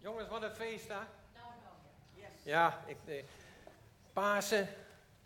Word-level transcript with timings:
Jongens, 0.00 0.28
wat 0.28 0.42
een 0.42 0.54
feest, 0.54 0.88
hè? 0.88 1.00
Ja, 2.42 2.84
ik, 2.86 2.96
eh, 3.04 3.24
Pasen, 4.12 4.68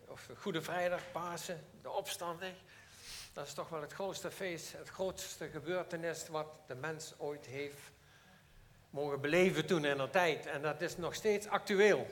of 0.06 0.28
Goede 0.36 0.62
Vrijdag, 0.62 1.00
Pasen, 1.12 1.64
de 1.82 1.90
opstanding. 1.90 2.54
Dat 3.32 3.46
is 3.46 3.54
toch 3.54 3.68
wel 3.68 3.80
het 3.80 3.92
grootste 3.92 4.30
feest, 4.30 4.72
het 4.72 4.88
grootste 4.88 5.48
gebeurtenis 5.48 6.28
wat 6.28 6.46
de 6.66 6.74
mens 6.74 7.14
ooit 7.18 7.46
heeft 7.46 7.90
mogen 8.90 9.20
beleven 9.20 9.66
toen 9.66 9.84
in 9.84 9.96
de 9.96 10.10
tijd. 10.10 10.46
En 10.46 10.62
dat 10.62 10.80
is 10.80 10.96
nog 10.96 11.14
steeds 11.14 11.48
actueel. 11.48 12.06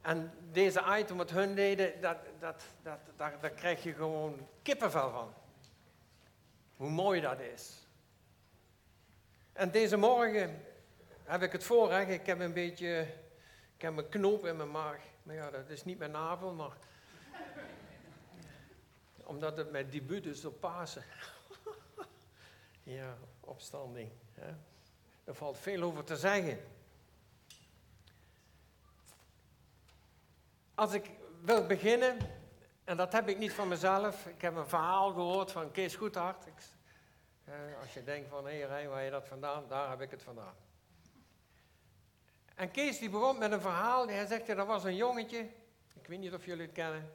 En 0.00 0.32
deze 0.52 0.84
item 0.98 1.16
wat 1.16 1.30
hun 1.30 1.54
deden, 1.54 2.00
dat, 2.00 2.16
dat, 2.38 2.64
dat, 2.82 2.98
daar, 3.16 3.40
daar 3.40 3.50
krijg 3.50 3.82
je 3.82 3.92
gewoon 3.92 4.48
kippenvel 4.62 5.10
van. 5.10 5.34
Hoe 6.76 6.90
mooi 6.90 7.20
dat 7.20 7.40
is. 7.40 7.86
En 9.52 9.70
deze 9.70 9.96
morgen 9.96 10.64
heb 11.28 11.42
ik 11.42 11.52
het 11.52 11.64
voorrecht, 11.64 12.10
ik 12.10 12.26
heb 12.26 12.40
een 12.40 12.52
beetje, 12.52 13.00
ik 13.76 13.82
heb 13.82 13.96
een 13.96 14.08
knoop 14.08 14.46
in 14.46 14.56
mijn 14.56 14.70
maag. 14.70 15.00
Maar 15.22 15.34
ja, 15.34 15.50
dat 15.50 15.68
is 15.68 15.84
niet 15.84 15.98
mijn 15.98 16.10
navel, 16.10 16.52
maar 16.52 16.76
omdat 19.16 19.56
het 19.56 19.70
mijn 19.70 19.90
debuut 19.90 20.26
is 20.26 20.44
op 20.44 20.60
Pasen. 20.60 21.04
ja, 22.82 23.16
opstanding. 23.40 24.10
Hè? 24.34 24.54
Er 25.24 25.34
valt 25.34 25.58
veel 25.58 25.82
over 25.82 26.04
te 26.04 26.16
zeggen. 26.16 26.58
Als 30.74 30.92
ik 30.92 31.10
wil 31.40 31.66
beginnen, 31.66 32.16
en 32.84 32.96
dat 32.96 33.12
heb 33.12 33.28
ik 33.28 33.38
niet 33.38 33.52
van 33.52 33.68
mezelf, 33.68 34.26
ik 34.26 34.40
heb 34.40 34.56
een 34.56 34.68
verhaal 34.68 35.12
gehoord 35.12 35.52
van 35.52 35.70
Kees 35.70 35.96
Goedhart. 35.96 36.46
Ik, 36.46 36.54
eh, 37.44 37.54
als 37.80 37.94
je 37.94 38.04
denkt 38.04 38.28
van, 38.28 38.46
hé 38.46 38.60
hey, 38.60 38.88
waar 38.88 39.02
je 39.02 39.10
dat 39.10 39.26
vandaan, 39.26 39.68
daar 39.68 39.90
heb 39.90 40.00
ik 40.00 40.10
het 40.10 40.22
vandaan. 40.22 40.54
En 42.58 42.70
Kees 42.70 42.98
die 42.98 43.10
begon 43.10 43.38
met 43.38 43.52
een 43.52 43.60
verhaal, 43.60 44.08
hij 44.08 44.26
zegt, 44.26 44.48
er 44.48 44.66
was 44.66 44.84
een 44.84 44.96
jongetje, 44.96 45.38
ik 45.94 46.06
weet 46.06 46.18
niet 46.18 46.34
of 46.34 46.44
jullie 46.44 46.62
het 46.62 46.72
kennen. 46.72 47.12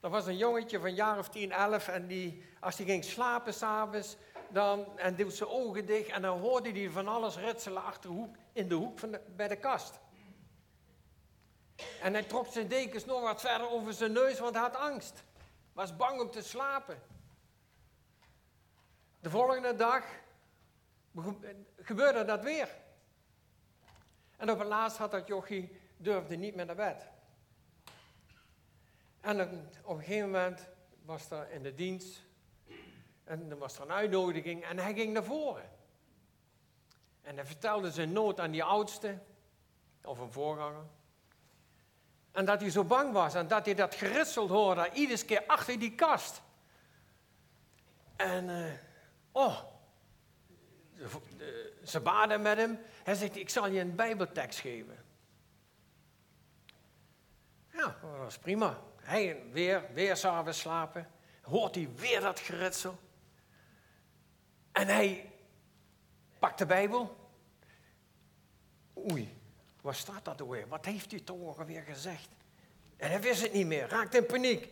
Er 0.00 0.10
was 0.10 0.26
een 0.26 0.36
jongetje 0.36 0.80
van 0.80 0.94
jaar 0.94 1.18
of 1.18 1.28
10, 1.28 1.52
11 1.52 1.88
en 1.88 2.06
die, 2.06 2.44
als 2.60 2.76
hij 2.76 2.86
ging 2.86 3.04
slapen 3.04 3.54
s'avonds, 3.54 4.16
dan, 4.50 4.98
en 4.98 5.16
deed 5.16 5.32
zijn 5.32 5.48
ogen 5.48 5.86
dicht 5.86 6.08
en 6.08 6.22
dan 6.22 6.40
hoorde 6.40 6.70
hij 6.70 6.90
van 6.90 7.08
alles 7.08 7.36
ritselen 7.36 7.84
achter 7.84 8.10
hoek, 8.10 8.36
in 8.52 8.68
de 8.68 8.74
hoek 8.74 8.98
van 8.98 9.18
bij 9.36 9.48
de 9.48 9.56
kast. 9.56 10.00
En 12.00 12.12
hij 12.12 12.22
trok 12.22 12.46
zijn 12.46 12.68
dekens 12.68 13.04
nog 13.04 13.20
wat 13.20 13.40
verder 13.40 13.70
over 13.70 13.92
zijn 13.92 14.12
neus, 14.12 14.38
want 14.38 14.54
hij 14.54 14.62
had 14.62 14.76
angst. 14.76 15.24
Was 15.72 15.96
bang 15.96 16.20
om 16.20 16.30
te 16.30 16.42
slapen. 16.42 17.02
De 19.20 19.30
volgende 19.30 19.74
dag 19.74 20.04
gebeurde 21.76 22.24
dat 22.24 22.42
weer. 22.42 22.80
En 24.42 24.50
op 24.50 24.58
het 24.58 24.68
laatst 24.68 24.98
had 24.98 25.10
dat 25.10 25.26
jochie, 25.26 25.80
durfde 25.96 26.36
niet 26.36 26.54
meer 26.54 26.66
naar 26.66 26.74
bed. 26.74 27.08
En 29.20 29.40
op 29.84 29.96
een 29.96 30.04
gegeven 30.04 30.30
moment 30.30 30.68
was 31.04 31.30
er 31.30 31.50
in 31.50 31.62
de 31.62 31.74
dienst, 31.74 32.22
en 33.24 33.50
er 33.50 33.58
was 33.58 33.76
er 33.76 33.82
een 33.82 33.92
uitnodiging, 33.92 34.64
en 34.64 34.78
hij 34.78 34.94
ging 34.94 35.12
naar 35.12 35.24
voren. 35.24 35.70
En 37.20 37.34
hij 37.34 37.46
vertelde 37.46 37.90
zijn 37.90 38.12
nood 38.12 38.40
aan 38.40 38.50
die 38.50 38.64
oudste, 38.64 39.18
of 40.04 40.18
een 40.18 40.32
voorganger. 40.32 40.84
En 42.32 42.44
dat 42.44 42.60
hij 42.60 42.70
zo 42.70 42.84
bang 42.84 43.12
was 43.12 43.34
en 43.34 43.48
dat 43.48 43.64
hij 43.64 43.74
dat 43.74 43.94
geritseld 43.94 44.48
hoorde, 44.48 44.90
iedere 44.92 45.24
keer 45.24 45.44
achter 45.46 45.78
die 45.78 45.94
kast. 45.94 46.42
En, 48.16 48.48
uh, 48.48 48.72
oh, 49.32 49.62
ze 51.84 52.00
baden 52.00 52.42
met 52.42 52.56
hem. 52.56 52.78
Hij 53.02 53.14
zegt, 53.14 53.36
ik 53.36 53.48
zal 53.48 53.68
je 53.68 53.80
een 53.80 53.94
bijbeltekst 53.94 54.60
geven. 54.60 55.04
Ja, 57.72 57.96
dat 58.02 58.18
was 58.18 58.38
prima. 58.38 58.78
Hij 58.96 59.42
weer, 59.52 59.84
weer 59.92 60.16
s'avonds 60.16 60.58
slapen. 60.58 61.10
Hoort 61.42 61.74
hij 61.74 61.88
weer 61.96 62.20
dat 62.20 62.40
geritsel. 62.40 62.98
En 64.72 64.86
hij 64.86 65.32
pakt 66.38 66.58
de 66.58 66.66
Bijbel. 66.66 67.16
Oei, 69.10 69.36
waar 69.80 69.94
staat 69.94 70.24
dat 70.24 70.48
weer? 70.48 70.68
Wat 70.68 70.84
heeft 70.84 71.10
hij 71.10 71.20
toch 71.20 71.58
alweer 71.58 71.82
gezegd? 71.82 72.28
En 72.96 73.10
hij 73.10 73.20
wist 73.20 73.42
het 73.42 73.52
niet 73.52 73.66
meer, 73.66 73.88
raakte 73.88 74.16
in 74.16 74.26
paniek. 74.26 74.68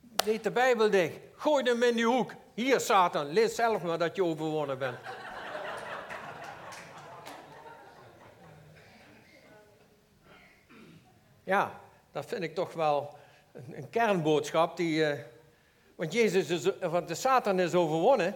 Deed 0.00 0.42
de 0.42 0.50
Bijbel 0.50 0.90
dicht, 0.90 1.18
gooide 1.36 1.70
hem 1.70 1.82
in 1.82 1.94
die 1.94 2.06
hoek. 2.06 2.34
Hier, 2.54 2.80
Satan, 2.80 3.26
lees 3.26 3.54
zelf 3.54 3.82
maar 3.82 3.98
dat 3.98 4.16
je 4.16 4.24
overwonnen 4.24 4.78
bent. 4.78 4.98
Ja, 11.50 11.80
dat 12.12 12.26
vind 12.26 12.42
ik 12.42 12.54
toch 12.54 12.72
wel 12.72 13.16
een, 13.52 13.76
een 13.76 13.90
kernboodschap. 13.90 14.76
Die, 14.76 15.12
uh, 15.12 15.18
want, 15.94 16.12
Jezus 16.12 16.48
is, 16.50 16.78
want 16.78 17.08
de 17.08 17.14
Satan 17.14 17.60
is 17.60 17.74
overwonnen. 17.74 18.34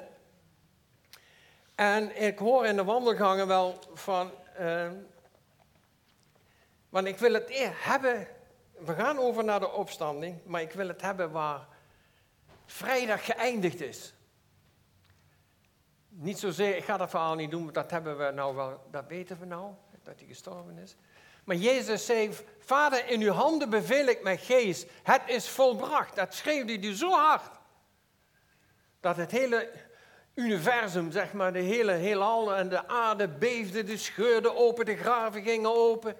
En 1.74 2.22
ik 2.22 2.38
hoor 2.38 2.66
in 2.66 2.76
de 2.76 2.84
wandelgangen 2.84 3.46
wel 3.46 3.78
van. 3.92 4.30
Uh, 4.60 4.90
want 6.88 7.06
ik 7.06 7.18
wil 7.18 7.32
het 7.32 7.50
hebben. 7.72 8.26
We 8.78 8.94
gaan 8.94 9.18
over 9.18 9.44
naar 9.44 9.60
de 9.60 9.72
opstanding, 9.72 10.40
maar 10.44 10.60
ik 10.60 10.72
wil 10.72 10.88
het 10.88 11.00
hebben 11.00 11.30
waar 11.30 11.66
vrijdag 12.66 13.24
geëindigd 13.24 13.80
is. 13.80 14.14
Niet 16.08 16.38
zozeer, 16.38 16.76
ik 16.76 16.84
ga 16.84 16.96
dat 16.96 17.10
verhaal 17.10 17.34
niet 17.34 17.50
doen, 17.50 17.62
want 17.62 17.74
dat 17.74 17.90
hebben 17.90 18.18
we 18.18 18.30
nou 18.30 18.56
wel, 18.56 18.86
dat 18.90 19.04
weten 19.08 19.38
we 19.38 19.46
nou, 19.46 19.72
dat 20.02 20.18
hij 20.18 20.28
gestorven 20.28 20.78
is. 20.78 20.96
Maar 21.44 21.56
Jezus 21.56 22.06
zei, 22.06 22.30
Vader, 22.58 23.08
in 23.08 23.20
uw 23.20 23.32
handen 23.32 23.70
beveel 23.70 24.06
ik 24.06 24.22
mijn 24.22 24.38
geest. 24.38 24.86
Het 25.02 25.22
is 25.26 25.48
volbracht. 25.48 26.16
Dat 26.16 26.34
schreeuwde 26.34 26.78
hij 26.78 26.94
zo 26.94 27.10
hard. 27.10 27.50
Dat 29.00 29.16
het 29.16 29.30
hele 29.30 29.70
universum, 30.34 31.10
zeg 31.10 31.32
maar, 31.32 31.52
de 31.52 31.58
hele 31.58 31.92
heelal 31.92 32.54
en 32.54 32.68
de 32.68 32.88
aarde 32.88 33.28
beefde, 33.28 33.84
de 33.84 33.96
scheurden 33.96 34.56
open, 34.56 34.84
de 34.84 34.96
graven 34.96 35.42
gingen 35.42 35.76
open. 35.76 36.16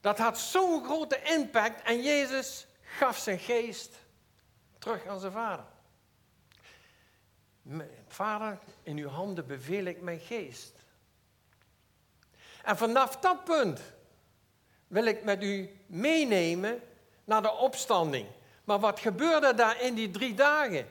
Dat 0.00 0.18
had 0.18 0.38
zo'n 0.38 0.84
grote 0.84 1.22
impact 1.22 1.82
en 1.82 2.02
Jezus 2.02 2.66
gaf 2.82 3.18
zijn 3.18 3.38
geest 3.38 3.98
terug 4.78 5.06
aan 5.06 5.20
zijn 5.20 5.32
vader. 5.32 5.64
Vader, 8.08 8.58
in 8.82 8.96
uw 8.96 9.08
handen 9.08 9.46
beveel 9.46 9.84
ik 9.84 10.00
mijn 10.00 10.20
geest. 10.20 10.79
En 12.64 12.76
vanaf 12.76 13.16
dat 13.16 13.44
punt 13.44 13.80
wil 14.86 15.04
ik 15.04 15.24
met 15.24 15.42
u 15.42 15.76
meenemen 15.86 16.82
naar 17.24 17.42
de 17.42 17.52
opstanding. 17.52 18.26
Maar 18.64 18.78
wat 18.78 19.00
gebeurde 19.00 19.54
daar 19.54 19.82
in 19.82 19.94
die 19.94 20.10
drie 20.10 20.34
dagen? 20.34 20.88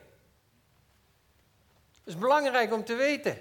Dat 2.03 2.13
is 2.13 2.17
belangrijk 2.17 2.73
om 2.73 2.83
te 2.83 2.95
weten. 2.95 3.37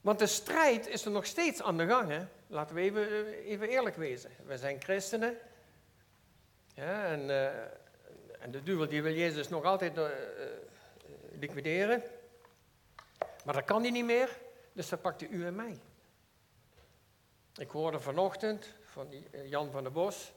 Want 0.00 0.18
de 0.18 0.26
strijd 0.26 0.86
is 0.86 1.04
er 1.04 1.10
nog 1.10 1.26
steeds 1.26 1.62
aan 1.62 1.76
de 1.76 1.86
gang. 1.86 2.08
Hè? 2.08 2.24
Laten 2.46 2.74
we 2.74 2.80
even, 2.80 3.26
even 3.26 3.68
eerlijk 3.68 3.96
wezen. 3.96 4.30
We 4.46 4.58
zijn 4.58 4.82
christenen. 4.82 5.38
Ja, 6.74 7.04
en, 7.06 7.20
uh, 7.20 7.46
en 8.40 8.50
de 8.50 8.62
duivel 8.62 8.88
die 8.88 9.02
wil 9.02 9.12
Jezus 9.12 9.48
nog 9.48 9.64
altijd 9.64 9.98
uh, 9.98 10.06
liquideren. 11.38 12.02
Maar 13.44 13.54
dat 13.54 13.64
kan 13.64 13.82
hij 13.82 13.90
niet 13.90 14.04
meer. 14.04 14.28
Dus 14.72 14.88
dat 14.88 15.00
pakte 15.00 15.28
u 15.28 15.46
en 15.46 15.54
mij. 15.54 15.80
Ik 17.54 17.70
hoorde 17.70 18.00
vanochtend 18.00 18.74
van 18.82 19.12
eh, 19.12 19.48
Jan 19.48 19.70
van 19.70 19.82
der 19.82 19.92
Bos, 19.92 20.32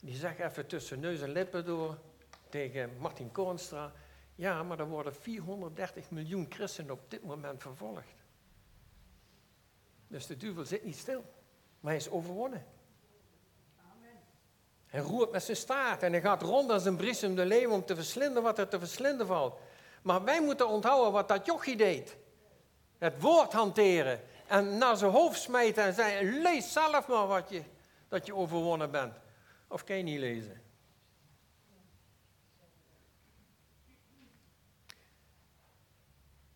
die 0.00 0.16
zegt 0.16 0.38
even 0.38 0.66
tussen 0.66 1.00
neus 1.00 1.20
en 1.20 1.30
lippen 1.30 1.64
door 1.64 1.98
tegen 2.48 2.96
Martin 2.98 3.32
Koornstra, 3.32 3.92
ja, 4.34 4.62
maar 4.62 4.78
er 4.78 4.88
worden 4.88 5.14
430 5.14 6.10
miljoen 6.10 6.46
christenen 6.48 6.92
op 6.92 7.10
dit 7.10 7.24
moment 7.24 7.62
vervolgd. 7.62 8.14
Dus 10.08 10.26
de 10.26 10.36
duivel 10.36 10.64
zit 10.64 10.84
niet 10.84 10.96
stil, 10.96 11.24
maar 11.80 11.92
hij 11.92 12.00
is 12.00 12.10
overwonnen. 12.10 12.66
Hij 14.86 15.00
roert 15.00 15.30
met 15.30 15.42
zijn 15.42 15.56
staart 15.56 16.02
en 16.02 16.12
hij 16.12 16.20
gaat 16.20 16.42
rond 16.42 16.70
als 16.70 16.84
een 16.84 16.96
bries 16.96 17.18
de 17.18 17.44
leeuw 17.44 17.70
om 17.70 17.84
te 17.84 17.94
verslinden 17.94 18.42
wat 18.42 18.58
er 18.58 18.68
te 18.68 18.78
verslinden 18.78 19.26
valt. 19.26 19.58
Maar 20.02 20.24
wij 20.24 20.42
moeten 20.42 20.68
onthouden 20.68 21.12
wat 21.12 21.28
dat 21.28 21.46
jochie 21.46 21.76
deed. 21.76 22.16
Het 22.98 23.20
woord 23.20 23.52
hanteren. 23.52 24.20
En 24.46 24.78
naar 24.78 24.96
zijn 24.96 25.10
hoofd 25.10 25.40
smijten 25.40 25.84
en 25.84 25.94
zeggen, 25.94 26.42
lees 26.42 26.72
zelf 26.72 27.06
maar 27.08 27.26
wat 27.26 27.50
je, 27.50 27.62
dat 28.08 28.26
je 28.26 28.34
overwonnen 28.34 28.90
bent. 28.90 29.14
Of 29.68 29.84
kan 29.84 29.96
je 29.96 30.02
niet 30.02 30.18
lezen? 30.18 30.62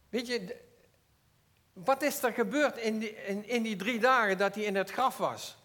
Weet 0.08 0.26
je, 0.26 0.56
wat 1.72 2.02
is 2.02 2.22
er 2.22 2.32
gebeurd 2.32 2.76
in 2.76 2.98
die, 2.98 3.24
in, 3.24 3.48
in 3.48 3.62
die 3.62 3.76
drie 3.76 4.00
dagen 4.00 4.38
dat 4.38 4.54
hij 4.54 4.64
in 4.64 4.76
het 4.76 4.90
graf 4.90 5.16
was? 5.16 5.56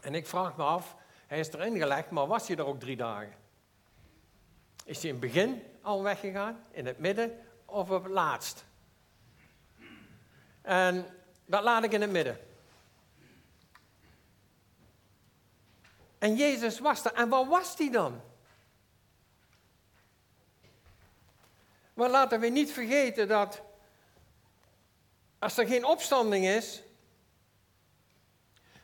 En 0.00 0.14
ik 0.14 0.26
vraag 0.26 0.56
me 0.56 0.62
af, 0.62 0.96
hij 1.26 1.38
is 1.38 1.52
erin 1.52 1.78
gelegd, 1.78 2.10
maar 2.10 2.26
was 2.26 2.48
hij 2.48 2.56
er 2.56 2.66
ook 2.66 2.80
drie 2.80 2.96
dagen? 2.96 3.34
Is 4.84 5.02
hij 5.02 5.10
in 5.10 5.16
het 5.16 5.24
begin 5.24 5.62
al 5.82 6.02
weggegaan, 6.02 6.64
in 6.70 6.86
het 6.86 6.98
midden 6.98 7.38
of 7.64 7.90
op 7.90 8.02
het 8.02 8.12
laatst? 8.12 8.64
En 10.62 11.06
dat 11.46 11.62
laat 11.62 11.84
ik 11.84 11.92
in 11.92 12.00
het 12.00 12.10
midden. 12.10 12.38
En 16.18 16.36
Jezus 16.36 16.78
was 16.78 17.04
er. 17.04 17.12
En 17.12 17.28
waar 17.28 17.46
was 17.46 17.78
hij 17.78 17.90
dan? 17.90 18.20
Maar 21.94 22.10
laten 22.10 22.40
we 22.40 22.48
niet 22.48 22.72
vergeten 22.72 23.28
dat 23.28 23.62
als 25.38 25.58
er 25.58 25.66
geen 25.66 25.84
opstanding 25.84 26.46
is, 26.46 26.82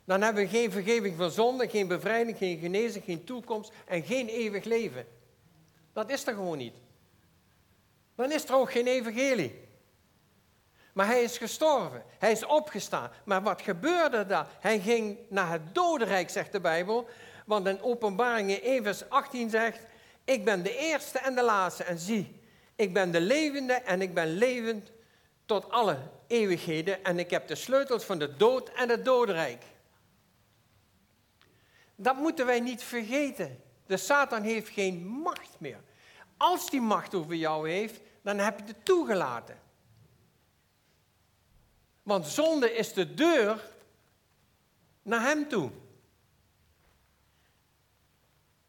dan 0.05 0.23
hebben 0.23 0.43
we 0.43 0.49
geen 0.49 0.71
vergeving 0.71 1.17
van 1.17 1.31
zonde, 1.31 1.69
geen 1.69 1.89
bevrijding, 1.89 2.37
geen 2.37 2.59
genezing, 2.59 3.05
geen 3.05 3.25
toekomst 3.25 3.73
en 3.87 4.03
geen 4.03 4.29
eeuwig 4.29 4.65
leven. 4.65 5.07
Dat 5.93 6.11
is 6.11 6.27
er 6.27 6.35
gewoon 6.35 6.59
niet. 6.59 6.75
Dan 8.15 8.33
is 8.33 8.45
er 8.45 8.55
ook 8.55 8.73
geen 8.73 8.87
evangelie. 8.87 9.68
Maar 10.99 11.06
hij 11.06 11.23
is 11.23 11.39
gestorven. 11.39 12.03
Hij 12.19 12.33
is 12.33 12.47
opgestaan. 12.47 13.11
Maar 13.25 13.43
wat 13.43 13.62
gebeurde 13.62 14.27
daar? 14.27 14.47
Hij 14.61 14.81
ging 14.81 15.19
naar 15.29 15.50
het 15.50 15.75
dodenrijk, 15.75 16.31
zegt 16.31 16.53
de 16.53 16.61
Bijbel. 16.61 17.09
Want 17.47 17.67
in 17.67 17.83
Openbaringen 17.83 18.62
1 18.62 18.83
vers 18.83 19.09
18 19.09 19.50
zegt... 19.50 19.81
Ik 20.25 20.45
ben 20.45 20.62
de 20.62 20.77
eerste 20.77 21.19
en 21.19 21.35
de 21.35 21.43
laatste. 21.43 21.85
En 21.85 21.99
zie, 21.99 22.41
ik 22.75 22.93
ben 22.93 23.11
de 23.11 23.21
levende 23.21 23.73
en 23.73 24.03
ik 24.03 24.15
ben 24.15 24.27
levend 24.27 24.93
tot 25.47 25.71
alle 25.71 25.99
eeuwigheden. 26.27 27.05
En 27.05 27.19
ik 27.19 27.31
heb 27.31 27.49
de 27.49 27.55
sleutels 27.55 28.05
van 28.05 28.19
de 28.19 28.37
dood 28.37 28.69
en 28.69 28.89
het 28.89 29.05
dodenrijk. 29.05 29.65
Dat 31.95 32.17
moeten 32.17 32.47
wij 32.47 32.61
niet 32.61 32.83
vergeten. 32.83 33.62
De 33.87 33.97
Satan 33.97 34.43
heeft 34.43 34.69
geen 34.69 35.06
macht 35.06 35.56
meer. 35.59 35.81
Als 36.37 36.71
die 36.71 36.81
macht 36.81 37.15
over 37.15 37.35
jou 37.35 37.71
heeft, 37.71 38.00
dan 38.23 38.39
heb 38.39 38.59
je 38.59 38.65
het 38.65 38.85
toegelaten. 38.85 39.67
Want 42.09 42.27
zonde 42.27 42.73
is 42.73 42.93
de 42.93 43.15
deur 43.15 43.71
naar 45.03 45.21
hem 45.21 45.49
toe. 45.49 45.71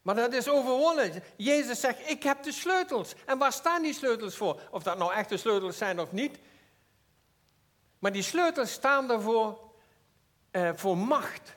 Maar 0.01 0.15
dat 0.15 0.33
is 0.33 0.49
overwonnen. 0.49 1.23
Jezus 1.35 1.79
zegt, 1.79 2.09
ik 2.09 2.23
heb 2.23 2.43
de 2.43 2.51
sleutels. 2.51 3.13
En 3.25 3.37
waar 3.37 3.51
staan 3.51 3.81
die 3.81 3.93
sleutels 3.93 4.35
voor? 4.35 4.61
Of 4.71 4.83
dat 4.83 4.97
nou 4.97 5.13
echte 5.13 5.37
sleutels 5.37 5.77
zijn 5.77 5.99
of 5.99 6.11
niet. 6.11 6.39
Maar 7.99 8.11
die 8.11 8.21
sleutels 8.21 8.71
staan 8.71 9.11
ervoor 9.11 9.71
uh, 10.51 10.71
voor 10.75 10.97
macht. 10.97 11.55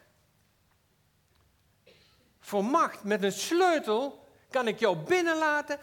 Voor 2.41 2.65
macht. 2.65 3.05
Met 3.05 3.23
een 3.23 3.33
sleutel 3.33 4.25
kan 4.51 4.69
ik 4.69 4.79
jou 4.79 4.97
binnenlaten 4.97 5.79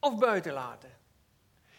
of 0.00 0.18
buiten 0.18 0.52
laten. 0.52 0.98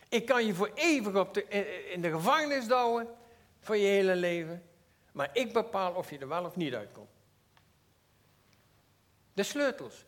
Ik 0.09 0.25
kan 0.25 0.45
je 0.45 0.53
voor 0.53 0.71
eeuwig 0.75 1.15
op 1.15 1.33
de, 1.33 1.47
in 1.91 2.01
de 2.01 2.09
gevangenis 2.09 2.67
douwen 2.67 3.21
voor 3.63 3.77
je 3.77 3.85
hele 3.85 4.15
leven. 4.15 4.63
Maar 5.11 5.29
ik 5.33 5.53
bepaal 5.53 5.93
of 5.93 6.09
je 6.09 6.17
er 6.17 6.27
wel 6.27 6.45
of 6.45 6.55
niet 6.55 6.73
uitkomt. 6.73 7.09
De 9.33 9.43
sleutels. 9.43 10.05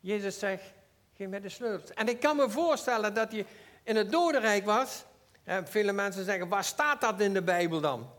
Jezus 0.00 0.38
zegt, 0.38 0.72
geef 1.16 1.28
mij 1.28 1.40
de 1.40 1.48
sleutels. 1.48 1.90
En 1.90 2.08
ik 2.08 2.20
kan 2.20 2.36
me 2.36 2.50
voorstellen 2.50 3.14
dat 3.14 3.32
hij 3.32 3.46
in 3.82 3.96
het 3.96 4.10
dodenrijk 4.10 4.64
was. 4.64 5.04
En 5.44 5.68
vele 5.68 5.92
mensen 5.92 6.24
zeggen, 6.24 6.48
waar 6.48 6.64
staat 6.64 7.00
dat 7.00 7.20
in 7.20 7.32
de 7.32 7.42
Bijbel 7.42 7.80
dan? 7.80 8.10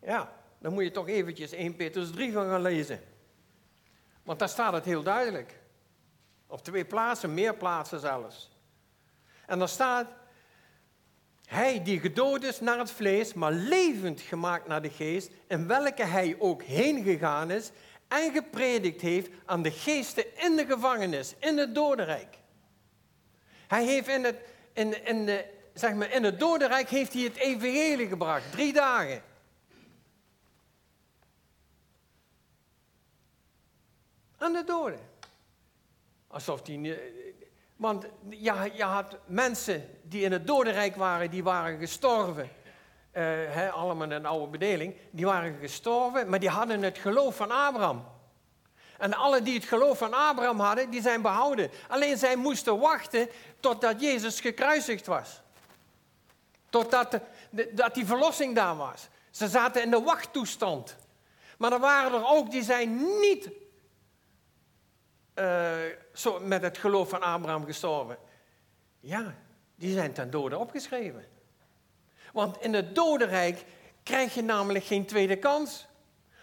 Ja, 0.00 0.32
dan 0.58 0.72
moet 0.72 0.84
je 0.84 0.90
toch 0.90 1.08
eventjes 1.08 1.52
1 1.52 1.76
Petrus 1.76 2.10
3 2.10 2.32
van 2.32 2.48
gaan 2.48 2.62
lezen. 2.62 3.00
Want 4.22 4.38
daar 4.38 4.48
staat 4.48 4.72
het 4.72 4.84
heel 4.84 5.02
duidelijk. 5.02 5.60
Op 6.46 6.64
twee 6.64 6.84
plaatsen, 6.84 7.34
meer 7.34 7.54
plaatsen 7.54 8.00
zelfs. 8.00 8.50
En 9.46 9.58
dan 9.58 9.68
staat, 9.68 10.06
hij 11.52 11.82
die 11.82 12.00
gedood 12.00 12.42
is 12.42 12.60
naar 12.60 12.78
het 12.78 12.90
vlees, 12.90 13.34
maar 13.34 13.52
levend 13.52 14.20
gemaakt 14.20 14.66
naar 14.66 14.82
de 14.82 14.90
geest, 14.90 15.30
in 15.46 15.66
welke 15.66 16.04
hij 16.04 16.36
ook 16.38 16.62
heen 16.62 17.02
gegaan 17.02 17.50
is 17.50 17.70
en 18.08 18.32
gepredikt 18.32 19.00
heeft 19.00 19.30
aan 19.44 19.62
de 19.62 19.70
geesten 19.70 20.42
in 20.42 20.56
de 20.56 20.66
gevangenis, 20.66 21.34
in 21.38 21.58
het 21.58 21.74
dodenrijk. 21.74 22.38
Hij 23.68 23.84
heeft 23.84 24.08
in 24.08 24.24
het, 24.24 24.36
in, 24.72 25.06
in 25.06 25.26
de, 25.26 25.44
zeg 25.74 25.94
maar, 25.94 26.12
in 26.12 26.24
het 26.24 26.40
dodenrijk 26.40 26.88
heeft 26.88 27.12
hij 27.12 27.22
het 27.22 27.36
evangelie 27.36 28.08
gebracht, 28.08 28.52
drie 28.52 28.72
dagen. 28.72 29.22
Aan 34.38 34.52
de 34.52 34.64
doden. 34.64 35.00
Alsof 36.26 36.62
die. 36.62 36.96
Want 37.82 38.06
ja, 38.28 38.62
je 38.72 38.84
had 38.84 39.16
mensen 39.26 39.88
die 40.02 40.22
in 40.22 40.32
het 40.32 40.46
dodenrijk 40.46 40.96
waren, 40.96 41.30
die 41.30 41.42
waren 41.42 41.78
gestorven. 41.78 42.50
Uh, 43.12 43.74
allemaal 43.74 44.10
een 44.10 44.26
oude 44.26 44.50
bedeling. 44.50 44.96
Die 45.10 45.24
waren 45.24 45.58
gestorven, 45.60 46.28
maar 46.28 46.40
die 46.40 46.48
hadden 46.48 46.82
het 46.82 46.98
geloof 46.98 47.36
van 47.36 47.50
Abraham. 47.50 48.04
En 48.98 49.14
alle 49.14 49.42
die 49.42 49.54
het 49.54 49.64
geloof 49.64 49.98
van 49.98 50.14
Abraham 50.14 50.60
hadden, 50.60 50.90
die 50.90 51.02
zijn 51.02 51.22
behouden. 51.22 51.70
Alleen 51.88 52.18
zij 52.18 52.36
moesten 52.36 52.78
wachten 52.78 53.28
totdat 53.60 54.00
Jezus 54.00 54.40
gekruisigd 54.40 55.06
was. 55.06 55.40
Totdat 56.70 57.20
dat 57.72 57.94
die 57.94 58.06
verlossing 58.06 58.54
daar 58.54 58.76
was. 58.76 59.08
Ze 59.30 59.48
zaten 59.48 59.82
in 59.82 59.90
de 59.90 60.02
wachttoestand. 60.02 60.96
Maar 61.58 61.72
er 61.72 61.80
waren 61.80 62.12
er 62.12 62.26
ook 62.26 62.50
die 62.50 62.62
zijn 62.62 62.96
niet 63.20 63.50
uh, 65.34 65.72
zo 66.14 66.40
met 66.40 66.62
het 66.62 66.78
geloof 66.78 67.08
van 67.08 67.20
Abraham 67.20 67.64
gestorven. 67.64 68.16
Ja, 69.00 69.34
die 69.74 69.92
zijn 69.92 70.12
ten 70.12 70.30
dode 70.30 70.58
opgeschreven. 70.58 71.24
Want 72.32 72.60
in 72.60 72.74
het 72.74 72.94
dodenrijk 72.94 73.64
krijg 74.02 74.34
je 74.34 74.42
namelijk 74.42 74.84
geen 74.84 75.06
tweede 75.06 75.36
kans. 75.36 75.86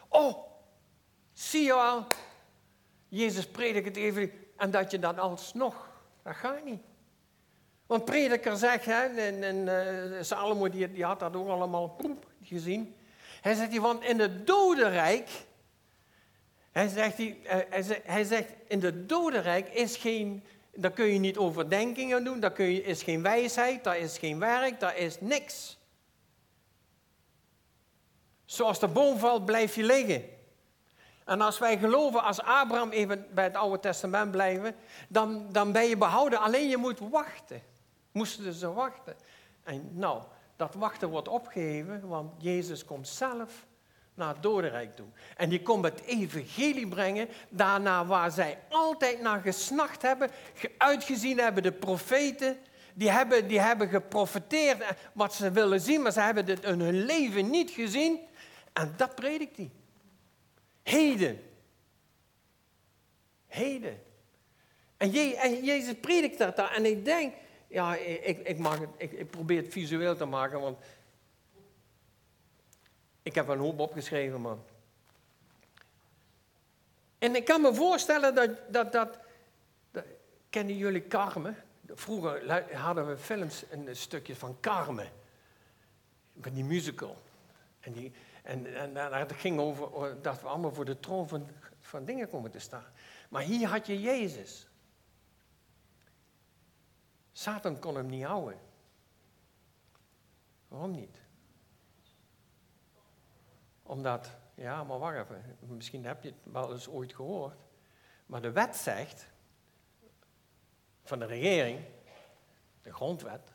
Oh, 0.07 0.37
zie 1.33 1.63
je 1.63 1.73
al, 1.73 2.07
Jezus 3.07 3.47
predikt 3.47 3.87
het 3.87 3.97
even 3.97 4.31
en 4.57 4.71
dat 4.71 4.91
je 4.91 4.99
dan 4.99 5.19
alsnog, 5.19 5.89
dat 6.23 6.35
gaat 6.35 6.63
niet. 6.63 6.81
Want 7.85 8.05
prediker 8.05 8.57
zegt, 8.57 8.85
hè, 8.85 9.01
en, 9.01 9.43
en 9.43 9.55
uh, 9.55 10.21
Salomo 10.21 10.69
die, 10.69 10.91
die, 10.91 11.03
had 11.03 11.19
dat 11.19 11.35
ook 11.35 11.47
allemaal 11.47 11.89
poep, 11.89 12.25
gezien. 12.43 12.95
Hij 13.41 13.53
zegt, 13.53 13.77
want 13.77 14.03
in 14.03 14.19
het 14.19 14.47
dodenrijk 14.47 15.29
hij 16.71 16.87
zegt, 16.87 17.17
hij, 17.17 18.01
hij 18.03 18.23
zegt, 18.23 18.53
in 18.67 18.83
het 18.83 19.09
dodenrijk 19.09 19.69
is 19.69 19.97
geen, 19.97 20.43
daar 20.75 20.91
kun 20.91 21.05
je 21.05 21.19
niet 21.19 21.37
overdenkingen 21.37 22.23
doen, 22.23 22.39
daar 22.39 22.51
kun 22.51 22.65
je, 22.65 22.83
is 22.83 23.03
geen 23.03 23.21
wijsheid, 23.21 23.83
daar 23.83 23.97
is 23.97 24.17
geen 24.17 24.39
werk, 24.39 24.79
daar 24.79 24.97
is 24.97 25.19
niks. 25.19 25.77
Zoals 28.45 28.79
de 28.79 28.87
boom 28.87 29.17
valt, 29.17 29.45
blijf 29.45 29.75
je 29.75 29.83
liggen. 29.83 30.23
En 31.25 31.41
als 31.41 31.59
wij 31.59 31.77
geloven, 31.77 32.23
als 32.23 32.41
Abraham 32.41 32.89
even 32.89 33.27
bij 33.33 33.43
het 33.43 33.55
Oude 33.55 33.79
Testament 33.79 34.31
blijven, 34.31 34.75
dan, 35.07 35.51
dan 35.51 35.71
ben 35.71 35.83
je 35.83 35.97
behouden. 35.97 36.39
Alleen 36.39 36.69
je 36.69 36.77
moet 36.77 36.99
wachten. 36.99 37.61
Moesten 38.11 38.53
ze 38.53 38.73
wachten. 38.73 39.15
En 39.63 39.89
nou, 39.91 40.23
dat 40.55 40.73
wachten 40.73 41.09
wordt 41.09 41.27
opgeheven, 41.27 42.07
want 42.07 42.31
Jezus 42.37 42.85
komt 42.85 43.07
zelf 43.07 43.67
naar 44.19 44.33
het 44.33 44.43
dodenrijk 44.43 44.95
toe. 44.95 45.07
En 45.37 45.49
die 45.49 45.61
komt 45.61 45.83
het 45.83 46.01
evangelie 46.05 46.87
brengen, 46.87 47.27
daarna 47.49 48.05
waar 48.05 48.31
zij 48.31 48.57
altijd 48.69 49.21
naar 49.21 49.41
gesnacht 49.41 50.01
hebben, 50.01 50.29
uitgezien 50.77 51.39
hebben 51.39 51.63
de 51.63 51.71
profeten, 51.71 52.57
die 52.93 53.09
hebben, 53.09 53.47
die 53.47 53.59
hebben 53.59 53.89
geprofeteerd 53.89 54.83
wat 55.13 55.33
ze 55.33 55.51
willen 55.51 55.81
zien, 55.81 56.01
maar 56.01 56.11
ze 56.11 56.21
hebben 56.21 56.45
het 56.45 56.63
in 56.63 56.79
hun 56.79 57.05
leven 57.05 57.49
niet 57.49 57.71
gezien. 57.71 58.19
En 58.73 58.93
dat 58.97 59.15
predikt 59.15 59.57
hij. 59.57 59.69
Heden. 60.83 61.41
Heden. 63.47 64.01
En, 64.97 65.11
Je, 65.11 65.35
en 65.35 65.63
Jezus 65.63 65.93
predikt 66.01 66.37
dat 66.37 66.55
daar. 66.55 66.71
En 66.71 66.85
ik 66.85 67.05
denk, 67.05 67.33
ja, 67.67 67.95
ik, 67.95 68.47
ik, 68.47 68.57
mag 68.57 68.79
ik, 68.97 69.11
ik 69.11 69.29
probeer 69.29 69.61
het 69.61 69.71
visueel 69.71 70.15
te 70.15 70.25
maken, 70.25 70.59
want 70.59 70.77
ik 73.29 73.35
heb 73.35 73.47
een 73.47 73.59
hoop 73.59 73.79
opgeschreven, 73.79 74.41
man. 74.41 74.63
En 77.17 77.35
ik 77.35 77.45
kan 77.45 77.61
me 77.61 77.73
voorstellen 77.73 78.35
dat, 78.35 78.73
dat, 78.73 78.91
dat, 78.91 79.19
kennen 80.49 80.77
jullie 80.77 81.07
Carmen? 81.07 81.57
Vroeger 81.87 82.75
hadden 82.75 83.07
we 83.07 83.17
films, 83.17 83.63
een 83.69 83.95
stukje 83.95 84.35
van 84.35 84.57
Carmen. 84.59 85.09
Van 86.41 86.53
die 86.53 86.63
musical. 86.63 87.17
En, 87.79 87.93
die, 87.93 88.11
en, 88.43 88.75
en 88.75 88.93
dat 88.93 89.33
ging 89.33 89.59
over 89.59 90.21
dat 90.21 90.41
we 90.41 90.47
allemaal 90.47 90.73
voor 90.73 90.85
de 90.85 90.99
troon 90.99 91.27
van, 91.27 91.49
van 91.79 92.05
dingen 92.05 92.29
komen 92.29 92.51
te 92.51 92.59
staan. 92.59 92.85
Maar 93.29 93.41
hier 93.41 93.67
had 93.67 93.87
je 93.87 94.01
Jezus. 94.01 94.67
Satan 97.31 97.79
kon 97.79 97.95
hem 97.95 98.09
niet 98.09 98.25
houden. 98.25 98.59
Waarom 100.67 100.91
niet? 100.91 101.17
Omdat, 103.89 104.29
ja, 104.55 104.83
maar 104.83 104.99
wacht 104.99 105.17
even, 105.17 105.57
misschien 105.59 106.05
heb 106.05 106.23
je 106.23 106.29
het 106.29 106.53
wel 106.53 106.71
eens 106.71 106.87
ooit 106.87 107.13
gehoord. 107.13 107.57
Maar 108.25 108.41
de 108.41 108.51
wet 108.51 108.75
zegt, 108.75 109.31
van 111.03 111.19
de 111.19 111.25
regering, 111.25 111.79
de 112.81 112.93
grondwet, 112.93 113.51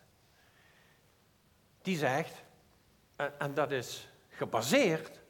die 1.83 1.97
zegt 1.97 2.43
En, 3.17 3.41
en 3.41 3.55
dat 3.55 3.71
is 3.71 4.09
gebaseerd 4.29 5.21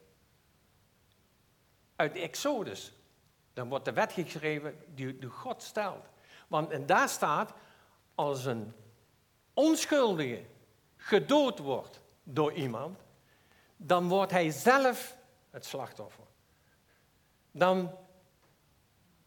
uit 1.95 2.13
de 2.13 2.19
Exodus. 2.19 2.93
Dan 3.53 3.69
wordt 3.69 3.85
de 3.85 3.93
wet 3.93 4.11
geschreven 4.11 4.77
die, 4.87 5.17
die 5.17 5.29
God 5.29 5.63
stelt. 5.63 6.05
Want 6.47 6.71
en 6.71 6.85
daar 6.85 7.09
staat, 7.09 7.53
als 8.15 8.45
een 8.45 8.73
onschuldige 9.53 10.45
gedood 10.95 11.59
wordt 11.59 12.01
door 12.23 12.53
iemand, 12.53 13.04
dan 13.77 14.07
wordt 14.07 14.31
hij 14.31 14.51
zelf 14.51 15.17
het 15.49 15.65
slachtoffer. 15.65 16.23
Dan 17.51 17.97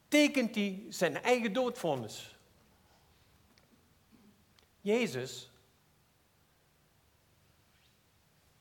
tekent 0.08 0.54
hij 0.54 0.86
zijn 0.88 1.22
eigen 1.22 1.52
doodvonnis. 1.52 2.36
Jezus, 4.80 5.50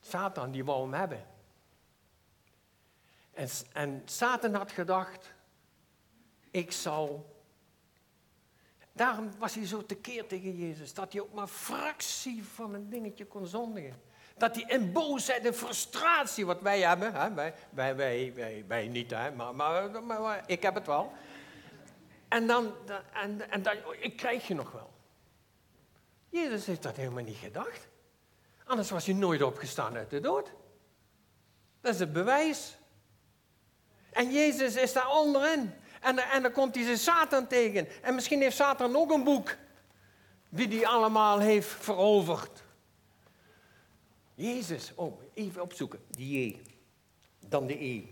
Satan, 0.02 0.52
die 0.52 0.66
wou 0.66 0.82
hem 0.82 0.94
hebben. 0.94 1.26
En, 3.34 3.50
en 3.74 4.02
Satan 4.06 4.54
had 4.54 4.72
gedacht, 4.72 5.34
ik 6.52 6.72
zal... 6.72 7.36
Daarom 8.92 9.32
was 9.38 9.56
hij 9.56 9.66
zo 9.66 9.86
tekeer 9.86 10.28
tegen 10.28 10.58
Jezus, 10.58 10.94
dat 10.94 11.12
hij 11.12 11.22
ook 11.22 11.34
maar 11.34 11.48
fractie 11.48 12.44
van 12.44 12.74
een 12.74 12.90
dingetje 12.90 13.26
kon 13.26 13.48
zondigen. 13.48 14.02
Dat 14.38 14.56
hij 14.56 14.64
in 14.68 14.92
boosheid 14.92 15.46
en 15.46 15.54
frustratie, 15.54 16.46
wat 16.46 16.62
wij 16.62 16.82
hebben, 16.82 17.14
hè, 17.14 17.34
wij, 17.34 17.54
wij, 17.70 17.96
wij, 17.96 18.64
wij, 18.68 18.88
niet, 18.88 19.12
hè, 19.12 19.32
maar, 19.32 19.56
maar, 20.04 20.44
ik 20.46 20.62
heb 20.62 20.76
het 20.76 20.86
wel. 20.86 21.14
En 22.28 22.48
dan, 22.48 22.74
en, 23.14 23.52
en 23.52 23.62
dan, 23.62 23.76
ik 24.00 24.18
krijg 24.18 24.48
je 24.48 24.56
nog 24.56 24.72
wel. 24.72 24.90
Jezus 26.30 26.66
heeft 26.66 26.84
dat 26.84 26.96
helemaal 26.96 27.24
niet 27.24 27.38
gedacht. 27.38 27.88
Anders 28.66 28.90
was 28.90 29.06
hij 29.06 29.16
nooit 29.16 29.42
opgestaan 29.42 29.96
uit 29.96 30.10
de 30.10 30.20
dood. 30.20 30.52
Dat 31.82 31.94
is 31.94 32.00
het 32.00 32.14
bewijs. 32.14 32.78
En 34.12 34.32
Jezus 34.32 34.76
is 34.76 34.94
daar 34.94 35.10
onderin. 35.10 35.74
En, 36.02 36.18
en 36.18 36.42
dan 36.42 36.52
komt 36.52 36.76
hij 36.76 36.84
zijn 36.84 36.98
Satan 36.98 37.48
tegen. 37.48 38.04
En 38.04 38.16
misschien 38.16 38.42
heeft 38.42 38.56
Satan 38.56 38.96
ook 38.96 39.12
een 39.12 39.24
boek. 39.24 39.56
Wie 40.50 40.68
die 40.68 40.88
allemaal 40.88 41.40
heeft 41.40 41.70
veroverd. 41.70 42.64
Jezus, 44.38 44.92
oh, 44.96 45.22
even 45.34 45.62
opzoeken. 45.62 46.00
Die 46.10 46.48
J. 46.48 46.62
Dan 47.40 47.68
de 47.68 47.84
E. 47.84 48.04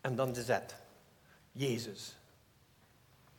En 0.00 0.16
dan 0.16 0.32
de 0.32 0.42
Z. 0.42 0.58
Jezus. 1.52 2.16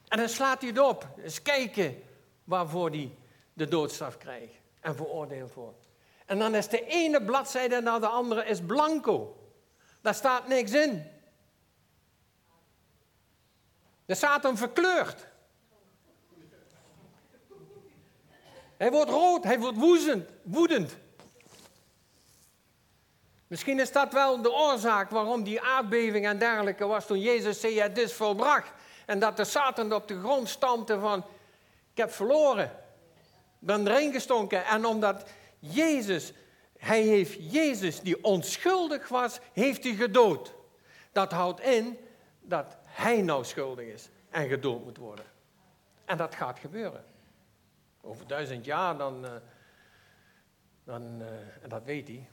En 0.07 0.17
dan 0.17 0.29
slaat 0.29 0.61
hij 0.61 0.69
het 0.69 0.79
op. 0.79 1.07
Eens 1.23 1.41
kijken 1.41 2.03
waarvoor 2.43 2.89
hij 2.89 3.15
de 3.53 3.67
doodstraf 3.67 4.17
krijgt. 4.17 4.53
En 4.79 4.95
veroordeeld 4.95 5.53
wordt. 5.53 5.87
En 6.25 6.39
dan 6.39 6.55
is 6.55 6.67
de 6.67 6.85
ene 6.85 7.23
bladzijde 7.23 7.81
naar 7.81 7.99
de 7.99 8.07
andere 8.07 8.45
is 8.45 8.61
blanco. 8.61 9.37
Daar 10.01 10.15
staat 10.15 10.47
niks 10.47 10.71
in. 10.71 11.03
Staat 14.07 14.43
hem 14.43 14.57
verkleurd. 14.57 15.27
Hij 18.77 18.91
wordt 18.91 19.09
rood, 19.09 19.43
hij 19.43 19.59
wordt 19.59 19.77
woedend. 19.77 20.29
woedend. 20.43 20.97
Misschien 23.47 23.79
is 23.79 23.91
dat 23.91 24.13
wel 24.13 24.41
de 24.41 24.51
oorzaak 24.51 25.09
waarom 25.09 25.43
die 25.43 25.61
aardbeving 25.61 26.25
en 26.25 26.37
dergelijke 26.37 26.85
was 26.85 27.05
toen 27.05 27.19
Jezus 27.19 27.59
zei, 27.59 27.79
het 27.79 27.97
is 27.97 28.13
volbracht. 28.13 28.71
En 29.05 29.19
dat 29.19 29.37
de 29.37 29.45
Satan 29.45 29.93
op 29.93 30.07
de 30.07 30.19
grond 30.19 30.49
stampte 30.49 30.99
van, 30.99 31.25
ik 31.91 31.97
heb 31.97 32.11
verloren. 32.11 32.71
Ben 33.59 33.87
erin 33.87 34.11
gestonken. 34.11 34.65
En 34.65 34.85
omdat 34.85 35.29
Jezus, 35.59 36.33
hij 36.77 37.01
heeft 37.01 37.51
Jezus 37.53 38.01
die 38.01 38.23
onschuldig 38.23 39.07
was, 39.07 39.39
heeft 39.53 39.83
hij 39.83 39.93
gedood. 39.93 40.53
Dat 41.11 41.31
houdt 41.31 41.61
in 41.61 41.97
dat 42.41 42.77
hij 42.85 43.21
nou 43.21 43.45
schuldig 43.45 43.85
is 43.85 44.09
en 44.29 44.47
gedood 44.47 44.83
moet 44.83 44.97
worden. 44.97 45.25
En 46.05 46.17
dat 46.17 46.35
gaat 46.35 46.59
gebeuren. 46.59 47.05
Over 48.01 48.27
duizend 48.27 48.65
jaar 48.65 48.97
dan, 48.97 49.25
uh, 49.25 49.31
dan 50.83 51.21
uh, 51.21 51.27
en 51.61 51.69
dat 51.69 51.83
weet 51.83 52.07
hij. 52.07 52.29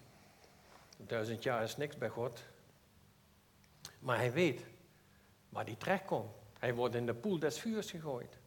Duizend 0.97 1.43
jaar 1.43 1.63
is 1.63 1.77
niks 1.77 1.99
bij 1.99 2.09
God. 2.09 2.43
Maar 3.99 4.17
hij 4.17 4.33
weet 4.33 4.65
waar 5.49 5.65
hij 5.65 5.75
terechtkomt. 5.75 6.31
Hij 6.59 6.75
wordt 6.75 6.95
in 6.95 7.07
de 7.07 7.15
poel 7.15 7.39
des 7.39 7.59
vuurs 7.59 7.91
gegooid. 7.91 8.39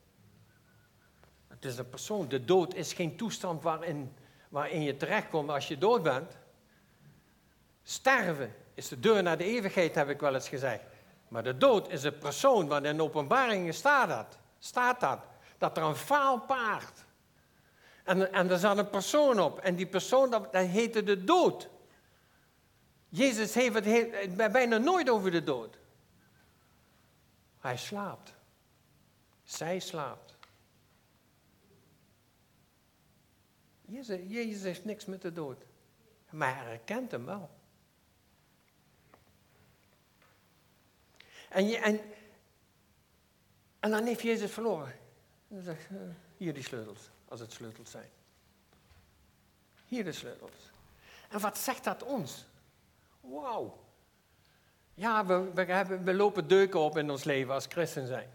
Het 1.47 1.65
is 1.65 1.77
een 1.77 1.89
persoon. 1.89 2.27
De 2.27 2.45
dood 2.45 2.73
is 2.73 2.93
geen 2.93 3.17
toestand 3.17 3.63
waarin, 3.63 4.13
waarin 4.49 4.81
je 4.81 4.97
terechtkomt 4.97 5.49
als 5.49 5.67
je 5.67 5.77
dood 5.77 6.03
bent. 6.03 6.37
Sterven 7.83 8.55
is 8.73 8.87
de 8.87 8.99
deur 8.99 9.23
naar 9.23 9.37
de 9.37 9.43
eeuwigheid, 9.43 9.95
heb 9.95 10.09
ik 10.09 10.19
wel 10.19 10.33
eens 10.33 10.49
gezegd. 10.49 10.83
Maar 11.27 11.43
de 11.43 11.57
dood 11.57 11.89
is 11.89 12.03
een 12.03 12.17
persoon, 12.17 12.67
want 12.67 12.85
in 12.85 13.01
openbaringen 13.01 13.73
staat 13.73 14.09
dat. 14.09 14.37
Staat 14.59 14.99
dat. 14.99 15.19
Dat 15.57 15.77
er 15.77 15.83
een 15.83 15.95
faal 15.95 16.39
paard. 16.39 17.05
En, 18.03 18.33
en 18.33 18.49
er 18.49 18.57
zat 18.57 18.77
een 18.77 18.89
persoon 18.89 19.39
op. 19.39 19.59
En 19.59 19.75
die 19.75 19.87
persoon, 19.87 20.29
dat, 20.29 20.53
dat 20.53 20.65
heette 20.65 21.03
de 21.03 21.23
dood. 21.23 21.69
Jezus 23.09 23.53
heeft 23.53 23.73
het 23.75 24.51
bijna 24.51 24.77
nooit 24.77 25.09
over 25.09 25.31
de 25.31 25.43
dood. 25.43 25.77
Hij 27.59 27.77
slaapt. 27.77 28.33
Zij 29.43 29.79
slaapt. 29.79 30.35
Jezus, 33.85 34.19
Jezus 34.27 34.63
heeft 34.63 34.85
niks 34.85 35.05
met 35.05 35.21
de 35.21 35.33
dood. 35.33 35.63
Maar 36.29 36.55
hij 36.55 36.65
herkent 36.65 37.11
hem 37.11 37.25
wel. 37.25 37.49
En, 41.49 41.67
je, 41.67 41.77
en, 41.77 42.01
en 43.79 43.91
dan 43.91 44.05
heeft 44.05 44.21
Jezus 44.21 44.51
verloren. 44.51 44.99
Uh, 45.47 45.71
hier 46.37 46.53
die 46.53 46.63
sleutels, 46.63 47.09
als 47.27 47.39
het 47.39 47.51
sleutels 47.51 47.91
zijn. 47.91 48.09
Hier 49.85 50.03
de 50.03 50.11
sleutels. 50.11 50.71
En 51.29 51.39
wat 51.39 51.57
zegt 51.57 51.83
dat 51.83 52.03
ons? 52.03 52.45
Wauw. 53.29 53.85
Ja, 54.93 55.25
we, 55.25 55.51
we, 55.53 55.61
hebben, 55.61 56.03
we 56.03 56.13
lopen 56.13 56.47
deuken 56.47 56.79
op 56.79 56.97
in 56.97 57.09
ons 57.09 57.23
leven 57.23 57.53
als 57.53 57.65
christen 57.69 58.07
zijn. 58.07 58.29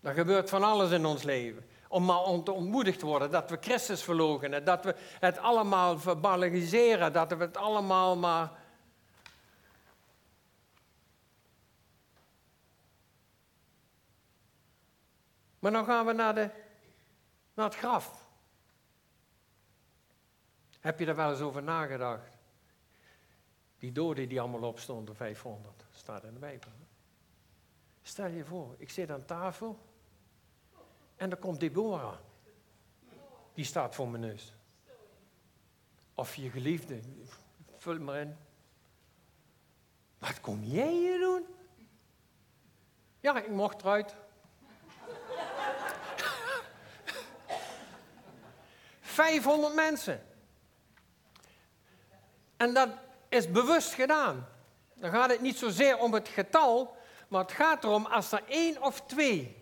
Er 0.00 0.14
gebeurt 0.14 0.48
van 0.48 0.62
alles 0.62 0.90
in 0.90 1.06
ons 1.06 1.22
leven. 1.22 1.66
Om 1.88 2.04
maar 2.04 2.22
ontmoedigd 2.22 2.98
te 2.98 3.06
worden 3.06 3.30
dat 3.30 3.50
we 3.50 3.58
Christus 3.60 4.02
verloochenen. 4.02 4.64
Dat 4.64 4.84
we 4.84 4.94
het 5.20 5.38
allemaal 5.38 5.98
verbaliseren. 5.98 7.12
Dat 7.12 7.32
we 7.32 7.36
het 7.36 7.56
allemaal 7.56 8.16
maar 8.16 8.50
Maar 15.60 15.72
dan 15.72 15.84
gaan 15.84 16.06
we 16.06 16.12
naar, 16.12 16.34
de, 16.34 16.50
naar 17.54 17.66
het 17.66 17.76
graf. 17.76 18.28
Heb 20.80 20.98
je 20.98 21.04
daar 21.04 21.16
wel 21.16 21.30
eens 21.30 21.40
over 21.40 21.62
nagedacht? 21.62 22.39
Die 23.80 23.92
doden 23.92 24.28
die 24.28 24.40
allemaal 24.40 24.68
opstonden, 24.68 25.16
500, 25.16 25.84
staat 25.90 26.24
in 26.24 26.32
de 26.32 26.38
Bijbel. 26.38 26.70
Stel 28.02 28.26
je 28.26 28.44
voor, 28.44 28.74
ik 28.78 28.90
zit 28.90 29.10
aan 29.10 29.24
tafel 29.24 29.78
en 31.16 31.30
er 31.30 31.36
komt 31.36 31.60
Deborah. 31.60 32.16
Die 33.54 33.64
staat 33.64 33.94
voor 33.94 34.08
mijn 34.08 34.22
neus. 34.22 34.54
Of 36.14 36.34
je 36.34 36.50
geliefde, 36.50 37.00
vul 37.76 37.98
maar 37.98 38.20
in. 38.20 38.36
Wat 40.18 40.40
kom 40.40 40.64
jij 40.64 40.92
hier 40.92 41.18
doen? 41.18 41.46
Ja, 43.20 43.42
ik 43.42 43.50
mocht 43.50 43.82
eruit. 43.82 44.14
500 49.00 49.74
mensen. 49.74 50.22
En 52.56 52.74
dat 52.74 52.90
is 53.30 53.50
bewust 53.50 53.94
gedaan. 53.94 54.46
Dan 54.94 55.10
gaat 55.10 55.30
het 55.30 55.40
niet 55.40 55.56
zozeer 55.56 55.98
om 55.98 56.14
het 56.14 56.28
getal, 56.28 56.96
maar 57.28 57.42
het 57.42 57.52
gaat 57.52 57.84
erom 57.84 58.06
als 58.06 58.32
er 58.32 58.42
één 58.48 58.82
of 58.82 59.00
twee 59.00 59.56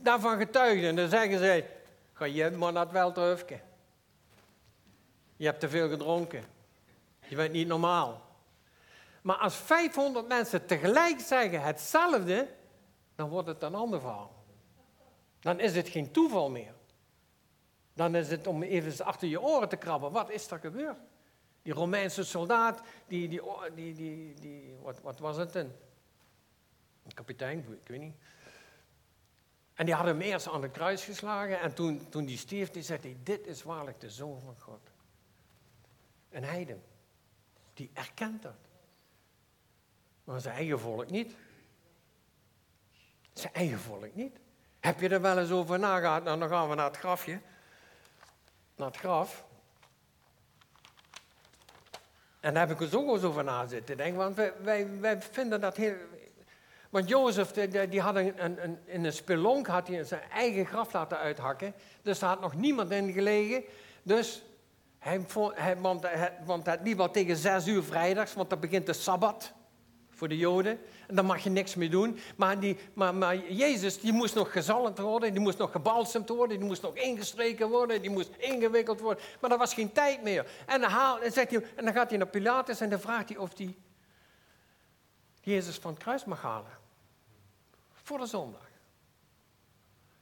daarvan 0.00 0.38
getuigen, 0.38 0.96
dan 0.96 1.08
zeggen 1.08 1.38
zij, 1.38 1.70
ga 2.12 2.24
je 2.24 2.50
maar 2.50 2.72
naar 2.72 2.84
het 2.84 2.92
wel 2.92 3.12
terugken. 3.12 3.60
Je 5.36 5.46
hebt 5.46 5.60
te 5.60 5.68
veel 5.68 5.88
gedronken. 5.88 6.44
Je 7.28 7.36
bent 7.36 7.52
niet 7.52 7.68
normaal. 7.68 8.22
Maar 9.22 9.36
als 9.36 9.56
500 9.56 10.28
mensen 10.28 10.66
tegelijk 10.66 11.20
zeggen 11.20 11.62
hetzelfde, 11.62 12.48
dan 13.14 13.28
wordt 13.28 13.48
het 13.48 13.62
een 13.62 13.74
ander 13.74 14.00
verhaal. 14.00 14.44
Dan 15.40 15.60
is 15.60 15.76
het 15.76 15.88
geen 15.88 16.10
toeval 16.10 16.50
meer. 16.50 16.74
Dan 17.94 18.14
is 18.14 18.30
het 18.30 18.46
om 18.46 18.62
even 18.62 19.04
achter 19.04 19.28
je 19.28 19.40
oren 19.40 19.68
te 19.68 19.76
krabben. 19.76 20.12
Wat 20.12 20.30
is 20.30 20.50
er 20.50 20.58
gebeurd? 20.58 20.98
Die 21.64 21.72
Romeinse 21.72 22.24
soldaat, 22.24 22.80
die, 23.06 23.28
die, 23.28 23.40
die, 23.74 23.94
die, 23.94 24.34
die 24.34 24.76
wat, 24.82 25.00
wat 25.00 25.18
was 25.18 25.36
het 25.36 25.54
een? 25.54 25.72
Kapitein, 27.14 27.58
ik 27.58 27.88
weet 27.88 28.00
niet. 28.00 28.14
En 29.74 29.84
die 29.84 29.94
had 29.94 30.04
hem 30.04 30.20
eerst 30.20 30.48
aan 30.48 30.62
het 30.62 30.72
kruis 30.72 31.04
geslagen 31.04 31.60
en 31.60 31.74
toen, 31.74 32.08
toen 32.08 32.24
die 32.24 32.38
stierf, 32.38 32.70
die 32.70 32.82
zei 32.82 32.98
hij, 33.00 33.16
dit 33.22 33.46
is 33.46 33.62
waarlijk 33.62 34.00
de 34.00 34.10
Zoon 34.10 34.40
van 34.40 34.56
God. 34.58 34.90
Een 36.30 36.44
heiden. 36.44 36.82
Die 37.74 37.90
erkent 37.92 38.42
dat. 38.42 38.52
Maar 40.24 40.40
zijn 40.40 40.54
eigen 40.54 40.80
volk 40.80 41.10
niet. 41.10 41.36
Zijn 43.32 43.52
eigen 43.52 43.78
volk 43.78 44.14
niet. 44.14 44.38
Heb 44.80 45.00
je 45.00 45.08
er 45.08 45.20
wel 45.20 45.38
eens 45.38 45.50
over 45.50 45.78
nagedacht? 45.78 46.24
Nou, 46.24 46.38
dan 46.38 46.48
gaan 46.48 46.68
we 46.68 46.74
naar 46.74 46.86
het 46.86 46.96
grafje. 46.96 47.40
Naar 48.76 48.86
het 48.86 48.96
graf. 48.96 49.46
En 52.44 52.54
daar 52.54 52.68
heb 52.68 52.80
ik 52.80 52.92
er 52.92 52.98
ook 52.98 53.14
eens 53.14 53.22
over 53.22 53.44
na 53.44 53.66
zitten 53.66 53.96
denken. 53.96 54.16
Want 54.16 54.36
wij, 54.62 54.86
wij, 55.00 55.22
vinden 55.22 55.60
dat 55.60 55.76
heel... 55.76 55.94
Want 56.90 57.08
Jozef, 57.08 57.50
die, 57.50 57.88
die 57.88 58.00
had 58.00 58.16
een, 58.16 58.44
een, 58.44 58.78
in 58.84 59.04
een 59.04 59.12
spelonk 59.12 59.66
had 59.66 59.88
hij 59.88 60.04
zijn 60.04 60.22
eigen 60.32 60.66
graf 60.66 60.92
laten 60.92 61.18
uithakken. 61.18 61.74
Dus 62.02 62.18
daar 62.18 62.28
had 62.28 62.40
nog 62.40 62.54
niemand 62.54 62.90
in 62.90 63.12
gelegen. 63.12 63.64
Dus 64.02 64.44
hij, 64.98 65.20
hij, 65.54 65.76
want, 65.76 66.06
want 66.44 66.66
het 66.66 66.80
liep 66.82 67.00
al 67.00 67.10
tegen 67.10 67.36
zes 67.36 67.66
uur 67.66 67.82
vrijdags, 67.82 68.34
want 68.34 68.50
dan 68.50 68.60
begint 68.60 68.86
de 68.86 68.92
Sabbat 68.92 69.52
voor 70.14 70.28
de 70.28 70.36
Joden. 70.36 70.78
En 71.06 71.14
dan 71.14 71.26
mag 71.26 71.44
je 71.44 71.50
niks 71.50 71.74
meer 71.74 71.90
doen. 71.90 72.18
Maar, 72.36 72.60
die, 72.60 72.76
maar, 72.92 73.14
maar 73.14 73.36
Jezus, 73.36 74.00
die 74.00 74.12
moest 74.12 74.34
nog 74.34 74.52
gezalmd 74.52 74.98
worden, 74.98 75.32
die 75.32 75.42
moest 75.42 75.58
nog 75.58 75.72
gebalsemd 75.72 76.28
worden, 76.28 76.58
die 76.58 76.66
moest 76.66 76.82
nog 76.82 76.94
ingestreken 76.94 77.68
worden, 77.68 78.02
die 78.02 78.10
moest 78.10 78.30
ingewikkeld 78.38 79.00
worden. 79.00 79.24
Maar 79.40 79.50
er 79.50 79.58
was 79.58 79.74
geen 79.74 79.92
tijd 79.92 80.22
meer. 80.22 80.46
En 80.66 80.80
dan, 80.80 80.90
haal, 80.90 81.20
en, 81.20 81.32
zegt 81.32 81.50
hij, 81.50 81.64
en 81.76 81.84
dan 81.84 81.94
gaat 81.94 82.08
hij 82.08 82.18
naar 82.18 82.28
Pilatus 82.28 82.80
en 82.80 82.90
dan 82.90 83.00
vraagt 83.00 83.28
hij 83.28 83.38
of 83.38 83.50
hij 83.56 83.74
Jezus 85.40 85.76
van 85.76 85.92
het 85.92 86.02
kruis 86.02 86.24
mag 86.24 86.42
halen. 86.42 86.78
Voor 87.92 88.18
de 88.18 88.26
zondag. 88.26 88.72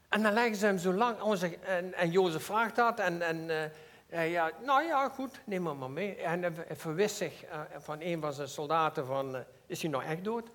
En 0.09 0.23
dan 0.23 0.33
leggen 0.33 0.57
ze 0.57 0.67
hem 0.67 0.79
zo 0.79 0.93
lang, 0.93 1.17
en, 1.65 1.95
en 1.95 2.11
Jozef 2.11 2.45
vraagt 2.45 2.77
dat, 2.77 2.99
en, 2.99 3.23
en 3.23 3.71
uh, 4.13 4.33
ja, 4.33 4.51
nou 4.65 4.83
ja, 4.83 5.09
goed, 5.09 5.41
neem 5.45 5.67
hem 5.67 5.79
maar 5.79 5.91
mee. 5.91 6.17
En 6.17 6.43
hij 6.43 6.77
verwist 6.77 7.17
zich 7.17 7.45
uh, 7.45 7.61
van 7.79 8.01
een 8.01 8.21
van 8.21 8.33
zijn 8.33 8.49
soldaten 8.49 9.07
van, 9.07 9.45
is 9.73 9.83
hij 9.83 9.91
nou 9.91 10.05
echt 10.05 10.25
dood? 10.25 10.51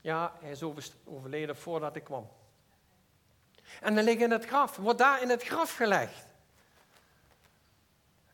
Ja, 0.00 0.36
hij 0.40 0.50
is 0.50 0.62
overleden 1.04 1.56
voordat 1.56 1.96
ik 1.96 2.04
kwam. 2.04 2.30
En 3.80 3.94
dan 3.94 4.04
ligt 4.04 4.20
in 4.20 4.30
het 4.30 4.44
graf, 4.44 4.76
wordt 4.76 4.98
daar 4.98 5.22
in 5.22 5.28
het 5.28 5.42
graf 5.42 5.74
gelegd. 5.74 6.26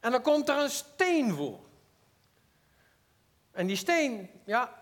En 0.01 0.11
dan 0.11 0.23
komt 0.23 0.49
er 0.49 0.57
een 0.57 0.71
steen 0.71 1.33
voor. 1.33 1.61
En 3.51 3.67
die 3.67 3.77
steen, 3.77 4.31
ja, 4.45 4.79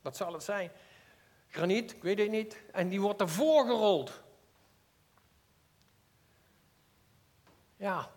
wat 0.00 0.16
zal 0.16 0.32
het 0.32 0.42
zijn? 0.42 0.70
Graniet, 1.48 1.92
ik 1.92 2.02
weet 2.02 2.18
het 2.18 2.30
niet. 2.30 2.62
En 2.72 2.88
die 2.88 3.00
wordt 3.00 3.20
ervoor 3.20 3.66
gerold. 3.66 4.22
Ja, 7.76 8.10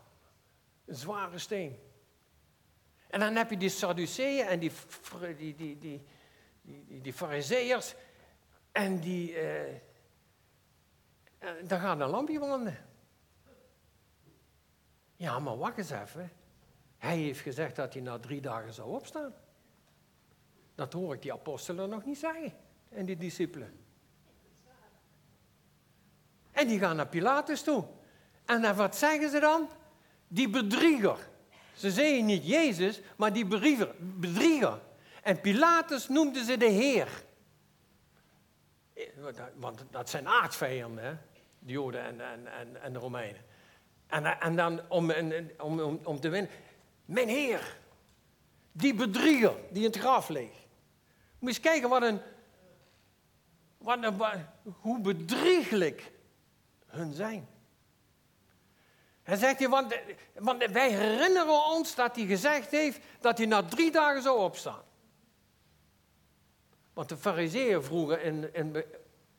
een 0.85 0.95
zware 0.95 1.39
steen. 1.39 1.86
En 3.07 3.19
dan 3.19 3.35
heb 3.35 3.49
je 3.49 3.57
die 3.57 3.69
Sadduceeën 3.69 4.45
en 4.45 4.59
die, 4.59 4.71
die, 5.37 5.55
die, 5.55 5.77
die, 5.77 6.01
die, 7.01 7.01
die. 7.01 7.83
En 8.71 8.99
die, 8.99 9.37
eh, 9.37 9.75
daar 11.63 11.79
gaat 11.79 11.99
een 11.99 12.09
lampje 12.09 12.39
branden. 12.39 12.77
Ja, 15.15 15.39
maar 15.39 15.57
wacht 15.57 15.77
eens 15.77 15.89
even. 15.89 16.31
Hij 16.97 17.17
heeft 17.17 17.39
gezegd 17.39 17.75
dat 17.75 17.93
hij 17.93 18.01
na 18.01 18.19
drie 18.19 18.41
dagen 18.41 18.73
zou 18.73 18.89
opstaan. 18.89 19.33
Dat 20.75 20.93
hoor 20.93 21.13
ik 21.13 21.21
die 21.21 21.33
apostelen 21.33 21.89
nog 21.89 22.05
niet 22.05 22.17
zeggen. 22.17 22.53
En 22.89 23.05
die 23.05 23.17
discipelen. 23.17 23.85
En 26.51 26.67
die 26.67 26.79
gaan 26.79 26.95
naar 26.95 27.07
Pilatus 27.07 27.63
toe. 27.63 27.87
En 28.45 28.75
wat 28.75 28.95
zeggen 28.95 29.29
ze 29.29 29.39
dan? 29.39 29.69
Die 30.27 30.49
bedrieger. 30.49 31.29
Ze 31.77 31.91
zeiden 31.91 32.25
niet 32.25 32.47
Jezus, 32.47 33.01
maar 33.15 33.33
die 33.33 33.45
bedrieger. 33.45 34.79
En 35.23 35.41
Pilatus 35.41 36.07
noemde 36.07 36.43
ze 36.43 36.57
de 36.57 36.65
Heer. 36.65 37.23
Want 39.55 39.85
dat 39.91 40.09
zijn 40.09 40.27
aardvijanden, 40.27 41.21
de 41.59 41.71
Joden 41.71 42.03
en, 42.03 42.47
en, 42.51 42.81
en, 42.81 42.93
de 42.93 42.99
Romeinen. 42.99 43.41
En, 44.07 44.25
en 44.25 44.55
dan 44.55 44.81
om, 44.89 45.11
om, 45.57 45.79
om, 45.79 45.99
om 46.03 46.19
te 46.19 46.29
winnen. 46.29 46.51
Mijn 47.05 47.27
Heer, 47.27 47.77
die 48.71 48.93
bedrieger 48.93 49.55
die 49.69 49.83
in 49.83 49.89
het 49.89 49.99
graf 49.99 50.29
ligt. 50.29 50.67
Moet 51.39 51.49
eens 51.49 51.59
kijken 51.59 51.89
wat 51.89 52.01
een, 52.01 52.19
hoe 54.63 54.99
bedriegelijk 54.99 56.11
hun 56.85 57.13
zijn. 57.13 57.47
Hij 59.27 59.37
zegt 59.37 59.59
hier, 59.59 59.69
want, 59.69 59.95
want 60.33 60.65
wij 60.71 60.91
herinneren 60.91 61.65
ons 61.65 61.95
dat 61.95 62.15
hij 62.15 62.25
gezegd 62.25 62.71
heeft 62.71 62.99
dat 63.19 63.37
hij 63.37 63.47
na 63.47 63.63
drie 63.63 63.91
dagen 63.91 64.21
zou 64.21 64.39
opstaan. 64.39 64.81
Want 66.93 67.09
de 67.09 67.17
fariseeën 67.17 67.83
vroegen, 67.83 68.23
in, 68.23 68.53
in, 68.53 68.83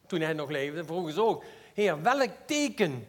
toen 0.06 0.20
hij 0.20 0.32
nog 0.32 0.50
leefde, 0.50 0.84
vroegen 0.84 1.12
ze 1.12 1.22
ook, 1.22 1.44
Heer, 1.74 2.02
welk 2.02 2.30
teken? 2.44 3.06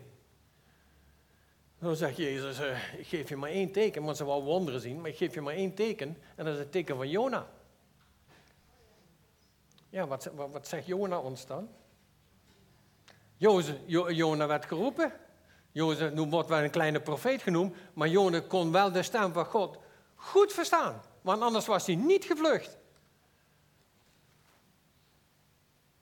Dan 1.79 1.95
zegt 1.95 2.17
Jezus, 2.17 2.59
uh, 2.59 2.93
ik 2.93 3.07
geef 3.07 3.29
je 3.29 3.37
maar 3.37 3.49
één 3.49 3.71
teken, 3.71 4.03
want 4.03 4.17
ze 4.17 4.25
wou 4.25 4.43
wonderen 4.43 4.81
zien, 4.81 5.01
maar 5.01 5.09
ik 5.09 5.17
geef 5.17 5.33
je 5.33 5.41
maar 5.41 5.53
één 5.53 5.73
teken, 5.73 6.17
en 6.35 6.45
dat 6.45 6.53
is 6.53 6.59
het 6.59 6.71
teken 6.71 6.95
van 6.95 7.09
Jona. 7.09 7.47
Ja, 9.89 10.07
wat, 10.07 10.31
wat, 10.33 10.67
zegt 10.67 10.85
Jona 10.85 11.19
ons 11.19 11.45
dan? 11.45 11.69
Jona 13.37 14.47
werd 14.47 14.65
geroepen. 14.65 15.13
Jozef 15.71 16.11
wordt 16.15 16.49
wel 16.49 16.59
een 16.59 16.69
kleine 16.69 16.99
profeet 16.99 17.41
genoemd, 17.41 17.75
maar 17.93 18.07
Jona 18.07 18.41
kon 18.47 18.71
wel 18.71 18.91
de 18.91 19.03
stem 19.03 19.33
van 19.33 19.45
God 19.45 19.77
goed 20.15 20.53
verstaan. 20.53 21.01
Want 21.21 21.41
anders 21.41 21.65
was 21.65 21.85
hij 21.85 21.95
niet 21.95 22.25
gevlucht. 22.25 22.77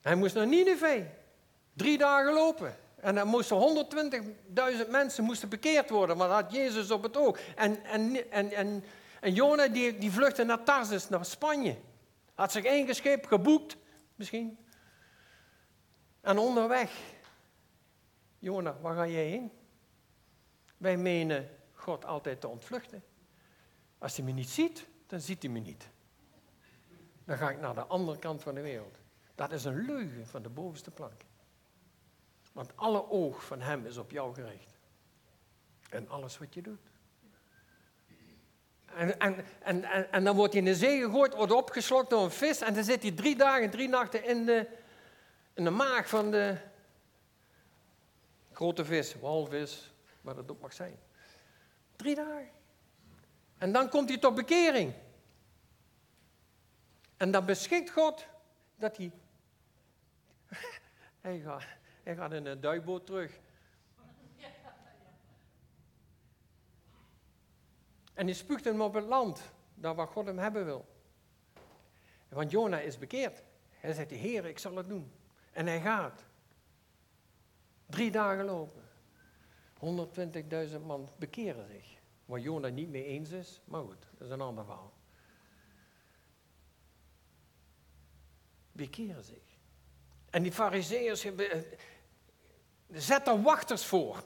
Hij 0.00 0.14
moest 0.14 0.34
naar 0.34 0.46
Nineveh. 0.46 1.04
Drie 1.72 1.98
dagen 1.98 2.32
lopen. 2.32 2.76
En 3.00 3.14
dan 3.14 3.28
moesten 3.28 3.86
120.000 4.84 4.90
mensen 4.90 5.24
moesten 5.24 5.48
bekeerd 5.48 5.90
worden, 5.90 6.16
want 6.16 6.30
dat 6.30 6.42
had 6.42 6.52
Jezus 6.52 6.90
op 6.90 7.02
het 7.02 7.16
oog. 7.16 7.38
En, 7.56 7.84
en, 7.84 8.30
en, 8.30 8.50
en, 8.50 8.84
en 9.20 9.32
Jona 9.32 9.68
die, 9.68 9.98
die 9.98 10.10
vluchtte 10.10 10.44
naar 10.44 10.64
Tarsus, 10.64 11.08
naar 11.08 11.24
Spanje. 11.24 11.76
Had 12.34 12.52
zich 12.52 12.64
ingescheept, 12.64 13.26
geboekt, 13.26 13.76
misschien. 14.14 14.58
En 16.20 16.38
onderweg, 16.38 16.90
Jona, 18.38 18.76
waar 18.80 18.94
ga 18.94 19.06
jij 19.06 19.24
heen? 19.24 19.57
Wij 20.78 20.96
menen 20.96 21.48
God 21.72 22.04
altijd 22.04 22.40
te 22.40 22.48
ontvluchten. 22.48 23.04
Als 23.98 24.16
hij 24.16 24.24
me 24.24 24.32
niet 24.32 24.48
ziet, 24.48 24.86
dan 25.06 25.20
ziet 25.20 25.42
hij 25.42 25.52
me 25.52 25.58
niet. 25.58 25.88
Dan 27.24 27.36
ga 27.36 27.50
ik 27.50 27.60
naar 27.60 27.74
de 27.74 27.86
andere 27.86 28.18
kant 28.18 28.42
van 28.42 28.54
de 28.54 28.60
wereld. 28.60 28.98
Dat 29.34 29.52
is 29.52 29.64
een 29.64 29.84
leugen 29.84 30.26
van 30.26 30.42
de 30.42 30.48
bovenste 30.48 30.90
plank. 30.90 31.22
Want 32.52 32.76
alle 32.76 33.10
oog 33.10 33.44
van 33.44 33.60
hem 33.60 33.86
is 33.86 33.96
op 33.96 34.10
jou 34.10 34.34
gericht. 34.34 34.78
En 35.90 36.08
alles 36.08 36.38
wat 36.38 36.54
je 36.54 36.62
doet. 36.62 36.80
En, 38.86 39.18
en, 39.18 39.44
en, 39.60 40.10
en, 40.12 40.24
dan 40.24 40.36
wordt 40.36 40.52
hij 40.52 40.62
in 40.62 40.68
de 40.68 40.76
zee 40.76 41.00
gegooid, 41.00 41.34
wordt 41.34 41.52
opgeslokt 41.52 42.10
door 42.10 42.22
een 42.22 42.30
vis. 42.30 42.60
En 42.60 42.74
dan 42.74 42.84
zit 42.84 43.02
hij 43.02 43.12
drie 43.12 43.36
dagen, 43.36 43.70
drie 43.70 43.88
nachten 43.88 44.24
in 44.24 44.44
de, 44.44 44.66
in 45.54 45.64
de 45.64 45.70
maag 45.70 46.08
van 46.08 46.30
de 46.30 46.56
grote 48.52 48.84
vis, 48.84 49.14
walvis, 49.14 49.92
wat 50.28 50.36
het 50.36 50.50
ook 50.50 50.60
mag 50.60 50.72
zijn. 50.72 50.98
Drie 51.96 52.14
dagen. 52.14 52.50
En 53.58 53.72
dan 53.72 53.88
komt 53.88 54.08
hij 54.08 54.18
tot 54.18 54.34
bekering. 54.34 54.94
En 57.16 57.30
dan 57.30 57.44
beschikt 57.44 57.90
God 57.90 58.26
dat 58.76 58.96
hij 58.96 59.12
hij 61.20 61.40
gaat, 61.40 61.64
hij 62.02 62.14
gaat 62.14 62.32
in 62.32 62.46
een 62.46 62.60
duikboot 62.60 63.06
terug. 63.06 63.38
En 68.14 68.26
hij 68.26 68.34
spuugt 68.34 68.64
hem 68.64 68.80
op 68.80 68.94
het 68.94 69.04
land, 69.04 69.42
daar 69.74 69.94
waar 69.94 70.06
God 70.06 70.26
hem 70.26 70.38
hebben 70.38 70.64
wil. 70.64 70.88
Want 72.28 72.50
Jona 72.50 72.80
is 72.80 72.98
bekeerd. 72.98 73.42
Hij 73.70 73.92
zegt, 73.92 74.10
Heer, 74.10 74.44
ik 74.46 74.58
zal 74.58 74.76
het 74.76 74.88
doen. 74.88 75.12
En 75.52 75.66
hij 75.66 75.80
gaat. 75.80 76.24
Drie 77.86 78.10
dagen 78.10 78.44
lopen. 78.44 78.87
120.000 79.80 80.80
man 80.86 81.08
bekeren 81.16 81.66
zich. 81.66 81.96
Waar 82.24 82.40
Jona 82.40 82.68
niet 82.68 82.88
mee 82.88 83.04
eens 83.04 83.30
is, 83.30 83.60
maar 83.64 83.82
goed, 83.82 84.06
dat 84.18 84.26
is 84.26 84.32
een 84.32 84.40
ander 84.40 84.64
verhaal. 84.64 84.92
Bekeren 88.72 89.24
zich. 89.24 89.56
En 90.30 90.42
die 90.42 90.52
fariseeërs 90.52 91.24
eh, 91.24 91.62
zetten 92.92 93.42
wachters 93.42 93.84
voor. 93.84 94.24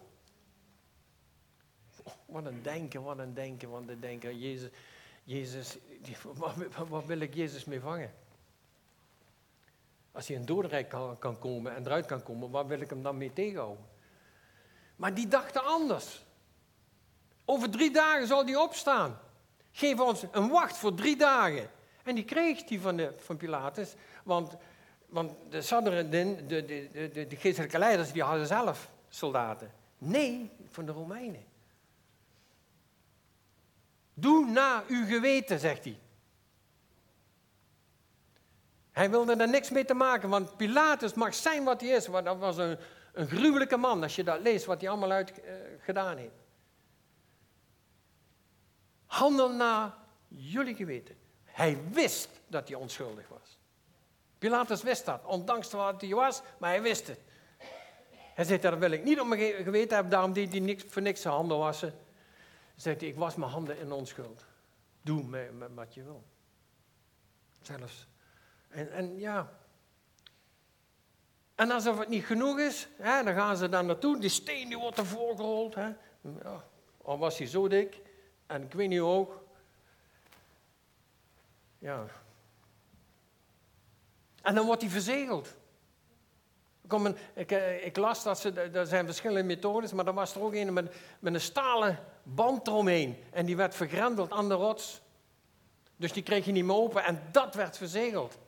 Oh, 2.02 2.12
wat 2.26 2.46
een 2.46 2.62
denken, 2.62 3.02
wat 3.02 3.18
een 3.18 3.34
denken, 3.34 3.70
wat 3.70 3.88
een 3.88 4.00
denken. 4.00 4.38
Jezus, 4.38 4.70
Jezus 5.24 5.78
wat, 6.88 7.04
wil 7.04 7.20
ik 7.20 7.34
Jezus 7.34 7.64
mee 7.64 7.80
vangen? 7.80 8.14
Als 10.12 10.28
hij 10.28 10.36
in 10.36 10.44
Dordrecht 10.44 10.88
kan, 10.88 11.18
kan 11.18 11.38
komen 11.38 11.74
en 11.74 11.86
eruit 11.86 12.06
kan 12.06 12.22
komen, 12.22 12.50
waar 12.50 12.66
wil 12.66 12.80
ik 12.80 12.90
hem 12.90 13.02
dan 13.02 13.16
mee 13.16 13.32
tegenhouden? 13.32 13.84
Maar 15.02 15.14
die 15.14 15.28
dachten 15.28 15.64
anders. 15.64 16.24
Over 17.44 17.70
drie 17.70 17.90
dagen 17.90 18.26
zal 18.26 18.44
hij 18.44 18.56
opstaan. 18.56 19.18
Geef 19.72 20.00
ons 20.00 20.24
een 20.30 20.48
wacht 20.48 20.76
voor 20.76 20.94
drie 20.94 21.16
dagen. 21.16 21.70
En 22.02 22.14
die 22.14 22.24
kreeg 22.24 22.64
die 22.64 22.80
van, 22.80 22.96
de, 22.96 23.14
van 23.18 23.36
Pilatus, 23.36 23.94
want, 24.24 24.56
want 25.06 25.32
de, 25.50 25.62
Saderen, 25.62 26.10
de, 26.10 26.46
de, 26.46 26.64
de, 26.64 27.26
de, 27.26 27.36
geestelijke 27.36 27.78
leiders 27.78 28.12
die 28.12 28.22
hadden 28.22 28.46
zelf 28.46 28.90
soldaten. 29.08 29.72
Nee, 29.98 30.50
van 30.70 30.86
de 30.86 30.92
Romeinen. 30.92 31.44
Doe 34.14 34.46
na 34.46 34.84
uw 34.88 35.06
geweten, 35.06 35.58
zegt 35.58 35.84
hij. 35.84 35.98
Hij 38.92 39.10
wilde 39.10 39.36
er 39.36 39.48
niks 39.48 39.70
mee 39.70 39.84
te 39.84 39.94
maken, 39.94 40.28
want 40.28 40.56
Pilatus 40.56 41.14
mag 41.14 41.34
zijn 41.34 41.64
wat 41.64 41.80
hij 41.80 41.90
is. 41.90 42.06
Want 42.06 42.24
dat 42.24 42.38
was 42.38 42.56
een, 42.56 42.78
een 43.12 43.28
gruwelijke 43.28 43.76
man, 43.76 44.02
als 44.02 44.16
je 44.16 44.24
dat 44.24 44.40
leest, 44.40 44.64
wat 44.64 44.80
hij 44.80 44.90
allemaal 44.90 45.10
uit 45.10 45.32
uh, 45.38 45.52
gedaan 45.78 46.16
heeft. 46.16 46.40
Handel 49.06 49.52
naar 49.52 49.94
jullie 50.28 50.74
geweten. 50.74 51.16
Hij 51.44 51.78
wist 51.90 52.28
dat 52.46 52.68
hij 52.68 52.76
onschuldig 52.76 53.28
was. 53.28 53.58
Pilatus 54.38 54.82
wist 54.82 55.04
dat, 55.04 55.24
ondanks 55.24 55.70
wat 55.70 56.00
hij 56.00 56.10
was, 56.10 56.42
maar 56.58 56.70
hij 56.70 56.82
wist 56.82 57.06
het. 57.06 57.20
Hij 58.34 58.44
zegt, 58.44 58.62
dat 58.62 58.78
wil 58.78 58.90
ik 58.90 59.04
niet 59.04 59.20
op 59.20 59.26
mijn 59.26 59.40
geweten 59.40 59.94
hebben, 59.94 60.12
daarom 60.12 60.32
deed 60.32 60.50
hij 60.50 60.60
niks, 60.60 60.84
voor 60.88 61.02
niks 61.02 61.20
zijn 61.20 61.34
handen 61.34 61.58
wassen. 61.58 61.94
Zegt 62.76 63.00
hij, 63.00 63.08
ik 63.10 63.16
was 63.16 63.34
mijn 63.34 63.50
handen 63.50 63.78
in 63.78 63.92
onschuld. 63.92 64.44
Doe 65.02 65.22
met, 65.22 65.58
met 65.58 65.74
wat 65.74 65.94
je 65.94 66.02
wil. 66.02 66.24
Zelfs. 67.60 68.06
En, 68.68 68.92
en 68.92 69.18
ja. 69.18 69.52
En 71.54 71.70
alsof 71.70 71.98
het 71.98 72.08
niet 72.08 72.24
genoeg 72.24 72.58
is, 72.58 72.88
hè, 72.96 73.24
dan 73.24 73.34
gaan 73.34 73.56
ze 73.56 73.68
daar 73.68 73.84
naartoe. 73.84 74.20
Die 74.20 74.30
steen 74.30 74.68
die 74.68 74.78
wordt 74.78 74.98
ervoor 74.98 75.36
gerold. 75.36 75.74
Hè. 75.74 75.90
Al 77.02 77.18
was 77.18 77.38
hij 77.38 77.46
zo 77.46 77.68
dik. 77.68 78.00
En 78.46 78.62
ik 78.62 78.72
weet 78.72 78.88
niet 78.88 79.00
ook. 79.00 79.42
Ja. 81.78 82.06
En 84.42 84.54
dan 84.54 84.66
wordt 84.66 84.82
hij 84.82 84.90
verzegeld. 84.90 85.56
Ik, 86.82 87.16
ik, 87.34 87.52
eh, 87.52 87.86
ik, 87.86 87.96
las 87.96 88.22
dat 88.22 88.40
ze, 88.40 88.52
er 88.52 88.86
zijn 88.86 89.06
verschillende 89.06 89.42
methodes, 89.42 89.92
maar 89.92 90.06
er 90.06 90.12
was 90.12 90.34
er 90.34 90.42
ook 90.42 90.54
een 90.54 90.72
met, 90.72 90.94
met 91.18 91.34
een 91.34 91.40
stalen 91.40 91.98
band 92.22 92.66
eromheen. 92.66 93.24
En 93.30 93.46
die 93.46 93.56
werd 93.56 93.74
vergrendeld 93.74 94.32
aan 94.32 94.48
de 94.48 94.54
rots. 94.54 95.00
Dus 95.96 96.12
die 96.12 96.22
kreeg 96.22 96.44
je 96.44 96.52
niet 96.52 96.64
meer 96.64 96.76
open 96.76 97.04
en 97.04 97.22
dat 97.30 97.54
werd 97.54 97.76
verzegeld. 97.76 98.38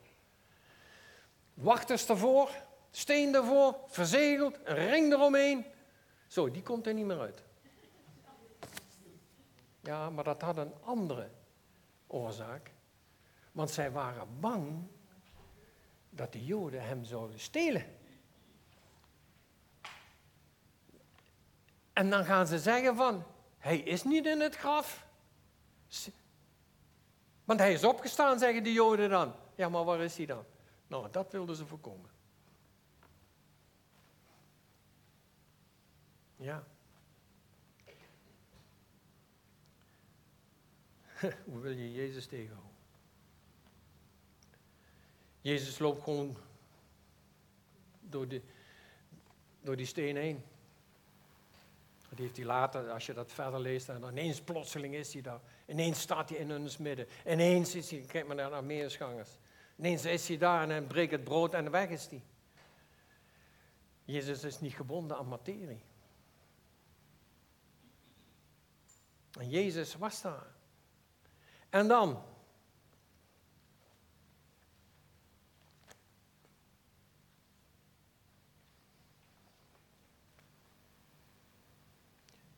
Wachters 1.54 2.08
ervoor, 2.08 2.50
steen 2.96 3.34
ervoor, 3.34 3.76
verzegeld, 3.86 4.58
een 4.64 4.74
ring 4.74 5.12
eromheen. 5.12 5.64
Zo, 6.26 6.50
die 6.50 6.62
komt 6.62 6.86
er 6.86 6.94
niet 6.94 7.06
meer 7.06 7.20
uit. 7.20 7.42
Ja, 9.80 10.10
maar 10.10 10.24
dat 10.24 10.40
had 10.40 10.56
een 10.56 10.72
andere 10.82 11.30
oorzaak. 12.06 12.70
Want 13.52 13.70
zij 13.70 13.90
waren 13.90 14.40
bang 14.40 14.86
dat 16.10 16.32
de 16.32 16.44
Joden 16.44 16.86
hem 16.86 17.04
zouden 17.04 17.40
stelen. 17.40 17.84
En 21.92 22.10
dan 22.10 22.24
gaan 22.24 22.46
ze 22.46 22.58
zeggen 22.58 22.96
van, 22.96 23.24
hij 23.58 23.78
is 23.78 24.02
niet 24.02 24.26
in 24.26 24.40
het 24.40 24.56
graf. 24.56 25.06
Want 27.44 27.60
hij 27.60 27.72
is 27.72 27.84
opgestaan, 27.84 28.38
zeggen 28.38 28.62
de 28.62 28.72
Joden 28.72 29.10
dan. 29.10 29.34
Ja, 29.54 29.68
maar 29.68 29.84
waar 29.84 30.00
is 30.00 30.16
hij 30.16 30.26
dan? 30.26 30.44
Nou, 30.86 31.10
dat 31.10 31.32
wilden 31.32 31.56
ze 31.56 31.66
voorkomen. 31.66 32.13
Ja. 36.44 36.64
Hoe 41.44 41.60
wil 41.60 41.70
je 41.70 41.92
Jezus 41.92 42.26
tegenhouden? 42.26 42.70
Jezus 45.40 45.78
loopt 45.78 46.02
gewoon 46.02 46.36
door, 48.00 48.28
de, 48.28 48.42
door 49.60 49.76
die 49.76 49.86
steen 49.86 50.16
heen. 50.16 50.42
Dat 52.08 52.18
heeft 52.18 52.36
hij 52.36 52.46
later, 52.46 52.90
als 52.90 53.06
je 53.06 53.12
dat 53.12 53.32
verder 53.32 53.60
leest, 53.60 53.88
en 53.88 54.02
ineens 54.02 54.40
plotseling 54.40 54.94
is 54.94 55.12
hij 55.12 55.22
daar. 55.22 55.40
Ineens 55.66 56.00
staat 56.00 56.28
hij 56.28 56.38
in 56.38 56.50
hun 56.50 56.68
midden. 56.78 57.06
Ineens 57.26 57.74
is 57.74 57.90
hij, 57.90 58.00
kijk 58.00 58.26
maar 58.26 58.36
naar 58.36 58.50
de 58.50 58.56
Armeersgangers. 58.56 59.38
Ineens 59.76 60.04
is 60.04 60.28
hij 60.28 60.38
daar 60.38 60.62
en 60.62 60.70
hij 60.70 60.82
breekt 60.82 61.12
het 61.12 61.24
brood 61.24 61.54
en 61.54 61.70
weg 61.70 61.88
is 61.88 62.06
hij. 62.06 62.22
Jezus 64.04 64.44
is 64.44 64.60
niet 64.60 64.74
gebonden 64.74 65.16
aan 65.16 65.28
materie. 65.28 65.82
En 69.38 69.48
Jezus 69.48 69.94
was 69.94 70.22
daar. 70.22 70.46
En 71.70 71.88
dan? 71.88 72.22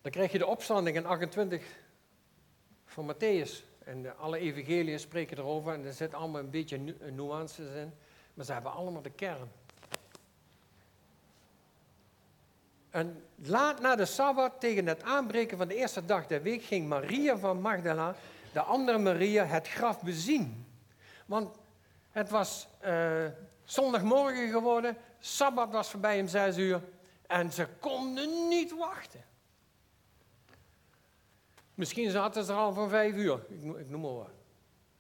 Dan 0.01 0.15
krijg 0.15 0.33
je 0.33 0.39
de 0.39 0.47
opstanding 0.47 0.97
in 0.97 1.07
28 1.07 1.62
van 2.85 3.15
Matthäus. 3.15 3.65
En 3.85 4.17
alle 4.19 4.39
evangeliën 4.39 5.01
spreken 5.01 5.39
erover 5.39 5.73
en 5.73 5.85
er 5.85 5.93
zit 5.93 6.15
allemaal 6.15 6.41
een 6.41 6.51
beetje 6.51 6.79
nuances 7.11 7.75
in. 7.75 7.93
Maar 8.35 8.45
ze 8.45 8.53
hebben 8.53 8.73
allemaal 8.73 9.03
de 9.03 9.11
kern. 9.11 9.51
En 12.97 13.23
laat 13.35 13.81
na 13.81 13.97
de 13.97 14.05
Sabbat, 14.05 14.61
tegen 14.61 14.87
het 14.87 15.03
aanbreken 15.03 15.59
van 15.59 15.69
de 15.69 15.75
eerste 15.75 16.05
dag 16.05 16.27
der 16.27 16.43
week, 16.43 16.63
ging 16.63 16.89
Maria 16.89 17.39
van 17.39 17.61
Magdala, 17.61 18.15
de 18.53 18.61
andere 18.61 18.99
Maria, 18.99 19.45
het 19.45 19.69
graf 19.69 20.03
bezien. 20.03 20.67
Want 21.27 21.57
het 22.11 22.31
was 22.31 22.69
uh, 22.85 23.25
zondagmorgen 23.65 24.51
geworden, 24.51 24.97
Sabbat 25.19 25.73
was 25.73 25.91
voorbij 25.91 26.21
om 26.21 26.29
zes 26.29 26.57
uur. 26.57 26.83
En 27.27 27.53
ze 27.53 27.67
konden 27.81 28.49
niet 28.49 28.77
wachten. 28.77 29.25
Misschien 31.75 32.11
zaten 32.11 32.45
ze 32.45 32.53
er 32.53 32.59
al 32.59 32.73
van 32.73 32.89
vijf 32.89 33.15
uur, 33.15 33.41
ik, 33.49 33.77
ik 33.77 33.89
noem 33.89 34.01
maar 34.01 34.15
wat. 34.15 34.33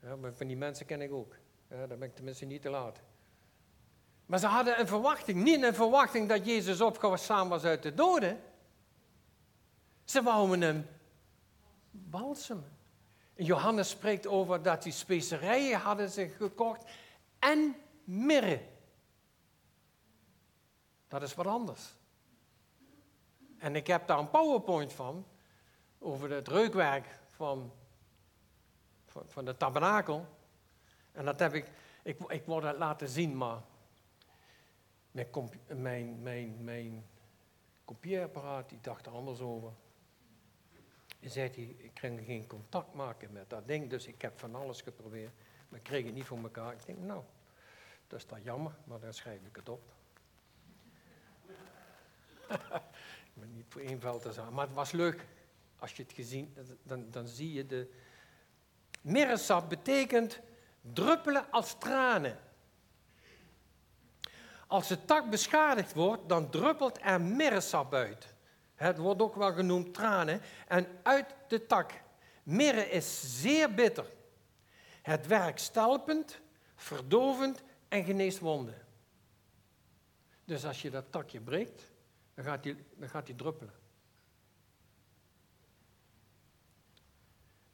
Ja, 0.02 0.16
maar 0.16 0.32
van 0.32 0.46
die 0.46 0.56
mensen 0.56 0.86
ken 0.86 1.00
ik 1.00 1.12
ook. 1.12 1.34
Ja, 1.70 1.86
dan 1.86 1.98
ben 1.98 2.08
ik 2.08 2.14
tenminste 2.14 2.44
niet 2.44 2.62
te 2.62 2.70
laat. 2.70 3.00
Maar 4.26 4.38
ze 4.38 4.46
hadden 4.46 4.80
een 4.80 4.86
verwachting, 4.86 5.42
niet 5.42 5.62
een 5.62 5.74
verwachting 5.74 6.28
dat 6.28 6.46
Jezus 6.46 6.80
opgestaan 6.80 7.48
was 7.48 7.64
uit 7.64 7.82
de 7.82 7.94
doden. 7.94 8.42
Ze 10.04 10.22
wouden 10.22 10.60
hem 10.60 10.86
balsemen. 11.90 12.76
Johannes 13.34 13.88
spreekt 13.88 14.26
over 14.26 14.62
dat 14.62 14.82
die 14.82 14.92
specerijen 14.92 15.78
hadden 15.78 16.10
ze 16.10 16.28
gekocht 16.28 16.84
en 17.38 17.76
mirre. 18.04 18.62
Dat 21.08 21.22
is 21.22 21.34
wat 21.34 21.46
anders. 21.46 21.94
En 23.58 23.76
ik 23.76 23.86
heb 23.86 24.06
daar 24.06 24.18
een 24.18 24.30
powerpoint 24.30 24.92
van 24.92 25.26
over 25.98 26.30
het 26.30 26.48
reukwerk 26.48 27.18
van, 27.34 27.72
van, 29.06 29.44
de 29.44 29.56
tabernakel. 29.56 30.26
En 31.12 31.24
dat 31.24 31.38
heb 31.38 31.54
ik, 31.54 31.70
ik, 32.02 32.18
ik 32.28 32.44
word 32.44 32.64
het 32.64 32.78
laten 32.78 33.08
zien, 33.08 33.36
maar 33.36 33.60
mijn, 35.16 35.28
mijn, 35.66 36.22
mijn, 36.22 36.64
mijn 36.64 37.06
kopieerapparaat 37.84 38.68
die 38.68 38.78
dacht 38.80 39.06
er 39.06 39.12
anders 39.12 39.40
over. 39.40 39.72
En 41.20 41.30
zei 41.30 41.50
hij, 41.54 41.74
ik 41.78 41.94
kan 41.94 42.24
geen 42.24 42.46
contact 42.46 42.94
maken 42.94 43.32
met 43.32 43.50
dat 43.50 43.66
ding, 43.66 43.90
dus 43.90 44.06
ik 44.06 44.22
heb 44.22 44.38
van 44.38 44.54
alles 44.54 44.80
geprobeerd, 44.80 45.32
maar 45.68 45.78
ik 45.78 45.84
kreeg 45.84 46.04
het 46.04 46.14
niet 46.14 46.24
voor 46.24 46.38
elkaar. 46.38 46.72
Ik 46.72 46.86
denk, 46.86 46.98
nou, 46.98 47.22
dat 48.06 48.18
is 48.18 48.26
dan 48.26 48.42
jammer, 48.42 48.76
maar 48.84 49.00
dan 49.00 49.14
schrijf 49.14 49.40
ik 49.44 49.56
het 49.56 49.68
op. 49.68 49.92
ik 53.26 53.34
ben 53.34 53.52
niet 53.52 53.66
voor 53.68 53.80
één 53.80 54.00
veld 54.00 54.22
te 54.22 54.32
zijn, 54.32 54.52
maar 54.52 54.66
het 54.66 54.74
was 54.74 54.92
leuk. 54.92 55.26
Als 55.78 55.96
je 55.96 56.02
het 56.02 56.12
gezien, 56.12 56.56
dan, 56.82 57.10
dan 57.10 57.28
zie 57.28 57.52
je 57.52 57.66
de... 57.66 57.92
Mirresap 59.00 59.68
betekent 59.68 60.40
druppelen 60.80 61.50
als 61.50 61.78
tranen. 61.78 62.38
Als 64.66 64.88
de 64.88 65.04
tak 65.04 65.30
beschadigd 65.30 65.94
wordt, 65.94 66.28
dan 66.28 66.50
druppelt 66.50 66.98
er 67.02 67.20
mirresap 67.20 67.94
uit. 67.94 68.34
Het 68.74 68.98
wordt 68.98 69.22
ook 69.22 69.34
wel 69.34 69.52
genoemd 69.52 69.94
tranen. 69.94 70.40
En 70.68 70.86
uit 71.02 71.34
de 71.48 71.66
tak. 71.66 71.92
Mirre 72.42 72.90
is 72.90 73.40
zeer 73.40 73.74
bitter. 73.74 74.06
Het 75.02 75.26
werkt 75.26 75.60
stelpend, 75.60 76.40
verdovend 76.74 77.62
en 77.88 78.04
geneest 78.04 78.38
wonden. 78.38 78.86
Dus 80.44 80.64
als 80.64 80.82
je 80.82 80.90
dat 80.90 81.04
takje 81.10 81.40
breekt, 81.40 81.82
dan 82.34 82.44
gaat 82.44 82.62
die, 82.62 82.76
dan 82.96 83.08
gaat 83.08 83.26
die 83.26 83.34
druppelen. 83.34 83.74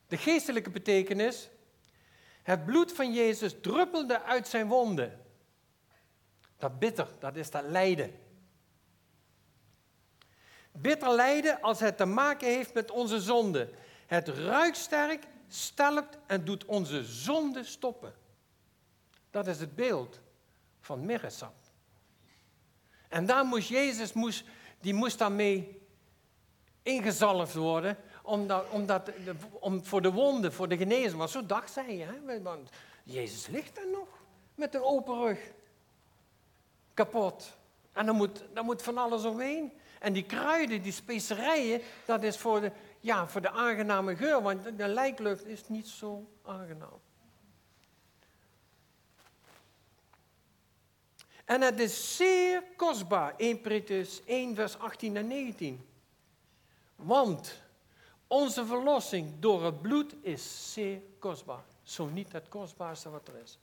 De 0.07 0.17
geestelijke 0.17 0.71
betekenis, 0.71 1.49
het 2.43 2.65
bloed 2.65 2.93
van 2.93 3.13
Jezus 3.13 3.55
druppelde 3.61 4.23
uit 4.23 4.49
zijn 4.49 4.69
wonden. 4.69 5.22
Dat 6.63 6.79
bitter, 6.79 7.09
dat 7.19 7.37
is 7.37 7.51
dat 7.51 7.65
lijden. 7.65 8.19
Bitter 10.73 11.15
lijden 11.15 11.61
als 11.61 11.81
het 11.81 11.97
te 11.97 12.05
maken 12.05 12.49
heeft 12.49 12.75
met 12.75 12.91
onze 12.91 13.21
zonde. 13.21 13.71
Het 14.07 14.29
ruikt 14.29 14.77
sterk, 14.77 15.27
stelpt 15.49 16.19
en 16.27 16.45
doet 16.45 16.65
onze 16.65 17.05
zonde 17.05 17.65
stoppen. 17.65 18.15
Dat 19.31 19.47
is 19.47 19.61
het 19.61 19.75
beeld 19.75 20.21
van 20.81 21.07
mirresap. 21.07 21.55
En 23.09 23.27
daar 23.27 23.45
moest 23.45 23.69
Jezus, 23.69 24.13
moest, 24.13 24.45
die 24.81 24.95
moest 24.95 25.19
daarmee 25.19 25.81
ingezalfd 26.83 27.55
worden, 27.55 27.97
omdat, 28.23 28.69
omdat, 28.69 29.11
om, 29.53 29.85
voor 29.85 30.03
de 30.03 30.13
wonden, 30.13 30.53
voor 30.53 30.69
de 30.69 30.77
genezing. 30.77 31.17
Want 31.17 31.31
zo 31.31 31.47
dacht 31.47 31.73
zij, 31.73 31.97
hè? 31.97 32.43
want 32.43 32.71
Jezus 33.05 33.47
ligt 33.47 33.79
er 33.79 33.91
nog 33.91 34.09
met 34.55 34.75
een 34.75 34.83
open 34.83 35.19
rug. 35.19 35.53
Kapot. 36.95 37.57
En 37.93 38.07
dan 38.07 38.17
moet, 38.17 38.45
dan 38.53 38.65
moet 38.65 38.83
van 38.83 38.99
alles 38.99 39.25
omheen. 39.25 39.73
En 40.01 40.13
die 40.13 40.25
kruiden, 40.25 40.83
die 40.83 40.93
specerijen, 40.93 41.81
dat 42.05 42.23
is 42.23 42.37
voor 42.39 42.61
de, 42.61 42.73
ja, 43.01 43.29
voor 43.29 43.41
de 43.41 43.51
aangename 43.51 44.17
geur, 44.17 44.43
want 44.43 44.79
de 44.79 44.89
lijklucht 44.89 45.47
is 45.47 45.69
niet 45.69 45.89
zo 45.89 46.27
aangenaam. 46.43 47.01
En 51.45 51.61
het 51.61 51.81
is 51.81 52.17
zeer 52.17 52.63
kostbaar, 52.77 53.35
1 53.37 53.61
Petrus 53.61 54.25
1, 54.25 54.55
vers 54.55 54.79
18 54.79 55.17
en 55.17 55.27
19. 55.27 55.87
Want 56.97 57.63
onze 58.27 58.67
verlossing 58.67 59.33
door 59.39 59.65
het 59.65 59.83
bloed 59.83 60.15
is 60.21 60.73
zeer 60.73 61.01
kostbaar. 61.19 61.65
Zo 61.83 62.07
niet 62.07 62.33
het 62.33 62.49
kostbaarste 62.49 63.11
wat 63.11 63.29
er 63.29 63.37
is. 63.43 63.59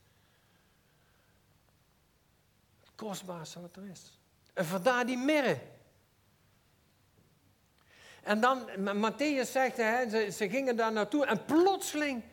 Het 2.79 2.88
kostbaarste 2.99 3.61
wat 3.61 3.75
er 3.75 3.89
is. 3.89 4.19
En 4.53 4.65
vandaar 4.65 5.05
die 5.05 5.17
mirre. 5.17 5.59
En 8.23 8.41
dan, 8.41 8.69
Matthäus 8.77 9.51
zegt, 9.51 9.77
hè, 9.77 10.09
ze, 10.09 10.31
ze 10.31 10.49
gingen 10.49 10.75
daar 10.75 10.91
naartoe 10.91 11.25
en 11.25 11.45
plotseling 11.45 12.23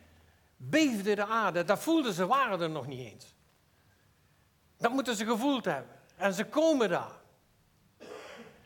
beefde 0.56 1.14
de 1.14 1.26
aarde. 1.26 1.64
Dat 1.64 1.78
voelden 1.78 2.12
ze, 2.12 2.26
waren 2.26 2.60
er 2.60 2.70
nog 2.70 2.86
niet 2.86 3.12
eens. 3.12 3.34
Dat 4.76 4.92
moeten 4.92 5.16
ze 5.16 5.24
gevoeld 5.24 5.64
hebben. 5.64 5.92
En 6.16 6.34
ze 6.34 6.44
komen 6.44 6.88
daar. 6.88 7.12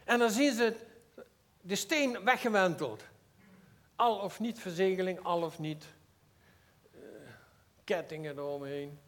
En 0.05 0.19
dan 0.19 0.31
zien 0.31 0.53
ze 0.53 0.77
de 1.61 1.77
steen 1.77 2.25
weggewenteld. 2.25 3.03
Al 3.97 4.19
of 4.19 4.41
niet 4.41 4.59
verzegeling, 4.59 5.23
al 5.23 5.43
of 5.43 5.59
niet 5.59 5.85
uh, 6.95 7.01
kettingen 7.85 8.39
eromheen. 8.39 8.99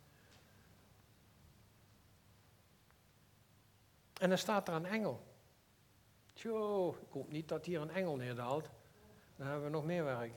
En 4.22 4.28
dan 4.28 4.38
staat 4.38 4.68
er 4.68 4.74
een 4.74 4.86
engel. 4.86 5.26
Tjo, 6.32 6.90
ik 6.90 7.12
hoop 7.12 7.32
niet 7.32 7.48
dat 7.48 7.64
hier 7.64 7.80
een 7.80 7.90
engel 7.90 8.16
neerdaalt. 8.16 8.70
Dan 9.36 9.46
hebben 9.46 9.64
we 9.64 9.70
nog 9.70 9.84
meer 9.84 10.04
werk. 10.04 10.32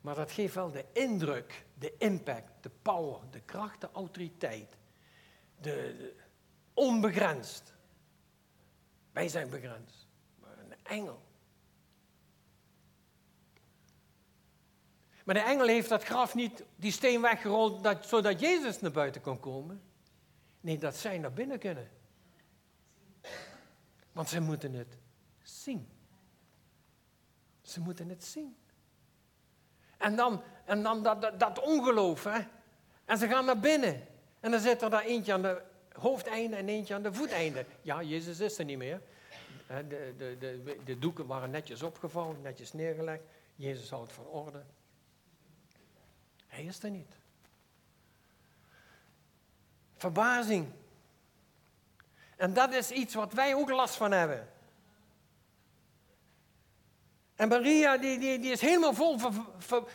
Maar 0.00 0.14
dat 0.14 0.32
geeft 0.32 0.54
wel 0.54 0.70
de 0.70 0.84
indruk, 0.92 1.66
de 1.74 1.96
impact, 1.98 2.62
de 2.62 2.70
power, 2.82 3.20
de 3.30 3.40
kracht, 3.40 3.80
de 3.80 3.88
autoriteit. 3.92 4.76
De, 5.60 6.14
onbegrensd. 6.74 7.74
Wij 9.12 9.28
zijn 9.28 9.50
begrensd. 9.50 10.06
Maar 10.40 10.58
een 10.58 10.74
engel. 10.82 11.22
Maar 15.24 15.34
de 15.34 15.40
engel 15.40 15.66
heeft 15.66 15.88
dat 15.88 16.04
graf 16.04 16.34
niet, 16.34 16.64
die 16.76 16.92
steen 16.92 17.20
weggerold, 17.20 17.82
dat, 17.82 18.06
zodat 18.06 18.40
Jezus 18.40 18.80
naar 18.80 18.90
buiten 18.90 19.20
kon 19.20 19.40
komen. 19.40 19.85
Nee, 20.66 20.78
dat 20.78 20.96
zij 20.96 21.18
naar 21.18 21.32
binnen 21.32 21.58
kunnen. 21.58 21.88
Want 24.12 24.28
ze 24.28 24.40
moeten 24.40 24.72
het 24.72 24.98
zien. 25.42 25.88
Ze 27.62 27.80
moeten 27.80 28.08
het 28.08 28.24
zien. 28.24 28.56
En 29.96 30.16
dan, 30.16 30.42
en 30.64 30.82
dan 30.82 31.02
dat, 31.02 31.40
dat, 31.40 31.60
ongeloof, 31.60 32.24
hè. 32.24 32.40
En 33.04 33.18
ze 33.18 33.28
gaan 33.28 33.44
naar 33.44 33.60
binnen. 33.60 34.06
En 34.40 34.50
dan 34.50 34.60
zit 34.60 34.82
er 34.82 34.90
daar 34.90 35.04
eentje 35.04 35.32
aan 35.32 35.42
de 35.42 35.62
hoofdeinde 35.92 36.56
en 36.56 36.68
eentje 36.68 36.94
aan 36.94 37.02
de 37.02 37.12
voeteinde. 37.12 37.66
Ja, 37.82 38.02
Jezus 38.02 38.40
is 38.40 38.58
er 38.58 38.64
niet 38.64 38.78
meer. 38.78 39.00
De, 39.66 40.14
de, 40.18 40.36
de, 40.38 40.80
de 40.84 40.98
doeken 40.98 41.26
waren 41.26 41.50
netjes 41.50 41.82
opgevouwen, 41.82 42.42
netjes 42.42 42.72
neergelegd. 42.72 43.22
Jezus 43.54 43.90
houdt 43.90 44.12
van 44.12 44.26
orde. 44.26 44.62
Hij 46.46 46.64
is 46.64 46.82
er 46.82 46.90
niet. 46.90 47.15
Verbazing. 49.96 50.72
En 52.36 52.52
dat 52.52 52.72
is 52.72 52.90
iets 52.90 53.14
wat 53.14 53.32
wij 53.32 53.54
ook 53.54 53.70
last 53.70 53.94
van 53.94 54.12
hebben. 54.12 54.48
En 57.34 57.48
Maria, 57.48 57.98
die, 57.98 58.18
die, 58.18 58.38
die 58.38 58.50
is 58.50 58.60
helemaal 58.60 58.94
vol 58.94 59.18
van. 59.58 59.88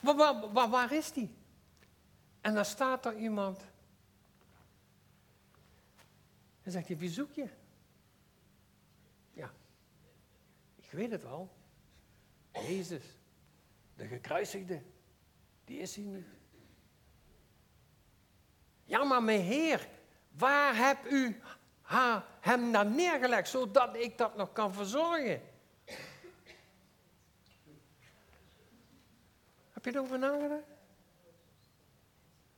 Waar, 0.00 0.68
waar, 0.70 0.92
is 0.92 1.12
die? 1.12 1.30
En 2.40 2.54
dan 2.54 2.64
staat 2.64 3.06
er 3.06 3.16
iemand. 3.16 3.64
En 6.62 6.72
zegt 6.72 6.88
hij: 6.88 6.96
Wie 6.96 7.10
zoek 7.10 7.32
je? 7.32 7.48
Ja, 9.32 9.52
ik 10.76 10.90
weet 10.90 11.10
het 11.10 11.22
wel. 11.22 11.56
Jezus, 12.52 13.04
de 13.96 14.06
gekruisigde, 14.06 14.82
die 15.64 15.78
is 15.78 15.94
hier 15.94 16.04
niet. 16.04 16.37
Ja, 18.88 19.04
maar 19.04 19.22
mijn 19.22 19.40
Heer, 19.40 19.88
waar 20.30 20.76
heb 20.76 21.06
u 21.10 21.40
hem 22.40 22.70
naar 22.70 22.86
neergelegd, 22.86 23.48
zodat 23.48 23.96
ik 23.96 24.18
dat 24.18 24.36
nog 24.36 24.52
kan 24.52 24.72
verzorgen? 24.72 25.42
Heb 29.72 29.84
je 29.84 29.90
erover 29.94 30.18
nagedacht? 30.18 30.62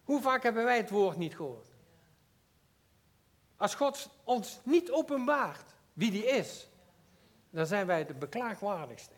Hoe 0.04 0.20
vaak 0.20 0.42
hebben 0.42 0.64
wij 0.64 0.76
het 0.76 0.90
woord 0.90 1.16
niet 1.16 1.36
gehoord? 1.36 1.68
Als 3.56 3.74
God 3.74 4.10
ons 4.24 4.60
niet 4.62 4.90
openbaart 4.90 5.74
wie 5.92 6.10
die 6.10 6.26
is, 6.26 6.68
dan 7.50 7.66
zijn 7.66 7.86
wij 7.86 8.06
de 8.06 8.14
beklaagwaardigste. 8.14 9.14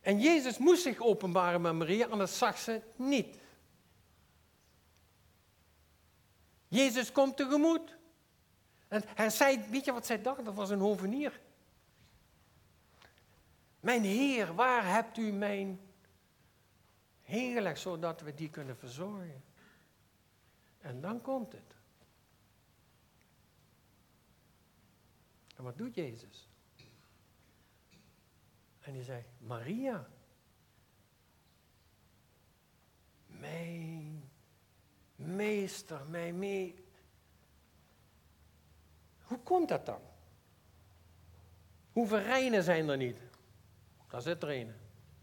En 0.00 0.20
Jezus 0.20 0.58
moest 0.58 0.82
zich 0.82 1.00
openbaren 1.00 1.60
met 1.60 1.72
Maria, 1.72 2.06
anders 2.06 2.38
zag 2.38 2.58
ze 2.58 2.80
niet. 2.96 3.36
Jezus 6.68 7.12
komt 7.12 7.36
tegemoet. 7.36 7.96
En 8.88 9.02
hij 9.06 9.30
zei, 9.30 9.64
weet 9.70 9.84
je 9.84 9.92
wat 9.92 10.06
zij 10.06 10.22
dacht? 10.22 10.44
Dat 10.44 10.54
was 10.54 10.70
een 10.70 10.80
hovenier. 10.80 11.40
Mijn 13.80 14.02
Heer, 14.02 14.54
waar 14.54 14.92
hebt 14.92 15.16
u 15.16 15.32
mijn 15.32 15.80
gelegd, 17.24 17.80
zodat 17.80 18.20
we 18.20 18.34
die 18.34 18.50
kunnen 18.50 18.76
verzorgen? 18.76 19.44
En 20.78 21.00
dan 21.00 21.20
komt 21.20 21.52
het. 21.52 21.76
En 25.56 25.64
wat 25.64 25.78
doet 25.78 25.94
Jezus? 25.94 26.48
En 28.80 28.94
hij 28.94 29.02
zegt, 29.02 29.28
Maria, 29.38 30.08
mijn 33.26 34.27
meester, 35.18 36.06
mijn 36.06 36.38
mee. 36.38 36.84
Hoe 39.22 39.38
komt 39.38 39.68
dat 39.68 39.86
dan? 39.86 40.00
Hoeveel 41.92 42.18
reinen 42.18 42.62
zijn 42.62 42.88
er 42.88 42.96
niet? 42.96 43.20
Daar 44.08 44.22
zit 44.22 44.42
er 44.42 44.50
een. 44.50 44.72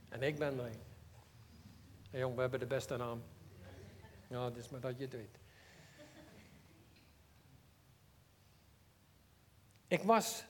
En 0.09 0.21
ik 0.21 0.37
ben 0.37 0.59
er 0.59 0.65
een. 0.65 0.81
Jong, 2.19 2.35
we 2.35 2.41
hebben 2.41 2.59
de 2.59 2.65
beste 2.65 2.97
naam. 2.97 3.23
Ja, 4.29 4.45
het 4.45 4.57
is 4.57 4.69
maar 4.69 4.79
dat 4.79 4.97
je 4.97 5.03
het 5.03 5.13
weet. 5.13 5.39
Ik 9.87 10.01
was 10.03 10.45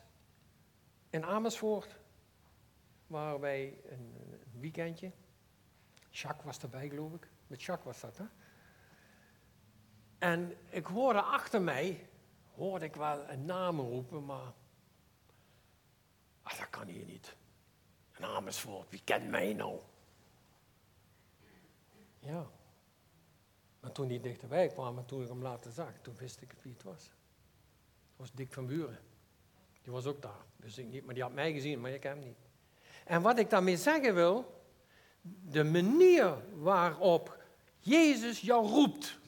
in 1.10 1.26
Amersfoort, 1.26 2.00
waar 3.08 3.40
wij 3.40 3.82
een 3.86 4.16
weekendje. 4.60 5.12
Jacques 6.10 6.46
was 6.46 6.60
erbij, 6.60 6.90
geloof 6.90 7.14
ik. 7.14 7.30
Met 7.48 7.64
Jacques 7.64 7.86
was 7.86 8.02
dat, 8.02 8.18
hè? 8.18 8.26
En 10.26 10.58
ik 10.70 10.86
hoorde 10.86 11.22
achter 11.22 11.62
mij, 11.62 12.08
hoorde 12.56 12.86
ik 12.86 12.96
wel 12.96 13.30
een 13.30 13.46
naam 13.46 13.80
roepen, 13.80 14.26
maar 14.26 14.54
ach, 16.42 16.58
dat 16.58 16.70
kan 16.70 16.88
hier 16.88 17.06
niet. 17.06 17.36
Een 18.12 18.52
wie 18.90 19.02
kent 19.04 19.30
mij 19.30 19.54
nou? 19.54 19.80
Ja. 22.20 22.48
Maar 23.80 23.92
toen 23.92 24.08
die 24.08 24.20
dichterbij 24.20 24.68
kwam 24.68 24.98
en 24.98 25.06
toen 25.06 25.22
ik 25.22 25.28
hem 25.28 25.42
later 25.42 25.72
zag, 25.72 25.92
toen 26.02 26.16
wist 26.16 26.42
ik 26.42 26.56
wie 26.62 26.74
het 26.74 26.84
was. 26.84 27.04
Het 27.04 28.18
was 28.18 28.32
Dick 28.34 28.54
van 28.54 28.66
Buren. 28.66 29.00
Die 29.82 29.94
was 29.94 30.06
ook 30.06 30.22
daar. 30.22 30.46
Dus 30.56 30.78
ik 30.78 30.88
niet, 30.88 31.06
maar 31.06 31.14
die 31.14 31.24
had 31.24 31.34
mij 31.34 31.52
gezien, 31.52 31.82
maar 31.82 31.92
ik 31.92 32.04
hem 32.04 32.20
niet. 32.20 32.38
En 33.04 33.22
wat 33.22 33.40
ik 33.40 33.50
daarmee 33.50 33.78
zeggen 33.78 34.16
wil, 34.16 34.64
de 35.22 35.64
manier 35.64 36.38
waarop 36.62 37.38
Jezus 37.80 38.42
jou 38.42 38.68
roept. 38.68 39.24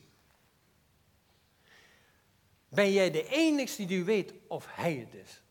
Ben 2.78 2.92
jij 2.92 3.12
de 3.12 3.28
enigste 3.28 3.86
die 3.86 4.04
weet 4.04 4.34
of 4.48 4.66
hij 4.70 4.94
het 4.94 5.14
is? 5.14 5.42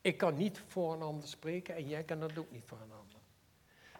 Ik 0.00 0.18
kan 0.18 0.36
niet 0.36 0.62
voor 0.66 0.92
een 0.92 1.02
ander 1.02 1.28
spreken 1.28 1.74
en 1.74 1.88
jij 1.88 2.04
kan 2.04 2.20
dat 2.20 2.38
ook 2.38 2.50
niet 2.50 2.64
voor 2.66 2.80
een 2.80 2.92
ander. 2.92 3.18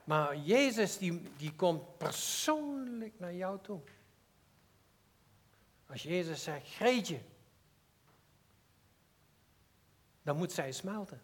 Maar 0.05 0.37
Jezus 0.37 0.99
die, 0.99 1.23
die 1.37 1.55
komt 1.55 1.99
persoonlijk 1.99 3.19
naar 3.19 3.35
jou 3.35 3.59
toe. 3.63 3.81
Als 5.87 6.03
Jezus 6.03 6.43
zegt, 6.43 6.69
Greetje, 6.69 7.21
dan 10.23 10.37
moet 10.37 10.53
zij 10.53 10.73
smelten. 10.73 11.23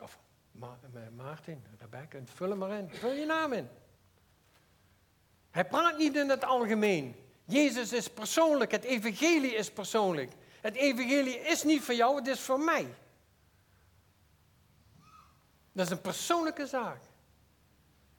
Of 0.00 0.18
Ma 0.50 0.78
Maarten, 1.16 1.64
Rebecca, 1.78 2.18
vul 2.24 2.48
hem 2.48 2.58
maar 2.58 2.78
in. 2.78 2.90
Vul 2.90 3.12
je 3.12 3.26
naam 3.26 3.52
in. 3.52 3.68
Hij 5.50 5.66
praat 5.66 5.98
niet 5.98 6.16
in 6.16 6.28
het 6.28 6.44
algemeen. 6.44 7.26
Jezus 7.48 7.92
is 7.92 8.08
persoonlijk, 8.08 8.70
het 8.70 8.84
evangelie 8.84 9.54
is 9.54 9.70
persoonlijk. 9.70 10.32
Het 10.60 10.74
evangelie 10.74 11.40
is 11.40 11.62
niet 11.62 11.82
voor 11.82 11.94
jou, 11.94 12.16
het 12.16 12.26
is 12.26 12.40
voor 12.40 12.60
mij. 12.60 12.94
Dat 15.72 15.86
is 15.86 15.92
een 15.92 16.00
persoonlijke 16.00 16.66
zaak. 16.66 17.00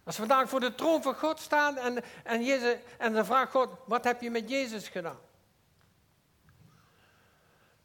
Als 0.03 0.17
we 0.17 0.25
vandaag 0.25 0.49
voor 0.49 0.59
de 0.59 0.75
troon 0.75 1.01
van 1.01 1.15
God 1.15 1.39
staan 1.39 1.77
en, 1.77 2.03
en, 2.23 2.43
Jezus, 2.43 2.77
en 2.97 3.13
dan 3.13 3.25
vraagt 3.25 3.51
God, 3.51 3.69
wat 3.85 4.03
heb 4.03 4.21
je 4.21 4.29
met 4.29 4.49
Jezus 4.49 4.87
gedaan? 4.87 5.19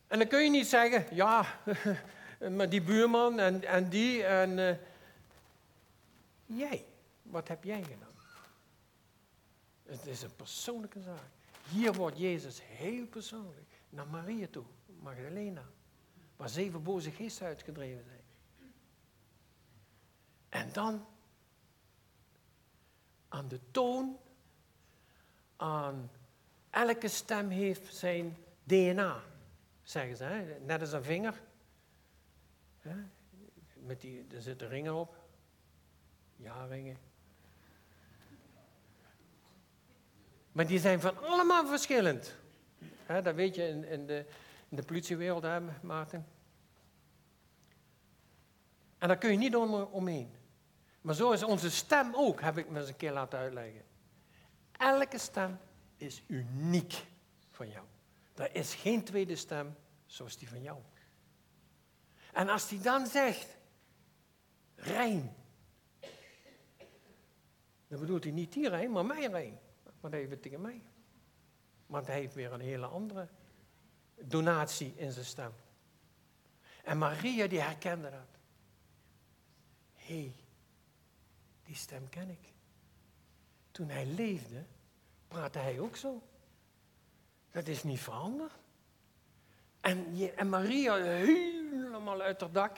En 0.06 0.18
dan 0.18 0.28
kun 0.28 0.42
je 0.42 0.50
niet 0.50 0.66
zeggen, 0.66 1.16
ja, 1.16 1.46
maar 2.56 2.68
die 2.68 2.82
buurman 2.82 3.38
en, 3.38 3.64
en 3.64 3.88
die 3.88 4.24
en 4.24 4.58
uh, 4.58 4.74
jij, 6.46 6.84
wat 7.22 7.48
heb 7.48 7.64
jij 7.64 7.82
gedaan? 7.82 8.13
Het 9.98 10.06
is 10.06 10.22
een 10.22 10.36
persoonlijke 10.36 11.00
zaak. 11.00 11.28
Hier 11.68 11.92
wordt 11.92 12.18
Jezus 12.18 12.60
heel 12.62 13.06
persoonlijk 13.06 13.68
naar 13.90 14.06
Maria 14.06 14.46
toe, 14.50 14.64
Magdalena, 15.00 15.64
waar 16.36 16.48
zeven 16.48 16.82
boze 16.82 17.10
geesten 17.10 17.46
uitgedreven 17.46 18.04
zijn. 18.04 18.22
En 20.48 20.72
dan 20.72 21.06
aan 23.28 23.48
de 23.48 23.60
toon, 23.70 24.18
aan 25.56 26.10
elke 26.70 27.08
stem 27.08 27.50
heeft 27.50 27.94
zijn 27.94 28.36
DNA, 28.64 29.22
zeggen 29.82 30.16
ze. 30.16 30.24
Hè? 30.24 30.58
Net 30.60 30.80
als 30.80 30.92
een 30.92 31.04
vinger. 31.04 31.42
Hè? 32.78 32.96
Met 33.74 34.00
die, 34.00 34.26
er 34.30 34.42
zitten 34.42 34.68
ringen 34.68 34.94
op. 34.94 35.16
Ja, 36.36 36.64
ringen. 36.64 36.96
Maar 40.54 40.66
die 40.66 40.78
zijn 40.78 41.00
van 41.00 41.18
allemaal 41.18 41.66
verschillend. 41.66 42.34
Hè, 43.06 43.22
dat 43.22 43.34
weet 43.34 43.54
je 43.54 43.68
in, 43.68 43.84
in, 43.84 44.06
de, 44.06 44.26
in 44.68 44.76
de 44.76 44.82
politiewereld, 44.82 45.42
hè, 45.42 45.60
Maarten. 45.82 46.26
En 48.98 49.08
daar 49.08 49.18
kun 49.18 49.30
je 49.30 49.36
niet 49.36 49.56
om, 49.56 49.74
omheen. 49.74 50.34
Maar 51.00 51.14
zo 51.14 51.30
is 51.30 51.42
onze 51.42 51.70
stem 51.70 52.14
ook, 52.14 52.40
heb 52.40 52.58
ik 52.58 52.68
me 52.68 52.80
eens 52.80 52.88
een 52.88 52.96
keer 52.96 53.12
laten 53.12 53.38
uitleggen. 53.38 53.82
Elke 54.72 55.18
stem 55.18 55.58
is 55.96 56.22
uniek 56.26 57.04
van 57.50 57.68
jou. 57.68 57.86
Er 58.34 58.54
is 58.54 58.74
geen 58.74 59.04
tweede 59.04 59.36
stem 59.36 59.76
zoals 60.06 60.36
die 60.36 60.48
van 60.48 60.62
jou. 60.62 60.78
En 62.32 62.48
als 62.48 62.68
die 62.68 62.80
dan 62.80 63.06
zegt, 63.06 63.56
rein, 64.74 65.34
dan 67.88 68.00
bedoelt 68.00 68.24
hij 68.24 68.32
niet 68.32 68.52
die 68.52 68.68
rein, 68.68 68.92
maar 68.92 69.06
mijn 69.06 69.30
rein. 69.30 69.58
Want 70.04 70.16
even 70.16 70.40
tegen 70.40 70.60
mij. 70.60 70.82
Want 71.86 72.06
hij 72.06 72.16
heeft 72.16 72.34
weer 72.34 72.52
een 72.52 72.60
hele 72.60 72.86
andere 72.86 73.28
donatie 74.14 74.94
in 74.96 75.12
zijn 75.12 75.24
stem. 75.24 75.52
En 76.82 76.98
Maria 76.98 77.46
die 77.46 77.60
herkende 77.60 78.10
dat. 78.10 78.38
Hé, 79.94 80.20
hey, 80.20 80.34
die 81.62 81.74
stem 81.74 82.08
ken 82.08 82.30
ik. 82.30 82.52
Toen 83.70 83.88
hij 83.88 84.06
leefde, 84.06 84.64
praatte 85.28 85.58
hij 85.58 85.80
ook 85.80 85.96
zo. 85.96 86.22
Dat 87.50 87.66
is 87.66 87.82
niet 87.82 88.00
veranderd. 88.00 88.52
En, 89.80 90.14
en 90.36 90.48
Maria 90.48 90.96
helemaal 90.96 92.20
uit 92.20 92.40
haar 92.40 92.52
dak. 92.52 92.76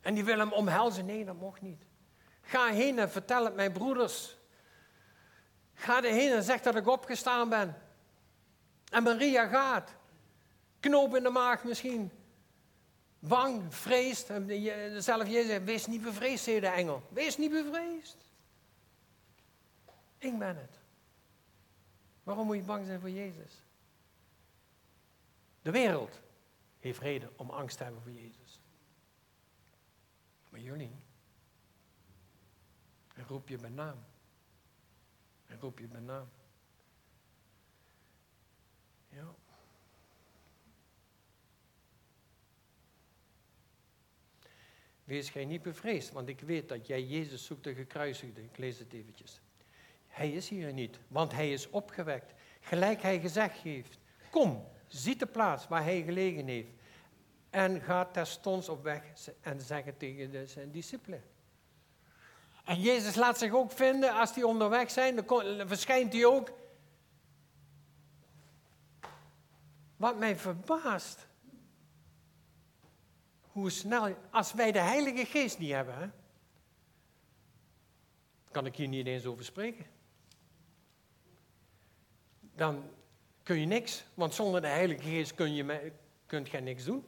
En 0.00 0.14
die 0.14 0.24
wil 0.24 0.38
hem 0.38 0.52
omhelzen. 0.52 1.06
Nee, 1.06 1.24
dat 1.24 1.36
mocht 1.36 1.60
niet. 1.60 1.84
Ga 2.40 2.66
heen 2.66 2.98
en 2.98 3.10
vertel 3.10 3.44
het 3.44 3.54
mijn 3.54 3.72
broeders. 3.72 4.37
Ga 5.78 6.04
erheen 6.04 6.32
en 6.32 6.42
zeg 6.42 6.60
dat 6.60 6.76
ik 6.76 6.86
opgestaan 6.86 7.48
ben. 7.48 7.82
En 8.90 9.02
Maria 9.02 9.46
gaat. 9.46 9.94
Knoop 10.80 11.16
in 11.16 11.22
de 11.22 11.30
maag 11.30 11.64
misschien. 11.64 12.10
Bang, 13.18 13.74
vreest. 13.74 14.26
Zelf 14.96 15.28
Jezus 15.28 15.62
wees 15.64 15.86
niet 15.86 16.02
bevreesd, 16.02 16.44
zei 16.44 16.60
de 16.60 16.66
engel. 16.66 17.02
Wees 17.08 17.36
niet 17.36 17.50
bevreesd. 17.50 18.16
Ik 20.18 20.38
ben 20.38 20.56
het. 20.56 20.78
Waarom 22.22 22.46
moet 22.46 22.56
je 22.56 22.62
bang 22.62 22.86
zijn 22.86 23.00
voor 23.00 23.10
Jezus? 23.10 23.62
De 25.62 25.70
wereld 25.70 26.20
heeft 26.78 27.00
reden 27.00 27.30
om 27.36 27.50
angst 27.50 27.76
te 27.76 27.82
hebben 27.82 28.02
voor 28.02 28.12
Jezus. 28.12 28.60
Maar 30.50 30.60
jullie, 30.60 30.96
roep 33.26 33.48
je 33.48 33.56
bij 33.56 33.70
naam. 33.70 34.04
En 35.48 35.60
roep 35.60 35.78
je 35.78 35.88
mijn 35.92 36.04
naam. 36.04 36.28
Ja. 39.08 39.34
Wees 45.04 45.30
gij 45.30 45.44
niet 45.44 45.62
bevreesd, 45.62 46.12
want 46.12 46.28
ik 46.28 46.40
weet 46.40 46.68
dat 46.68 46.86
jij 46.86 47.02
Jezus 47.02 47.44
zoekt 47.44 47.64
de 47.64 47.74
gekruisigde. 47.74 48.42
Ik 48.44 48.58
lees 48.58 48.78
het 48.78 48.92
eventjes. 48.92 49.40
Hij 50.06 50.32
is 50.32 50.48
hier 50.48 50.72
niet, 50.72 50.98
want 51.08 51.32
hij 51.32 51.52
is 51.52 51.70
opgewekt. 51.70 52.32
Gelijk 52.60 53.02
hij 53.02 53.20
gezegd 53.20 53.58
heeft. 53.58 53.98
Kom, 54.30 54.68
ziet 54.86 55.18
de 55.18 55.26
plaats 55.26 55.68
waar 55.68 55.84
hij 55.84 56.02
gelegen 56.02 56.46
heeft. 56.46 56.70
En 57.50 57.80
ga 57.80 58.04
terstond 58.04 58.68
op 58.68 58.82
weg 58.82 59.02
en 59.40 59.60
zeg 59.60 59.84
tegen 59.96 60.48
zijn 60.48 60.70
discipelen. 60.70 61.22
En 62.68 62.80
Jezus 62.80 63.14
laat 63.14 63.38
zich 63.38 63.52
ook 63.52 63.72
vinden 63.72 64.14
als 64.14 64.34
die 64.34 64.46
onderweg 64.46 64.90
zijn, 64.90 65.16
dan 65.16 65.68
verschijnt 65.68 66.12
hij 66.12 66.24
ook. 66.24 66.52
Wat 69.96 70.18
mij 70.18 70.36
verbaast, 70.36 71.26
hoe 73.40 73.70
snel, 73.70 74.16
als 74.30 74.52
wij 74.52 74.72
de 74.72 74.78
Heilige 74.78 75.24
Geest 75.24 75.58
niet 75.58 75.70
hebben, 75.70 75.98
hè, 75.98 76.08
kan 78.50 78.66
ik 78.66 78.76
hier 78.76 78.88
niet 78.88 79.06
eens 79.06 79.26
over 79.26 79.44
spreken. 79.44 79.86
Dan 82.40 82.90
kun 83.42 83.60
je 83.60 83.66
niks, 83.66 84.04
want 84.14 84.34
zonder 84.34 84.60
de 84.60 84.66
Heilige 84.66 85.02
Geest 85.02 85.34
kun 85.34 85.54
je, 85.54 85.92
kunt 86.26 86.60
niks 86.60 86.84
doen. 86.84 87.04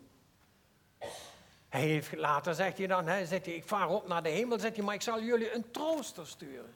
Hij 1.71 1.81
heeft, 1.81 2.17
later 2.17 2.55
zegt 2.55 2.79
hij 2.79 2.87
dan, 2.87 3.07
hij, 3.07 3.25
zegt 3.25 3.47
hij, 3.47 3.55
ik 3.55 3.69
vaar 3.69 3.89
op 3.89 4.09
naar 4.09 4.23
de 4.23 4.29
hemel, 4.29 4.59
zegt 4.59 4.77
hij, 4.77 4.85
maar 4.85 4.95
ik 4.95 5.03
zal 5.03 5.23
jullie 5.23 5.55
een 5.55 5.71
trooster 5.71 6.27
sturen. 6.27 6.75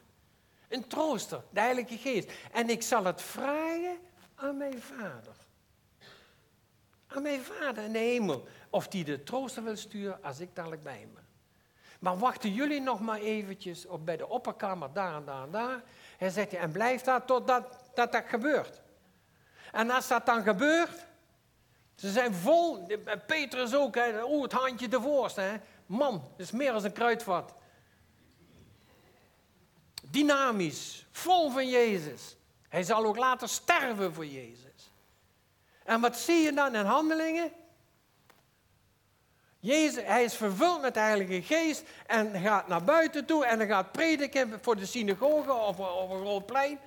Een 0.67 0.87
trooster, 0.87 1.41
de 1.49 1.59
Heilige 1.59 1.97
Geest. 1.97 2.31
En 2.51 2.69
ik 2.69 2.81
zal 2.81 3.05
het 3.05 3.21
vragen 3.21 3.97
aan 4.35 4.57
mijn 4.57 4.81
vader. 4.81 5.35
Aan 7.07 7.21
mijn 7.21 7.41
vader 7.41 7.83
in 7.83 7.91
de 7.91 7.99
hemel. 7.99 8.47
Of 8.69 8.87
die 8.87 9.03
de 9.03 9.23
trooster 9.23 9.63
wil 9.63 9.77
sturen 9.77 10.23
als 10.23 10.39
ik 10.39 10.55
dadelijk 10.55 10.83
bij 10.83 10.97
hem 10.99 11.13
ben. 11.13 11.27
Maar 11.99 12.17
wachten 12.17 12.53
jullie 12.53 12.81
nog 12.81 12.99
maar 12.99 13.19
eventjes 13.19 13.85
op, 13.85 14.05
bij 14.05 14.17
de 14.17 14.27
opperkamer 14.27 14.93
daar 14.93 15.15
en 15.15 15.25
daar 15.25 15.43
en 15.43 15.51
daar. 15.51 15.83
Hij 16.17 16.29
zegt, 16.29 16.53
en 16.53 16.71
blijf 16.71 17.01
daar 17.01 17.25
totdat 17.25 17.79
dat, 17.93 18.11
dat 18.11 18.23
gebeurt. 18.27 18.81
En 19.71 19.89
als 19.89 20.07
dat 20.07 20.25
dan 20.25 20.43
gebeurt, 20.43 21.05
ze 21.95 22.11
zijn 22.11 22.33
vol, 22.33 22.87
Petrus 23.27 23.75
ook, 23.75 23.95
hè, 23.95 24.23
oh, 24.23 24.41
het 24.41 24.51
handje 24.51 24.89
voorste. 24.91 25.41
Hè. 25.41 25.57
Man, 25.85 26.11
dat 26.11 26.45
is 26.45 26.51
meer 26.51 26.71
dan 26.71 26.85
een 26.85 26.93
kruidvat. 26.93 27.53
Dynamisch, 30.03 31.05
vol 31.11 31.49
van 31.49 31.67
Jezus. 31.67 32.35
Hij 32.69 32.83
zal 32.83 33.05
ook 33.05 33.17
later 33.17 33.49
sterven 33.49 34.13
voor 34.13 34.25
Jezus. 34.25 34.91
En 35.83 36.01
wat 36.01 36.17
zie 36.17 36.41
je 36.41 36.53
dan 36.53 36.75
in 36.75 36.85
handelingen? 36.85 37.51
Jezus, 39.59 40.03
hij 40.03 40.23
is 40.23 40.35
vervuld 40.35 40.81
met 40.81 40.93
de 40.93 40.99
Heilige 40.99 41.41
Geest 41.41 41.83
en 42.07 42.41
gaat 42.41 42.67
naar 42.67 42.83
buiten 42.83 43.25
toe 43.25 43.45
en 43.45 43.57
hij 43.57 43.67
gaat 43.67 43.91
prediken 43.91 44.59
voor 44.61 44.75
de 44.75 44.85
synagoge 44.85 45.53
of 45.53 45.79
op 45.79 46.09
een 46.09 46.19
groot 46.19 46.45
plein. 46.45 46.79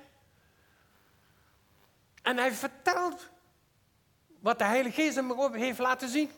En 2.21 2.37
hij 2.37 2.51
vertelt 2.51 3.29
wat 4.39 4.57
de 4.57 4.63
Heilige 4.63 5.01
Geest 5.01 5.15
hem 5.15 5.53
heeft 5.53 5.79
laten 5.79 6.09
zien. 6.09 6.31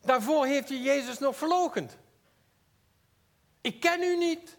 Daarvoor 0.00 0.46
heeft 0.46 0.68
hij 0.68 0.78
Jezus 0.78 1.18
nog 1.18 1.36
verlogend. 1.36 1.98
Ik 3.60 3.80
ken 3.80 4.02
u 4.02 4.16
niet. 4.16 4.58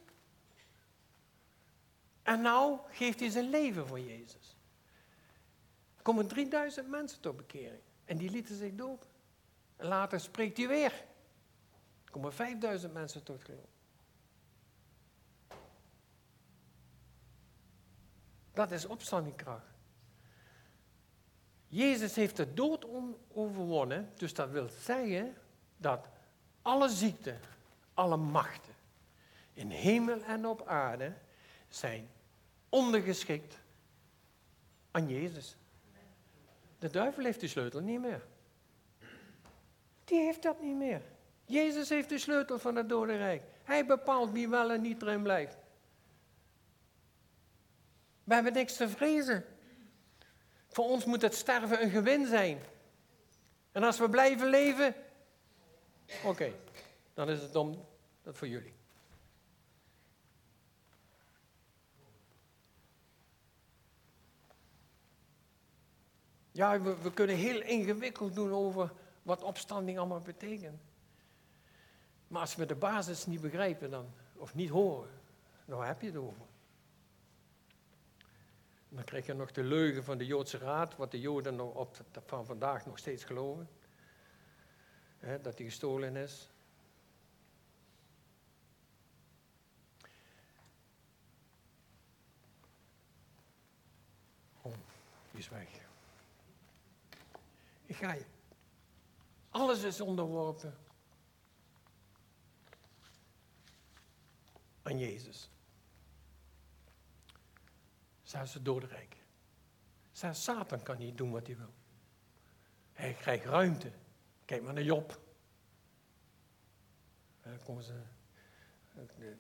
En 2.24 2.42
nou 2.42 2.80
geeft 2.90 3.20
hij 3.20 3.30
zijn 3.30 3.50
leven 3.50 3.88
voor 3.88 4.00
Jezus. 4.00 4.56
Er 5.98 6.04
komen 6.04 6.28
3000 6.28 6.88
mensen 6.88 7.20
tot 7.20 7.38
bekering. 7.38 7.82
En 8.06 8.18
die 8.18 8.30
lieten 8.30 8.56
zich 8.56 8.76
dopen. 8.76 9.08
En 9.76 9.88
later 9.88 10.20
spreekt 10.20 10.58
hij 10.58 10.68
weer. 10.68 10.92
Er 12.06 12.12
komen 12.12 12.34
5000 12.34 12.94
mensen 12.94 13.24
tot 13.24 13.44
geloof. 13.44 13.72
Dat 18.54 18.72
is 18.72 18.86
opstandingkracht. 18.86 19.73
Jezus 21.74 22.16
heeft 22.16 22.38
de 22.38 22.54
dood 22.54 22.86
overwonnen, 23.34 24.12
dus 24.16 24.34
dat 24.34 24.50
wil 24.50 24.68
zeggen 24.80 25.36
dat 25.78 26.10
alle 26.62 26.90
ziekten, 26.90 27.40
alle 27.94 28.18
machten 28.18 28.74
in 29.54 29.70
hemel 29.70 30.24
en 30.24 30.46
op 30.46 30.68
aarde 30.68 31.14
zijn 31.70 32.10
ondergeschikt 32.70 33.58
aan 34.92 35.10
Jezus. 35.10 35.58
De 36.80 36.90
duivel 36.90 37.24
heeft 37.24 37.40
de 37.40 37.48
sleutel 37.48 37.82
niet 37.82 38.00
meer. 38.00 38.26
Die 40.04 40.20
heeft 40.20 40.44
dat 40.44 40.62
niet 40.62 40.76
meer. 40.76 41.02
Jezus 41.46 41.90
heeft 41.90 42.10
de 42.10 42.18
sleutel 42.18 42.60
van 42.60 42.76
het 42.76 42.90
dodenrijk. 42.90 43.44
Hij 43.64 43.86
bepaalt 43.86 44.32
wie 44.32 44.50
wel 44.50 44.72
en 44.72 44.82
niet 44.82 45.02
erin 45.02 45.24
blijft. 45.24 45.58
We 48.24 48.34
hebben 48.34 48.54
niks 48.54 48.76
te 48.76 48.90
vrezen. 48.90 49.46
Voor 50.74 50.86
ons 50.86 51.06
moet 51.06 51.22
het 51.22 51.36
sterven 51.36 51.84
een 51.84 51.90
gewin 51.90 52.26
zijn. 52.26 52.60
En 53.72 53.84
als 53.84 54.00
we 54.00 54.10
blijven 54.10 54.48
leven, 54.48 54.96
oké, 56.24 56.54
dan 57.14 57.30
is 57.30 57.42
het 57.42 57.56
om 57.56 57.86
dat 58.22 58.38
voor 58.38 58.48
jullie. 58.48 58.74
Ja, 66.52 66.82
we, 66.82 67.02
we, 67.02 67.14
kunnen 67.14 67.36
heel 67.36 67.62
ingewikkeld 67.62 68.36
doen 68.36 68.52
over 68.52 68.94
wat 69.24 69.44
opstanding 69.44 69.98
allemaal 69.98 70.22
betekent. 70.22 70.82
Maar 72.28 72.42
als 72.42 72.56
we 72.56 72.66
de 72.66 72.76
basis 72.76 73.26
niet 73.26 73.42
begrijpen 73.42 73.90
dan, 73.90 74.14
of 74.36 74.56
niet 74.56 74.70
horen, 74.70 75.10
dan 75.66 75.84
heb 75.84 76.02
je 76.02 76.08
het 76.08 76.16
over. 76.16 76.46
Dan 78.94 79.04
krijg 79.04 79.26
je 79.26 79.34
nog 79.34 79.52
de 79.52 79.64
leugen 79.64 80.04
van 80.04 80.18
de 80.18 80.26
Joodse 80.26 80.58
Raad, 80.58 80.96
wat 80.96 81.12
de 81.12 81.20
Joden 81.20 81.76
op, 81.76 81.98
van 82.26 82.46
vandaag 82.46 82.86
nog 82.86 82.98
steeds 82.98 83.24
geloven. 83.24 83.70
dat 85.42 85.58
die 85.58 85.66
gestolen 85.66 86.16
is. 86.16 86.50
Oh, 94.62 94.74
die 95.32 95.40
is 95.40 95.50
weg. 95.50 95.70
Ik 97.86 97.96
ga 97.96 98.14
je. 98.14 98.26
Alles 99.50 99.84
is 99.84 100.02
onderworpen 100.02 100.78
aan 104.82 105.00
Jezus. 105.00 105.50
Zelfs 108.34 108.54
het 108.54 108.66
dodenrijk. 108.66 109.18
Zelfs 110.12 110.44
Satan 110.44 110.84
kan 110.84 110.98
niet 110.98 111.18
doen 111.18 111.32
wat 111.32 111.48
hij 111.48 111.58
wil. 111.58 111.74
Hij 112.94 113.14
krijgt 113.14 113.46
ruimte. 113.46 113.92
Kijk 114.46 114.64
maar 114.64 114.74
naar 114.74 114.84
Job. 114.84 115.20
komen 117.66 117.84
ze, 117.84 117.94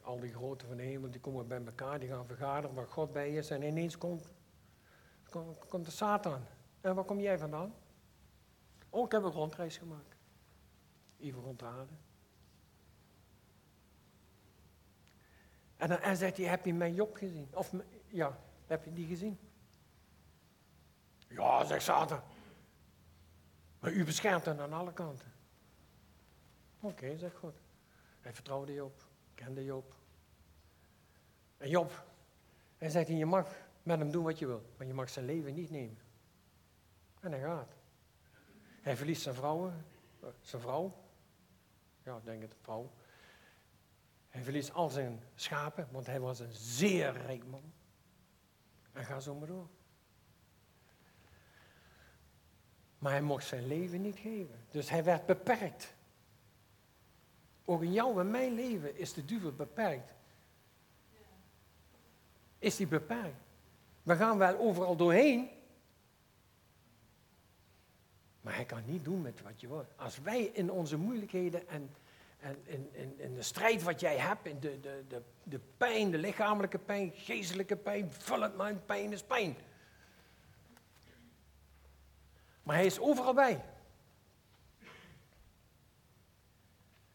al 0.01 0.19
die 0.19 0.33
groten 0.33 0.67
van 0.67 0.77
de 0.77 0.83
hemel 0.83 1.11
die 1.11 1.19
komen 1.19 1.47
bij 1.47 1.65
elkaar, 1.65 1.99
die 1.99 2.09
gaan 2.09 2.25
vergaderen 2.25 2.75
waar 2.75 2.87
God 2.87 3.11
bij 3.11 3.35
is. 3.35 3.49
En 3.49 3.61
ineens 3.61 3.97
komt, 3.97 4.33
komt, 5.67 5.85
de 5.85 5.91
Satan. 5.91 6.45
En 6.81 6.95
waar 6.95 7.05
kom 7.05 7.19
jij 7.19 7.37
vandaan? 7.37 7.75
Oh, 8.89 9.05
ik 9.05 9.11
heb 9.11 9.23
een 9.23 9.31
rondreis 9.31 9.77
gemaakt. 9.77 10.15
Even 11.19 11.41
rond 11.41 11.59
de 11.59 11.65
aarde. 11.65 11.93
En 15.77 15.89
dan 15.89 16.15
zegt 16.15 16.37
hij, 16.37 16.45
heb 16.45 16.65
je 16.65 16.73
mijn 16.73 16.93
Job 16.93 17.15
gezien? 17.15 17.47
Of, 17.53 17.73
ja, 18.07 18.39
heb 18.73 18.83
je 18.83 18.93
die 18.93 19.07
gezien? 19.07 19.39
Ja, 21.27 21.65
zegt 21.65 21.83
Satan. 21.83 22.21
Maar 23.79 23.91
u 23.91 24.03
beschermt 24.03 24.45
hem 24.45 24.59
aan 24.59 24.73
alle 24.73 24.93
kanten. 24.93 25.33
Oké, 26.79 27.17
zegt 27.17 27.35
God. 27.35 27.55
Hij 28.21 28.33
vertrouwde 28.33 28.73
Job, 28.73 29.07
kende 29.35 29.63
Job. 29.63 29.95
En 31.57 31.69
Job, 31.69 32.05
hij 32.77 32.89
zegt, 32.89 33.07
je 33.07 33.25
mag 33.25 33.55
met 33.83 33.99
hem 33.99 34.11
doen 34.11 34.23
wat 34.23 34.39
je 34.39 34.47
wil, 34.47 34.65
maar 34.77 34.87
je 34.87 34.93
mag 34.93 35.09
zijn 35.09 35.25
leven 35.25 35.53
niet 35.53 35.69
nemen. 35.69 35.97
En 37.19 37.31
hij 37.31 37.41
gaat. 37.41 37.73
Hij 38.81 38.97
verliest 38.97 39.21
zijn 39.21 39.35
vrouwen, 39.35 39.85
zijn 40.41 40.61
vrouw. 40.61 41.03
Ja, 42.03 42.17
ik 42.17 42.25
denk 42.25 42.41
het, 42.41 42.55
vrouw. 42.61 42.91
Hij 44.29 44.43
verliest 44.43 44.73
al 44.73 44.89
zijn 44.89 45.23
schapen, 45.35 45.87
want 45.91 46.05
hij 46.05 46.19
was 46.19 46.39
een 46.39 46.53
zeer 46.53 47.11
rijk 47.11 47.45
man. 47.45 47.72
En 48.93 49.05
ga 49.05 49.19
zo 49.19 49.35
maar 49.35 49.47
door. 49.47 49.67
Maar 52.97 53.11
hij 53.11 53.21
mocht 53.21 53.45
zijn 53.45 53.67
leven 53.67 54.01
niet 54.01 54.17
geven. 54.17 54.65
Dus 54.71 54.89
hij 54.89 55.03
werd 55.03 55.25
beperkt. 55.25 55.93
Ook 57.65 57.81
in 57.81 57.93
jouw 57.93 58.19
en 58.19 58.31
mijn 58.31 58.53
leven 58.53 58.97
is 58.97 59.13
de 59.13 59.25
duivel 59.25 59.51
beperkt. 59.51 60.13
Is 62.59 62.75
die 62.75 62.87
beperkt. 62.87 63.41
We 64.03 64.15
gaan 64.15 64.37
wel 64.37 64.57
overal 64.57 64.95
doorheen. 64.95 65.49
Maar 68.41 68.55
hij 68.55 68.65
kan 68.65 68.85
niet 68.85 69.03
doen 69.03 69.21
met 69.21 69.41
wat 69.41 69.61
je 69.61 69.67
wil. 69.67 69.85
Als 69.95 70.19
wij 70.19 70.41
in 70.43 70.71
onze 70.71 70.97
moeilijkheden 70.97 71.67
en, 71.67 71.95
en 72.43 72.61
in, 72.63 72.89
in, 72.93 73.19
in 73.19 73.35
de 73.35 73.41
strijd 73.41 73.83
wat 73.83 73.99
jij 73.99 74.17
hebt, 74.17 74.45
in 74.45 74.59
de, 74.59 74.79
de, 74.79 75.03
de, 75.07 75.21
de 75.43 75.59
pijn, 75.77 76.11
de 76.11 76.17
lichamelijke 76.17 76.79
pijn, 76.79 77.11
geestelijke 77.15 77.75
pijn, 77.75 78.11
vullend 78.11 78.55
mijn 78.57 78.85
pijn 78.85 79.11
is 79.11 79.23
pijn. 79.23 79.57
Maar 82.63 82.75
hij 82.75 82.85
is 82.85 82.99
overal 82.99 83.33
bij. 83.33 83.63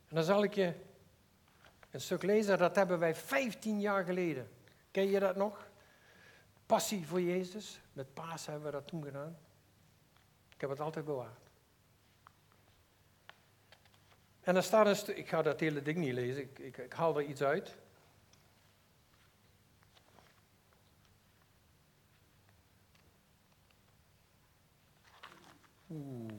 En 0.08 0.14
dan 0.14 0.24
zal 0.24 0.42
ik 0.42 0.54
je 0.54 0.74
een 1.90 2.00
stuk 2.00 2.22
lezen, 2.22 2.58
dat 2.58 2.76
hebben 2.76 2.98
wij 2.98 3.14
15 3.14 3.80
jaar 3.80 4.04
geleden. 4.04 4.50
Ken 4.90 5.10
je 5.10 5.20
dat 5.20 5.36
nog? 5.36 5.70
Passie 6.66 7.06
voor 7.06 7.20
Jezus. 7.20 7.80
Met 7.92 8.14
Paas 8.14 8.46
hebben 8.46 8.64
we 8.64 8.70
dat 8.70 8.86
toen 8.86 9.04
gedaan. 9.04 9.38
Ik 10.54 10.60
heb 10.60 10.70
het 10.70 10.80
altijd 10.80 11.04
bewaard. 11.04 11.47
En 14.48 14.54
dan 14.54 14.62
staat 14.62 14.86
een 14.86 14.96
stuk, 14.96 15.16
ik 15.16 15.28
ga 15.28 15.42
dat 15.42 15.60
hele 15.60 15.82
ding 15.82 15.98
niet 15.98 16.12
lezen, 16.12 16.42
ik, 16.42 16.58
ik, 16.58 16.76
ik 16.76 16.92
haal 16.92 17.18
er 17.18 17.24
iets 17.24 17.42
uit. 17.42 17.76
Oeh. 25.90 26.32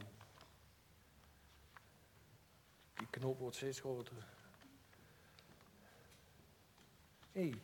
Die 2.94 3.06
knoop 3.10 3.38
wordt 3.38 3.56
steeds 3.56 3.80
groter. 3.80 4.26
Hey. 7.32 7.54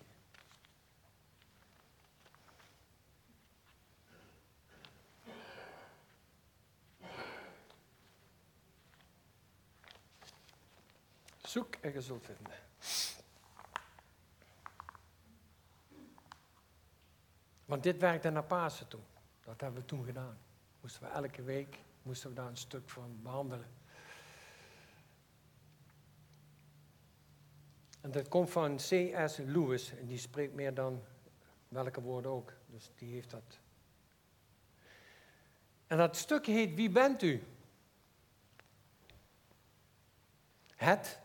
Zoek 11.47 11.75
en 11.75 11.93
je 11.93 12.01
zult 12.01 12.25
vinden. 12.25 12.53
Want 17.65 17.83
dit 17.83 18.01
werkte 18.01 18.31
naar 18.31 18.45
Pasen 18.45 18.89
toe. 18.89 19.01
Dat 19.45 19.61
hebben 19.61 19.81
we 19.81 19.87
toen 19.87 20.05
gedaan. 20.05 20.39
Moesten 20.81 21.03
we 21.03 21.09
elke 21.09 21.43
week 21.43 21.79
moesten 22.03 22.29
we 22.29 22.35
daar 22.35 22.47
een 22.47 22.57
stuk 22.57 22.91
van 22.91 23.19
behandelen. 23.23 23.67
En 28.01 28.11
dat 28.11 28.29
komt 28.29 28.51
van 28.51 28.77
C.S. 28.77 29.37
Lewis. 29.37 29.91
En 29.91 30.07
die 30.07 30.19
spreekt 30.19 30.55
meer 30.55 30.75
dan 30.75 31.03
welke 31.69 32.01
woorden 32.01 32.31
ook. 32.31 32.53
Dus 32.67 32.91
die 32.95 33.13
heeft 33.13 33.31
dat. 33.31 33.59
En 35.87 35.97
dat 35.97 36.17
stuk 36.17 36.47
heet 36.47 36.75
Wie 36.75 36.91
bent 36.91 37.23
u? 37.23 37.43
Het 40.77 41.25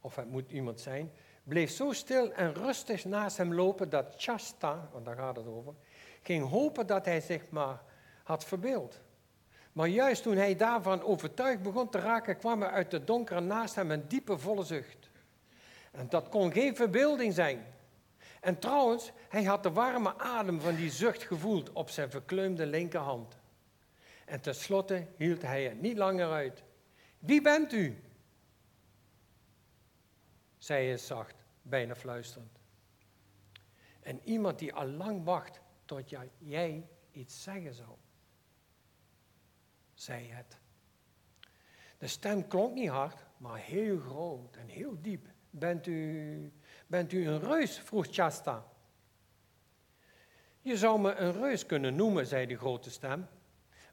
of 0.00 0.16
het 0.16 0.30
moet 0.30 0.50
iemand 0.50 0.80
zijn, 0.80 1.12
bleef 1.42 1.70
zo 1.70 1.92
stil 1.92 2.32
en 2.32 2.54
rustig 2.54 3.04
naast 3.04 3.36
hem 3.36 3.54
lopen 3.54 3.90
dat 3.90 4.14
Chasta, 4.16 4.88
want 4.92 5.04
daar 5.04 5.16
gaat 5.16 5.36
het 5.36 5.46
over, 5.46 5.74
ging 6.22 6.48
hopen 6.48 6.86
dat 6.86 7.04
hij 7.04 7.20
zich 7.20 7.50
maar 7.50 7.82
had 8.22 8.44
verbeeld. 8.44 9.00
Maar 9.72 9.88
juist 9.88 10.22
toen 10.22 10.36
hij 10.36 10.56
daarvan 10.56 11.02
overtuigd 11.02 11.62
begon 11.62 11.88
te 11.88 11.98
raken, 11.98 12.36
kwam 12.36 12.62
er 12.62 12.70
uit 12.70 12.90
de 12.90 13.04
donkere 13.04 13.40
naast 13.40 13.74
hem 13.74 13.90
een 13.90 14.08
diepe 14.08 14.38
volle 14.38 14.64
zucht. 14.64 15.10
En 15.90 16.08
dat 16.08 16.28
kon 16.28 16.52
geen 16.52 16.76
verbeelding 16.76 17.34
zijn. 17.34 17.66
En 18.40 18.58
trouwens, 18.58 19.12
hij 19.28 19.44
had 19.44 19.62
de 19.62 19.70
warme 19.70 20.18
adem 20.18 20.60
van 20.60 20.74
die 20.74 20.90
zucht 20.90 21.22
gevoeld 21.22 21.72
op 21.72 21.90
zijn 21.90 22.10
verkleumde 22.10 22.66
linkerhand. 22.66 23.38
En 24.24 24.40
tenslotte 24.40 25.06
hield 25.16 25.42
hij 25.42 25.64
het 25.64 25.80
niet 25.80 25.96
langer 25.96 26.30
uit. 26.30 26.62
Wie 27.18 27.42
bent 27.42 27.72
u? 27.72 28.00
Zei 30.60 30.86
hij 30.86 30.96
zacht, 30.96 31.44
bijna 31.62 31.94
fluisterend. 31.94 32.58
En 34.00 34.20
iemand 34.24 34.58
die 34.58 34.74
al 34.74 34.86
lang 34.86 35.24
wacht 35.24 35.60
tot 35.84 36.10
jij 36.38 36.88
iets 37.10 37.42
zeggen 37.42 37.74
zou, 37.74 37.96
zei 39.94 40.30
het. 40.30 40.58
De 41.98 42.06
stem 42.06 42.48
klonk 42.48 42.74
niet 42.74 42.88
hard, 42.88 43.26
maar 43.36 43.58
heel 43.58 43.98
groot 43.98 44.56
en 44.56 44.68
heel 44.68 45.00
diep. 45.00 45.28
Bent 45.50 45.86
u, 45.86 46.52
bent 46.86 47.12
u 47.12 47.26
een 47.26 47.40
reus? 47.40 47.78
vroeg 47.78 48.06
Chasta. 48.10 48.66
Je 50.60 50.76
zou 50.76 51.00
me 51.00 51.14
een 51.14 51.32
reus 51.32 51.66
kunnen 51.66 51.94
noemen, 51.94 52.26
zei 52.26 52.46
de 52.46 52.56
grote 52.56 52.90
stem, 52.90 53.28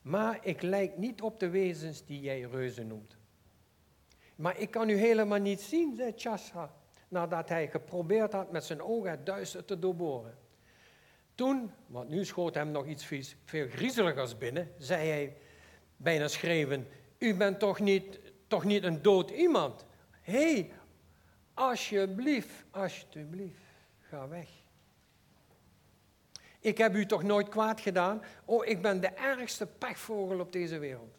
maar 0.02 0.46
ik 0.46 0.62
lijk 0.62 0.98
niet 0.98 1.22
op 1.22 1.40
de 1.40 1.50
wezens 1.50 2.06
die 2.06 2.22
jij 2.22 2.42
reuzen 2.42 2.88
noemt. 2.88 3.17
Maar 4.38 4.58
ik 4.60 4.72
kan 4.72 4.90
u 4.90 4.96
helemaal 4.96 5.40
niet 5.40 5.62
zien, 5.62 5.96
zei 5.96 6.14
Chasta, 6.16 6.74
nadat 7.08 7.50
hij 7.50 7.68
geprobeerd 7.68 8.34
had 8.34 8.52
met 8.52 8.64
zijn 8.64 8.82
ogen 8.82 9.12
het 9.12 9.26
duister 9.26 9.66
te 9.66 9.80
doorboren. 9.80 10.38
Toen, 11.36 11.72
want 11.88 12.10
nu 12.10 12.26
schoot 12.26 12.56
hem 12.56 12.72
nog 12.72 12.86
iets 12.86 13.06
veel 13.46 13.68
griezeligers 13.68 14.38
binnen, 14.38 14.72
zei 14.78 15.10
hij 15.10 15.38
bijna 15.98 16.28
schreeuwend, 16.28 16.88
u 17.18 17.36
bent 17.36 17.60
toch 17.60 17.80
niet, 17.80 18.20
toch 18.48 18.64
niet 18.64 18.84
een 18.84 19.02
dood 19.02 19.32
iemand? 19.32 19.86
Hé, 20.22 20.54
hey, 20.54 20.72
alsjeblieft, 21.54 22.66
alsjeblieft, 22.72 23.62
ga 24.00 24.28
weg. 24.28 24.50
Ik 26.60 26.78
heb 26.78 26.96
u 26.96 27.06
toch 27.06 27.24
nooit 27.24 27.50
kwaad 27.50 27.82
gedaan? 27.82 28.22
Oh, 28.46 28.66
ik 28.66 28.82
ben 28.82 29.02
de 29.02 29.08
ergste 29.08 29.68
pechvogel 29.68 30.40
op 30.40 30.52
deze 30.52 30.78
wereld. 30.78 31.18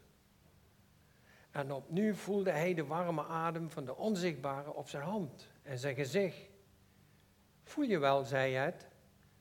En 1.50 1.72
opnieuw 1.72 2.14
voelde 2.14 2.50
hij 2.50 2.74
de 2.74 2.84
warme 2.84 3.24
adem 3.24 3.70
van 3.70 3.84
de 3.84 3.96
onzichtbare 3.96 4.74
op 4.74 4.88
zijn 4.88 5.02
hand 5.02 5.46
en 5.62 5.78
zijn 5.78 5.94
gezicht. 5.94 6.50
Voel 7.64 7.84
je 7.84 7.98
wel, 7.98 8.24
zei 8.24 8.54
het, 8.54 8.86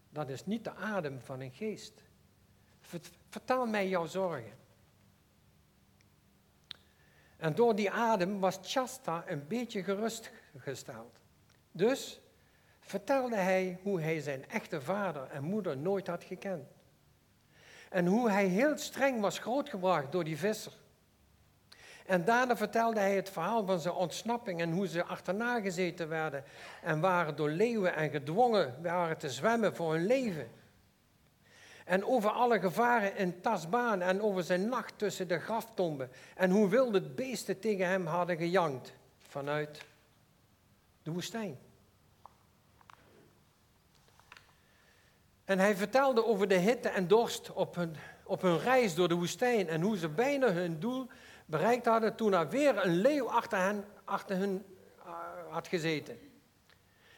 dat 0.09 0.29
is 0.29 0.45
niet 0.45 0.63
de 0.63 0.75
adem 0.75 1.21
van 1.21 1.39
een 1.39 1.51
geest. 1.51 2.03
Vertel 3.29 3.65
mij 3.65 3.87
jouw 3.87 4.05
zorgen. 4.05 4.57
En 7.37 7.55
door 7.55 7.75
die 7.75 7.91
adem 7.91 8.39
was 8.39 8.59
Chasta 8.61 9.23
een 9.27 9.47
beetje 9.47 9.83
gerustgesteld. 9.83 11.19
Dus 11.71 12.21
vertelde 12.79 13.35
hij 13.35 13.79
hoe 13.83 14.01
hij 14.01 14.19
zijn 14.19 14.49
echte 14.49 14.81
vader 14.81 15.29
en 15.29 15.43
moeder 15.43 15.77
nooit 15.77 16.07
had 16.07 16.23
gekend. 16.23 16.67
En 17.89 18.05
hoe 18.05 18.29
hij 18.29 18.45
heel 18.45 18.77
streng 18.77 19.21
was 19.21 19.39
grootgebracht 19.39 20.11
door 20.11 20.23
die 20.23 20.37
visser. 20.37 20.73
En 22.07 22.25
daarna 22.25 22.57
vertelde 22.57 22.99
hij 22.99 23.15
het 23.15 23.29
verhaal 23.29 23.65
van 23.65 23.79
zijn 23.79 23.93
ontsnapping 23.93 24.61
en 24.61 24.71
hoe 24.71 24.87
ze 24.87 25.03
achterna 25.03 25.59
gezeten 25.59 26.09
werden 26.09 26.43
en 26.81 26.99
waren 26.99 27.35
door 27.35 27.49
leeuwen 27.49 27.95
en 27.95 28.09
gedwongen 28.09 28.81
waren 28.81 29.17
te 29.17 29.29
zwemmen 29.29 29.75
voor 29.75 29.93
hun 29.93 30.05
leven. 30.05 30.47
En 31.85 32.05
over 32.05 32.29
alle 32.29 32.59
gevaren 32.59 33.17
in 33.17 33.41
Tasbaan 33.41 34.01
en 34.01 34.21
over 34.21 34.43
zijn 34.43 34.69
nacht 34.69 34.93
tussen 34.97 35.27
de 35.27 35.39
graftomben 35.39 36.09
en 36.35 36.49
hoe 36.49 36.69
wilde 36.69 37.01
beesten 37.01 37.59
tegen 37.59 37.87
hem 37.87 38.05
hadden 38.05 38.37
gejankt 38.37 38.93
vanuit 39.17 39.81
de 41.03 41.11
woestijn. 41.11 41.57
En 45.45 45.59
hij 45.59 45.75
vertelde 45.75 46.25
over 46.25 46.47
de 46.47 46.55
hitte 46.57 46.89
en 46.89 47.07
dorst 47.07 47.53
op 47.53 47.75
hun, 47.75 47.95
op 48.23 48.41
hun 48.41 48.59
reis 48.59 48.95
door 48.95 49.07
de 49.07 49.15
woestijn 49.15 49.67
en 49.67 49.81
hoe 49.81 49.97
ze 49.97 50.09
bijna 50.09 50.51
hun 50.51 50.79
doel 50.79 51.07
bereikt 51.47 51.85
hadden 51.85 52.15
toen 52.15 52.33
er 52.33 52.49
weer 52.49 52.85
een 52.85 52.95
leeuw 52.95 53.29
achter 53.29 53.57
hen, 53.59 53.85
achter 54.03 54.37
hen 54.37 54.65
uh, 55.05 55.13
had 55.49 55.67
gezeten. 55.67 56.19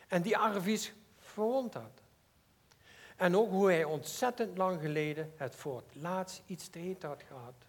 En 0.08 0.22
die 0.22 0.38
Arvis 0.38 0.94
verwond 1.18 1.74
had. 1.74 2.02
En 3.16 3.36
ook 3.36 3.50
hoe 3.50 3.68
hij 3.68 3.84
ontzettend 3.84 4.58
lang 4.58 4.82
geleden 4.82 5.34
het 5.36 5.56
voor 5.56 5.78
het 5.78 5.96
laatst 5.96 6.42
iets 6.46 6.68
te 6.68 6.80
eten 6.80 7.10
had 7.10 7.24
gehad. 7.24 7.66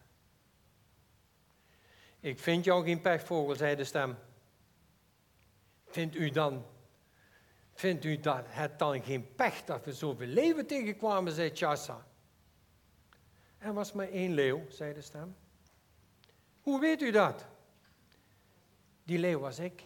Ik 2.19 2.39
vind 2.39 2.63
jou 2.65 2.85
geen 2.85 3.01
pechvogel, 3.01 3.55
zei 3.55 3.75
de 3.75 3.83
stem. 3.83 4.17
Vindt 5.85 6.15
u 6.15 6.29
dan, 6.29 6.65
vindt 7.73 8.05
u 8.05 8.19
dat 8.19 8.43
het 8.47 8.79
dan 8.79 9.03
geen 9.03 9.35
pech 9.35 9.63
dat 9.63 9.85
we 9.85 9.93
zoveel 9.93 10.27
leeuwen 10.27 10.67
tegenkwamen, 10.67 11.33
zei 11.33 11.51
Chassa. 11.53 12.05
Er 13.57 13.73
was 13.73 13.91
maar 13.91 14.09
één 14.09 14.33
leeuw, 14.33 14.61
zei 14.69 14.93
de 14.93 15.01
stem. 15.01 15.35
Hoe 16.61 16.79
weet 16.79 17.01
u 17.01 17.11
dat? 17.11 17.45
Die 19.03 19.19
leeuw 19.19 19.39
was 19.39 19.59
ik. 19.59 19.83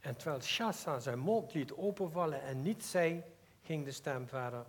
En 0.00 0.16
terwijl 0.16 0.40
Chassa 0.42 0.98
zijn 0.98 1.18
mond 1.18 1.54
liet 1.54 1.72
openvallen 1.72 2.42
en 2.42 2.62
niets 2.62 2.90
zei, 2.90 3.22
ging 3.62 3.84
de 3.84 3.92
stem 3.92 4.28
verder. 4.28 4.66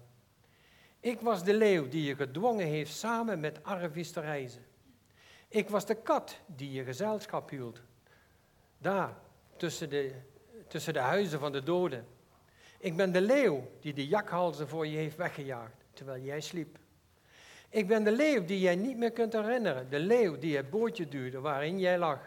Ik 0.99 1.21
was 1.21 1.43
de 1.43 1.53
leeuw 1.53 1.87
die 1.87 2.03
je 2.03 2.15
gedwongen 2.15 2.65
heeft 2.65 2.93
samen 2.93 3.39
met 3.39 3.63
Arvis 3.63 4.11
te 4.11 4.19
reizen. 4.19 4.65
Ik 5.47 5.69
was 5.69 5.85
de 5.85 5.95
kat 5.95 6.39
die 6.45 6.71
je 6.71 6.83
gezelschap 6.83 7.49
hield. 7.49 7.81
Daar, 8.77 9.17
tussen 9.57 9.89
de, 9.89 10.15
tussen 10.67 10.93
de 10.93 10.99
huizen 10.99 11.39
van 11.39 11.51
de 11.51 11.63
doden. 11.63 12.07
Ik 12.79 12.95
ben 12.95 13.11
de 13.11 13.21
leeuw 13.21 13.71
die 13.79 13.93
de 13.93 14.07
jakhalzen 14.07 14.67
voor 14.67 14.87
je 14.87 14.97
heeft 14.97 15.17
weggejaagd, 15.17 15.85
terwijl 15.93 16.23
jij 16.23 16.41
sliep. 16.41 16.77
Ik 17.71 17.87
ben 17.87 18.03
de 18.03 18.11
leeuw 18.11 18.45
die 18.45 18.59
jij 18.59 18.75
niet 18.75 18.97
meer 18.97 19.11
kunt 19.11 19.33
herinneren. 19.33 19.89
De 19.89 19.99
leeuw 19.99 20.37
die 20.37 20.55
het 20.55 20.69
bootje 20.69 21.07
duwde 21.07 21.39
waarin 21.39 21.79
jij 21.79 21.97
lag. 21.97 22.19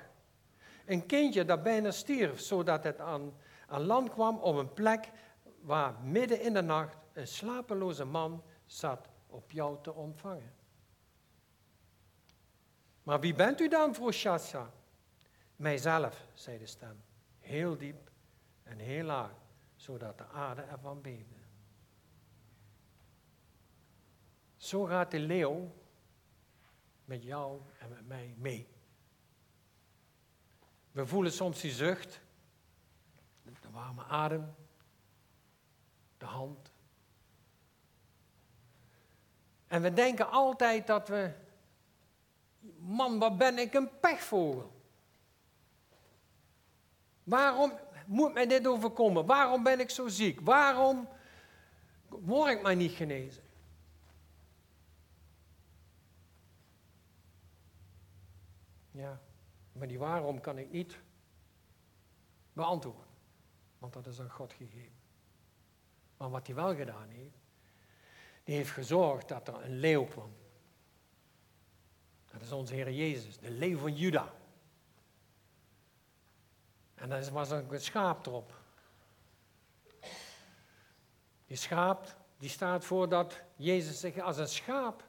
Een 0.87 1.07
kindje 1.07 1.45
dat 1.45 1.63
bijna 1.63 1.91
stierf, 1.91 2.41
zodat 2.41 2.85
het 2.85 3.01
aan, 3.01 3.35
aan 3.67 3.83
land 3.83 4.11
kwam 4.11 4.39
op 4.39 4.57
een 4.57 4.73
plek 4.73 5.11
waar 5.61 6.01
midden 6.03 6.41
in 6.41 6.55
de 6.55 6.63
nacht 6.63 6.97
een 7.13 7.27
slapeloze 7.27 8.05
man 8.05 8.43
zat 8.65 9.09
op 9.27 9.51
jou 9.51 9.83
te 9.83 9.95
ontvangen. 9.95 10.55
Maar 13.03 13.21
wie 13.21 13.35
bent 13.35 13.61
u 13.61 13.69
dan, 13.69 13.95
vroeg 13.95 14.13
Shasha? 14.13 14.71
Mijzelf, 15.57 16.27
zei 16.33 16.59
de 16.59 16.67
stem, 16.67 17.03
heel 17.39 17.77
diep 17.77 18.11
en 18.63 18.79
heel 18.79 19.05
laag, 19.05 19.35
zodat 19.77 20.19
de 20.19 20.27
aarde 20.27 20.63
ervan 20.63 21.01
beefde. 21.01 21.34
Zo 24.65 24.85
gaat 24.85 25.11
de 25.11 25.19
leeuw 25.19 25.73
met 27.05 27.23
jou 27.23 27.61
en 27.79 27.89
met 27.89 28.07
mij 28.07 28.35
mee. 28.39 28.69
We 30.93 31.07
voelen 31.07 31.33
soms 31.33 31.61
die 31.61 31.71
zucht, 31.71 32.21
de 33.43 33.71
warme 33.71 34.05
adem, 34.05 34.55
de 36.19 36.25
hand. 36.25 36.73
En 39.67 39.83
we 39.83 39.93
denken 39.93 40.31
altijd 40.31 40.87
dat 40.87 41.09
we, 41.09 41.33
man, 42.79 43.19
wat 43.19 43.39
ben 43.39 43.59
ik 43.59 43.75
een 43.75 43.99
pechvogel. 44.01 44.73
Waarom 47.25 47.73
moet 48.07 48.35
mij 48.35 48.47
dit 48.47 48.67
overkomen? 48.67 49.27
Waarom 49.27 49.63
ben 49.63 49.81
ik 49.81 49.91
zo 49.91 50.09
ziek? 50.09 50.41
Waarom 50.41 51.09
word 52.09 52.51
ik 52.51 52.63
maar 52.63 52.77
niet 52.77 52.93
genezen? 52.93 53.44
Ja, 58.95 59.21
maar 59.73 59.89
die 59.89 59.99
waarom 59.99 60.41
kan 60.41 60.59
ik 60.59 60.71
niet 60.71 60.99
beantwoorden, 62.53 63.07
want 63.79 63.93
dat 63.93 64.07
is 64.07 64.21
aan 64.21 64.31
God 64.31 64.53
gegeven. 64.53 64.99
Maar 66.17 66.31
wat 66.31 66.47
hij 66.47 66.57
wel 66.57 66.75
gedaan 66.75 67.09
heeft, 67.09 67.39
die 68.45 68.55
heeft 68.55 68.71
gezorgd 68.71 69.29
dat 69.29 69.49
er 69.49 69.65
een 69.65 69.79
leeuw 69.79 70.05
kwam. 70.05 70.33
Dat 72.31 72.43
is 72.43 72.53
onze 72.53 72.75
Heer 72.75 72.93
Jezus, 72.93 73.39
de 73.39 73.51
leeuw 73.51 73.79
van 73.79 73.97
Juda. 73.97 74.35
En 76.95 77.13
er 77.13 77.33
was 77.33 77.51
een 77.51 77.81
schaap 77.81 78.27
erop. 78.27 78.61
Die 81.47 81.57
schaap, 81.57 82.17
die 82.39 82.49
staat 82.49 82.85
voor 82.85 83.09
dat 83.09 83.43
Jezus 83.57 84.01
zich 84.01 84.19
als 84.19 84.37
een 84.37 84.49
schaap 84.49 85.09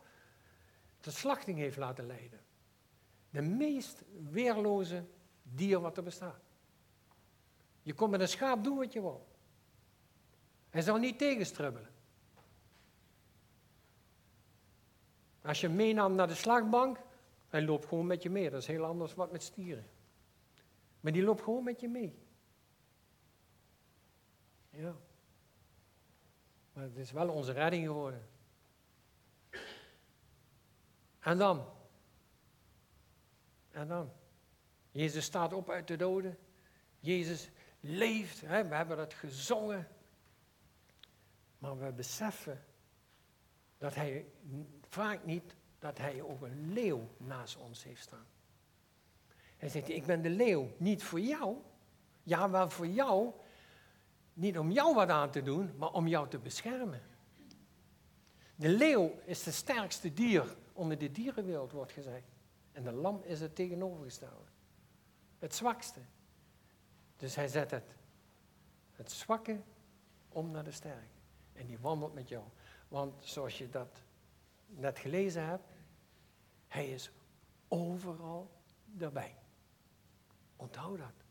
de 1.00 1.12
slachting 1.12 1.58
heeft 1.58 1.78
laten 1.78 2.06
leiden. 2.06 2.45
De 3.36 3.42
meest 3.42 4.04
weerloze 4.30 5.06
dier 5.44 5.80
wat 5.80 5.98
er 5.98 6.04
bestaat. 6.04 6.42
Je 7.82 7.94
kon 7.94 8.10
met 8.10 8.20
een 8.20 8.28
schaap 8.28 8.64
doen 8.64 8.78
wat 8.78 8.94
je 8.94 9.02
wil. 9.02 9.28
Hij 10.70 10.82
zal 10.82 10.98
niet 10.98 11.18
tegenstrubbelen. 11.18 11.90
Als 15.42 15.62
je 15.62 15.70
meenam 15.70 16.16
naar 16.16 16.28
de 16.28 16.36
slagbank, 16.36 17.00
hij 17.48 17.62
loopt 17.62 17.86
gewoon 17.86 18.06
met 18.06 18.24
je 18.24 18.30
mee. 18.30 18.50
Dat 18.50 18.62
is 18.62 18.68
heel 18.68 18.86
anders 18.86 19.14
wat 19.14 19.32
met 19.32 19.44
stieren. 19.44 19.90
Maar 21.00 21.12
die 21.12 21.24
loopt 21.24 21.42
gewoon 21.42 21.64
met 21.64 21.80
je 21.80 21.88
mee. 21.88 22.20
Ja. 24.70 24.96
Maar 26.74 26.84
het 26.84 26.98
is 26.98 27.12
wel 27.12 27.30
onze 27.30 27.52
redding 27.52 27.86
geworden. 27.86 28.28
En 31.20 31.38
dan? 31.38 31.75
En 33.76 33.88
dan? 33.88 34.12
Jezus 34.92 35.26
staat 35.26 35.54
op 35.54 35.70
uit 35.70 35.88
de 35.88 35.96
doden. 35.96 36.38
Jezus 37.00 37.50
leeft. 37.80 38.42
Hè? 38.42 38.68
We 38.68 38.76
hebben 38.76 38.98
dat 38.98 39.14
gezongen. 39.14 39.88
Maar 41.58 41.80
we 41.80 41.92
beseffen 41.92 42.64
dat 43.78 43.96
hij 43.96 44.26
vaak 44.90 45.26
niet 45.26 45.56
dat 45.80 45.98
hij 45.98 46.22
ook 46.22 46.42
een 46.42 46.74
leeuw 46.74 47.10
naast 47.18 47.58
ons 47.58 47.84
heeft 47.84 48.02
staan. 48.02 48.26
Hij 49.58 49.70
zegt, 49.70 49.90
ik 49.90 50.06
ben 50.06 50.22
de 50.22 50.30
leeuw, 50.30 50.72
niet 50.78 51.04
voor 51.04 51.20
jou. 51.20 51.58
Ja, 52.24 52.50
wel 52.50 52.70
voor 52.70 52.88
jou. 52.88 53.32
Niet 54.34 54.58
om 54.58 54.72
jou 54.72 54.96
wat 54.96 55.10
aan 55.10 55.32
te 55.32 55.42
doen, 55.42 55.74
maar 55.78 55.92
om 55.92 56.08
jou 56.08 56.30
te 56.30 56.40
beschermen. 56.40 57.02
De 58.56 58.70
leeuw 58.70 59.20
is 59.26 59.44
de 59.44 59.52
sterkste 59.52 60.14
dier 60.14 60.56
onder 60.74 60.98
de 60.98 61.12
dierenwereld, 61.12 61.72
wordt 61.72 61.92
gezegd. 61.92 62.35
En 62.76 62.84
de 62.84 62.92
lam 62.92 63.22
is 63.24 63.40
het 63.40 63.56
tegenovergestelde. 63.56 64.50
Het 65.40 65.56
zwakste. 65.56 66.00
Dus 67.18 67.36
hij 67.36 67.48
zet 67.48 67.72
het, 67.72 67.96
het 68.92 69.12
zwakke 69.12 69.62
om 70.30 70.52
naar 70.52 70.64
de 70.64 70.72
sterke. 70.72 71.16
En 71.54 71.66
die 71.68 71.80
wandelt 71.80 72.14
met 72.14 72.30
jou. 72.30 72.44
Want 72.88 73.26
zoals 73.26 73.58
je 73.58 73.70
dat 73.70 74.02
net 74.66 75.00
gelezen 75.00 75.46
hebt, 75.46 75.64
hij 76.68 76.90
is 76.90 77.12
overal 77.68 78.52
erbij. 79.00 79.36
Onthoud 80.56 80.98
dat. 80.98 81.24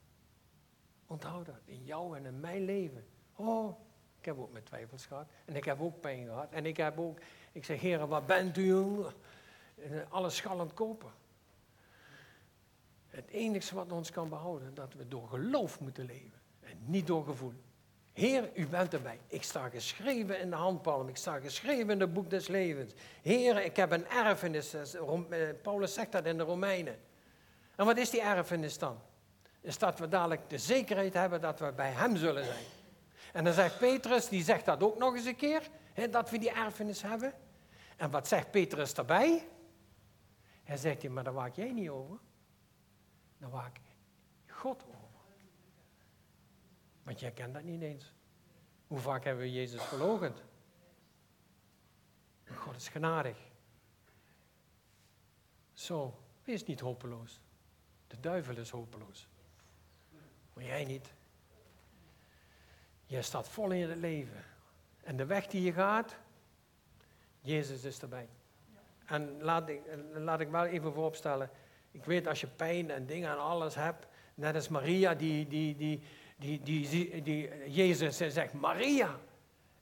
Onthoud 1.07 1.47
dat. 1.47 1.61
In 1.65 1.85
jou 1.85 2.17
en 2.17 2.25
in 2.25 2.41
mijn 2.41 2.65
leven. 2.65 3.07
Oh, 3.35 3.81
ik 4.19 4.25
heb 4.25 4.39
ook 4.39 4.53
mijn 4.53 4.65
twijfels 4.65 5.07
gehad. 5.07 5.29
En 5.45 5.57
ik 5.57 5.65
heb 5.65 5.81
ook 5.81 6.01
pijn 6.01 6.27
gehad. 6.27 6.51
En 6.51 6.67
ik 6.67 6.77
heb 6.77 6.99
ook, 6.99 7.19
ik 7.53 7.65
zeg, 7.65 7.81
heren, 7.81 8.09
wat 8.09 8.27
bent 8.27 8.57
u? 8.57 9.05
Alles 10.09 10.37
schallend 10.37 10.75
kopen. 10.75 11.23
Het 13.15 13.31
enige 13.31 13.75
wat 13.75 13.93
ons 13.93 14.11
kan 14.11 14.29
behouden, 14.29 14.75
dat 14.75 14.95
we 14.95 15.09
door 15.09 15.29
geloof 15.29 15.81
moeten 15.81 16.07
leven. 16.07 16.41
En 16.61 16.79
niet 16.85 17.07
door 17.07 17.25
gevoel. 17.25 17.53
Heer, 18.13 18.51
u 18.55 18.67
bent 18.67 18.95
erbij. 18.95 19.19
Ik 19.27 19.43
sta 19.43 19.69
geschreven 19.69 20.41
in 20.41 20.51
de 20.51 20.57
handpalm. 20.57 21.09
Ik 21.09 21.17
sta 21.17 21.39
geschreven 21.39 21.91
in 21.91 22.01
het 22.01 22.13
boek 22.13 22.31
des 22.31 22.49
levens. 22.49 22.93
Heer, 23.23 23.65
ik 23.65 23.77
heb 23.77 23.91
een 23.91 24.09
erfenis. 24.09 24.75
Eh, 24.75 24.83
Paulus 25.63 25.95
zegt 25.95 26.13
dat 26.13 26.27
in 26.27 26.37
de 26.37 26.43
Romeinen. 26.43 26.99
En 27.77 27.87
wat 27.87 27.97
is 27.97 28.11
die 28.11 28.23
erfenis 28.23 28.79
dan? 28.79 28.99
Is 29.61 29.79
dat 29.79 29.99
we 29.99 30.09
dadelijk 30.09 30.51
de 30.51 30.59
zekerheid 30.59 31.15
hebben 31.15 31.41
dat 31.41 31.59
we 31.59 31.73
bij 31.73 31.91
hem 31.91 32.17
zullen 32.17 32.45
zijn. 32.45 32.65
En 33.33 33.45
dan 33.45 33.53
zegt 33.53 33.79
Petrus, 33.79 34.29
die 34.29 34.45
zegt 34.45 34.65
dat 34.65 34.83
ook 34.83 34.99
nog 34.99 35.15
eens 35.15 35.25
een 35.25 35.37
keer, 35.37 35.63
hè, 35.93 36.09
dat 36.09 36.31
we 36.31 36.39
die 36.39 36.51
erfenis 36.51 37.03
hebben. 37.03 37.33
En 37.97 38.11
wat 38.11 38.29
zegt 38.29 38.51
Petrus 38.51 38.95
daarbij? 38.95 39.49
Hij 40.63 40.77
zegt, 40.77 41.09
maar 41.09 41.25
daar 41.25 41.33
waak 41.33 41.55
jij 41.55 41.73
niet 41.73 41.89
over. 41.89 42.19
Daar 43.45 43.53
waak 43.53 43.81
God 44.47 44.85
over. 44.89 45.25
Want 47.03 47.21
jij 47.21 47.31
kent 47.31 47.55
dat 47.55 47.63
niet 47.63 47.83
eens. 47.83 48.13
Hoe 48.87 48.99
vaak 48.99 49.25
hebben 49.25 49.45
we 49.45 49.53
Jezus 49.53 49.83
verlogend? 49.83 50.43
God 52.55 52.77
is 52.77 52.89
genadig. 52.89 53.37
Zo, 55.73 56.21
wees 56.45 56.65
niet 56.65 56.81
hopeloos. 56.81 57.41
De 58.07 58.21
duivel 58.21 58.57
is 58.57 58.71
hopeloos. 58.71 59.29
Maar 60.53 60.65
jij 60.65 60.85
niet. 60.85 61.13
Jij 63.07 63.23
staat 63.23 63.49
vol 63.49 63.71
in 63.71 63.89
het 63.89 63.99
leven. 63.99 64.45
En 65.03 65.17
de 65.17 65.27
weg 65.27 65.47
die 65.47 65.63
je 65.63 65.73
gaat, 65.73 66.17
Jezus 67.41 67.85
is 67.85 68.03
erbij. 68.03 68.29
En 69.05 69.43
laat 69.43 69.69
ik, 69.69 69.83
laat 70.13 70.41
ik 70.41 70.49
wel 70.49 70.65
even 70.65 70.93
vooropstellen. 70.93 71.51
Ik 71.95 72.05
weet 72.05 72.27
als 72.27 72.41
je 72.41 72.47
pijn 72.47 72.91
en 72.91 73.07
dingen 73.07 73.31
en 73.31 73.39
alles 73.39 73.75
hebt, 73.75 74.07
net 74.35 74.55
als 74.55 74.69
Maria 74.69 75.15
die, 75.15 75.49
die, 75.49 75.77
die, 75.77 76.03
die, 76.37 76.61
die, 76.61 77.23
die, 77.23 77.51
Jezus 77.71 78.17
zegt, 78.17 78.53
Maria. 78.53 79.19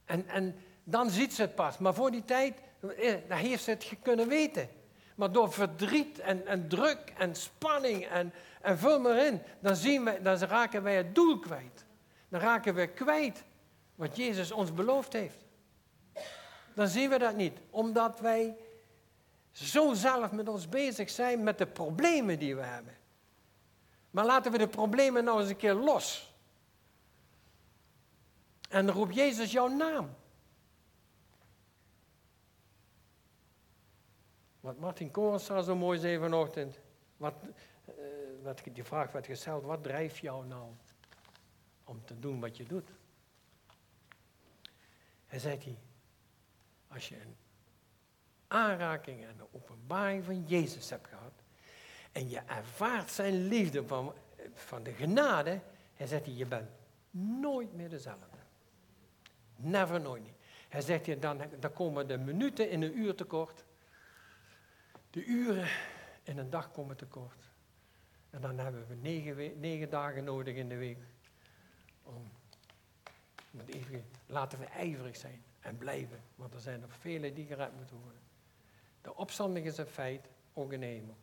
En, 0.05 0.29
en 0.29 0.55
dan 0.85 1.11
ziet 1.11 1.35
ze 1.35 1.43
het 1.43 1.55
pas. 1.55 1.79
Maar 1.79 1.95
voor 1.95 2.11
die 2.11 2.25
tijd, 2.25 2.61
eh, 2.97 3.15
daar 3.29 3.39
heeft 3.39 3.65
ze 3.65 3.71
het 3.71 3.89
kunnen 4.03 4.29
weten. 4.29 4.69
Maar 5.15 5.33
door 5.33 5.53
verdriet 5.53 6.19
en, 6.19 6.47
en 6.47 6.69
druk 6.69 7.13
en 7.19 7.35
spanning 7.35 8.07
en, 8.07 8.33
en 8.61 8.79
vul 8.79 9.01
maar 9.01 9.27
in, 9.27 9.43
dan, 9.61 9.77
zien 9.77 10.05
we, 10.05 10.23
dan 10.23 10.37
raken 10.37 10.83
wij 10.83 10.97
het 10.97 11.15
doel 11.15 11.39
kwijt. 11.39 11.85
Dan 12.29 12.41
raken 12.41 12.75
we 12.75 12.87
kwijt 12.87 13.45
wat 13.95 14.17
Jezus 14.17 14.53
ons 14.53 14.75
beloofd 14.75 15.13
heeft. 15.13 15.45
Dan 16.75 16.89
zien 16.89 17.11
we 17.11 17.19
dat 17.19 17.37
niet, 17.37 17.59
omdat 17.71 18.21
wij 18.21 18.57
zo 19.53 19.95
zelf 19.95 20.33
met 20.33 20.49
ons 20.49 20.69
bezig 20.69 21.11
zijn 21.11 21.43
met 21.43 21.59
de 21.59 21.67
problemen 21.67 22.39
die 22.39 22.57
we 22.57 22.63
hebben. 22.63 22.97
Maar 24.11 24.25
laten 24.25 24.53
we 24.53 24.59
de 24.59 24.69
problemen 24.69 25.25
nou 25.25 25.41
eens 25.41 25.51
een 25.51 25.57
keer 25.57 25.75
los. 25.75 26.35
En 28.69 28.87
dan 28.87 28.95
roept 28.95 29.15
Jezus 29.15 29.53
jouw 29.53 29.69
naam. 29.69 30.15
Wat 34.61 34.79
Martin 34.79 35.11
Koornstra 35.11 35.63
zo 35.63 35.77
mooi 35.77 35.99
zei 35.99 36.19
vanochtend. 36.19 36.79
Wat, 37.17 37.35
uh, 37.89 37.95
wat, 38.43 38.61
die 38.73 38.85
vraag 38.85 39.13
werd 39.13 39.27
gesteld, 39.27 39.65
wat 39.65 39.83
drijft 39.83 40.17
jou 40.17 40.47
nou 40.47 40.71
om 41.85 42.05
te 42.05 42.19
doen 42.19 42.41
wat 42.41 42.57
je 42.57 42.65
doet? 42.65 42.89
Hij 45.27 45.39
zei 45.39 45.59
hij, 45.59 45.79
als 46.89 47.09
je 47.09 47.21
een 47.21 47.37
aanraking 48.53 49.23
en 49.23 49.29
een 49.29 49.47
openbaring 49.53 50.25
van 50.25 50.45
Jezus 50.47 50.91
hebt 50.91 51.09
gehad, 51.09 51.33
en 52.13 52.29
je 52.29 52.39
ervaart 52.39 53.11
zijn 53.11 53.49
liefde 53.49 53.87
van, 53.87 54.15
van 54.55 54.83
de 54.83 54.93
genade, 54.93 55.61
hij 55.95 56.07
zegt 56.07 56.25
hij, 56.25 56.35
je 56.35 56.47
bent 56.47 56.71
nooit 57.11 57.75
meer 57.75 57.89
dezelfde. 57.89 58.27
Never, 59.57 60.01
nooit 60.01 60.23
niet. 60.23 60.35
Hij 60.69 60.81
zegt 60.81 61.07
je, 61.07 61.19
dan, 61.19 61.41
dan 61.61 61.73
komen 61.73 62.09
de 62.09 62.19
minuten 62.19 62.71
in 62.71 62.83
een 62.83 62.99
uur 62.99 63.15
tekort. 63.15 63.65
De 65.11 65.25
uren 65.25 65.69
in 66.23 66.39
een 66.39 66.51
dag 66.51 66.71
komen 66.71 66.97
tekort. 66.97 67.51
En 68.31 68.41
dan 68.41 68.59
hebben 68.59 68.87
we 68.89 68.95
negen, 68.95 69.61
negen 69.61 69.91
dagen 69.91 70.25
nodig 70.25 70.55
in 70.55 70.69
de 70.69 70.77
week. 70.77 70.99
Om, 72.03 72.31
even, 73.67 74.05
laten 74.27 74.59
we 74.59 74.65
ijverig 74.65 75.17
zijn 75.17 75.43
en 75.61 75.77
blijven. 75.77 76.21
Want 76.35 76.55
er 76.55 76.61
zijn 76.61 76.81
nog 76.81 76.93
vele 77.01 77.33
die 77.33 77.47
gered 77.47 77.77
moeten 77.77 77.97
worden. 77.97 78.22
De 79.03 79.17
opstanding 79.17 79.67
is 79.67 79.79
een 79.79 79.87
feit, 79.87 80.29
hemel. 80.83 81.17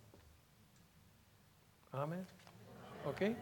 Amen. 1.89 2.27
Oké? 3.05 3.35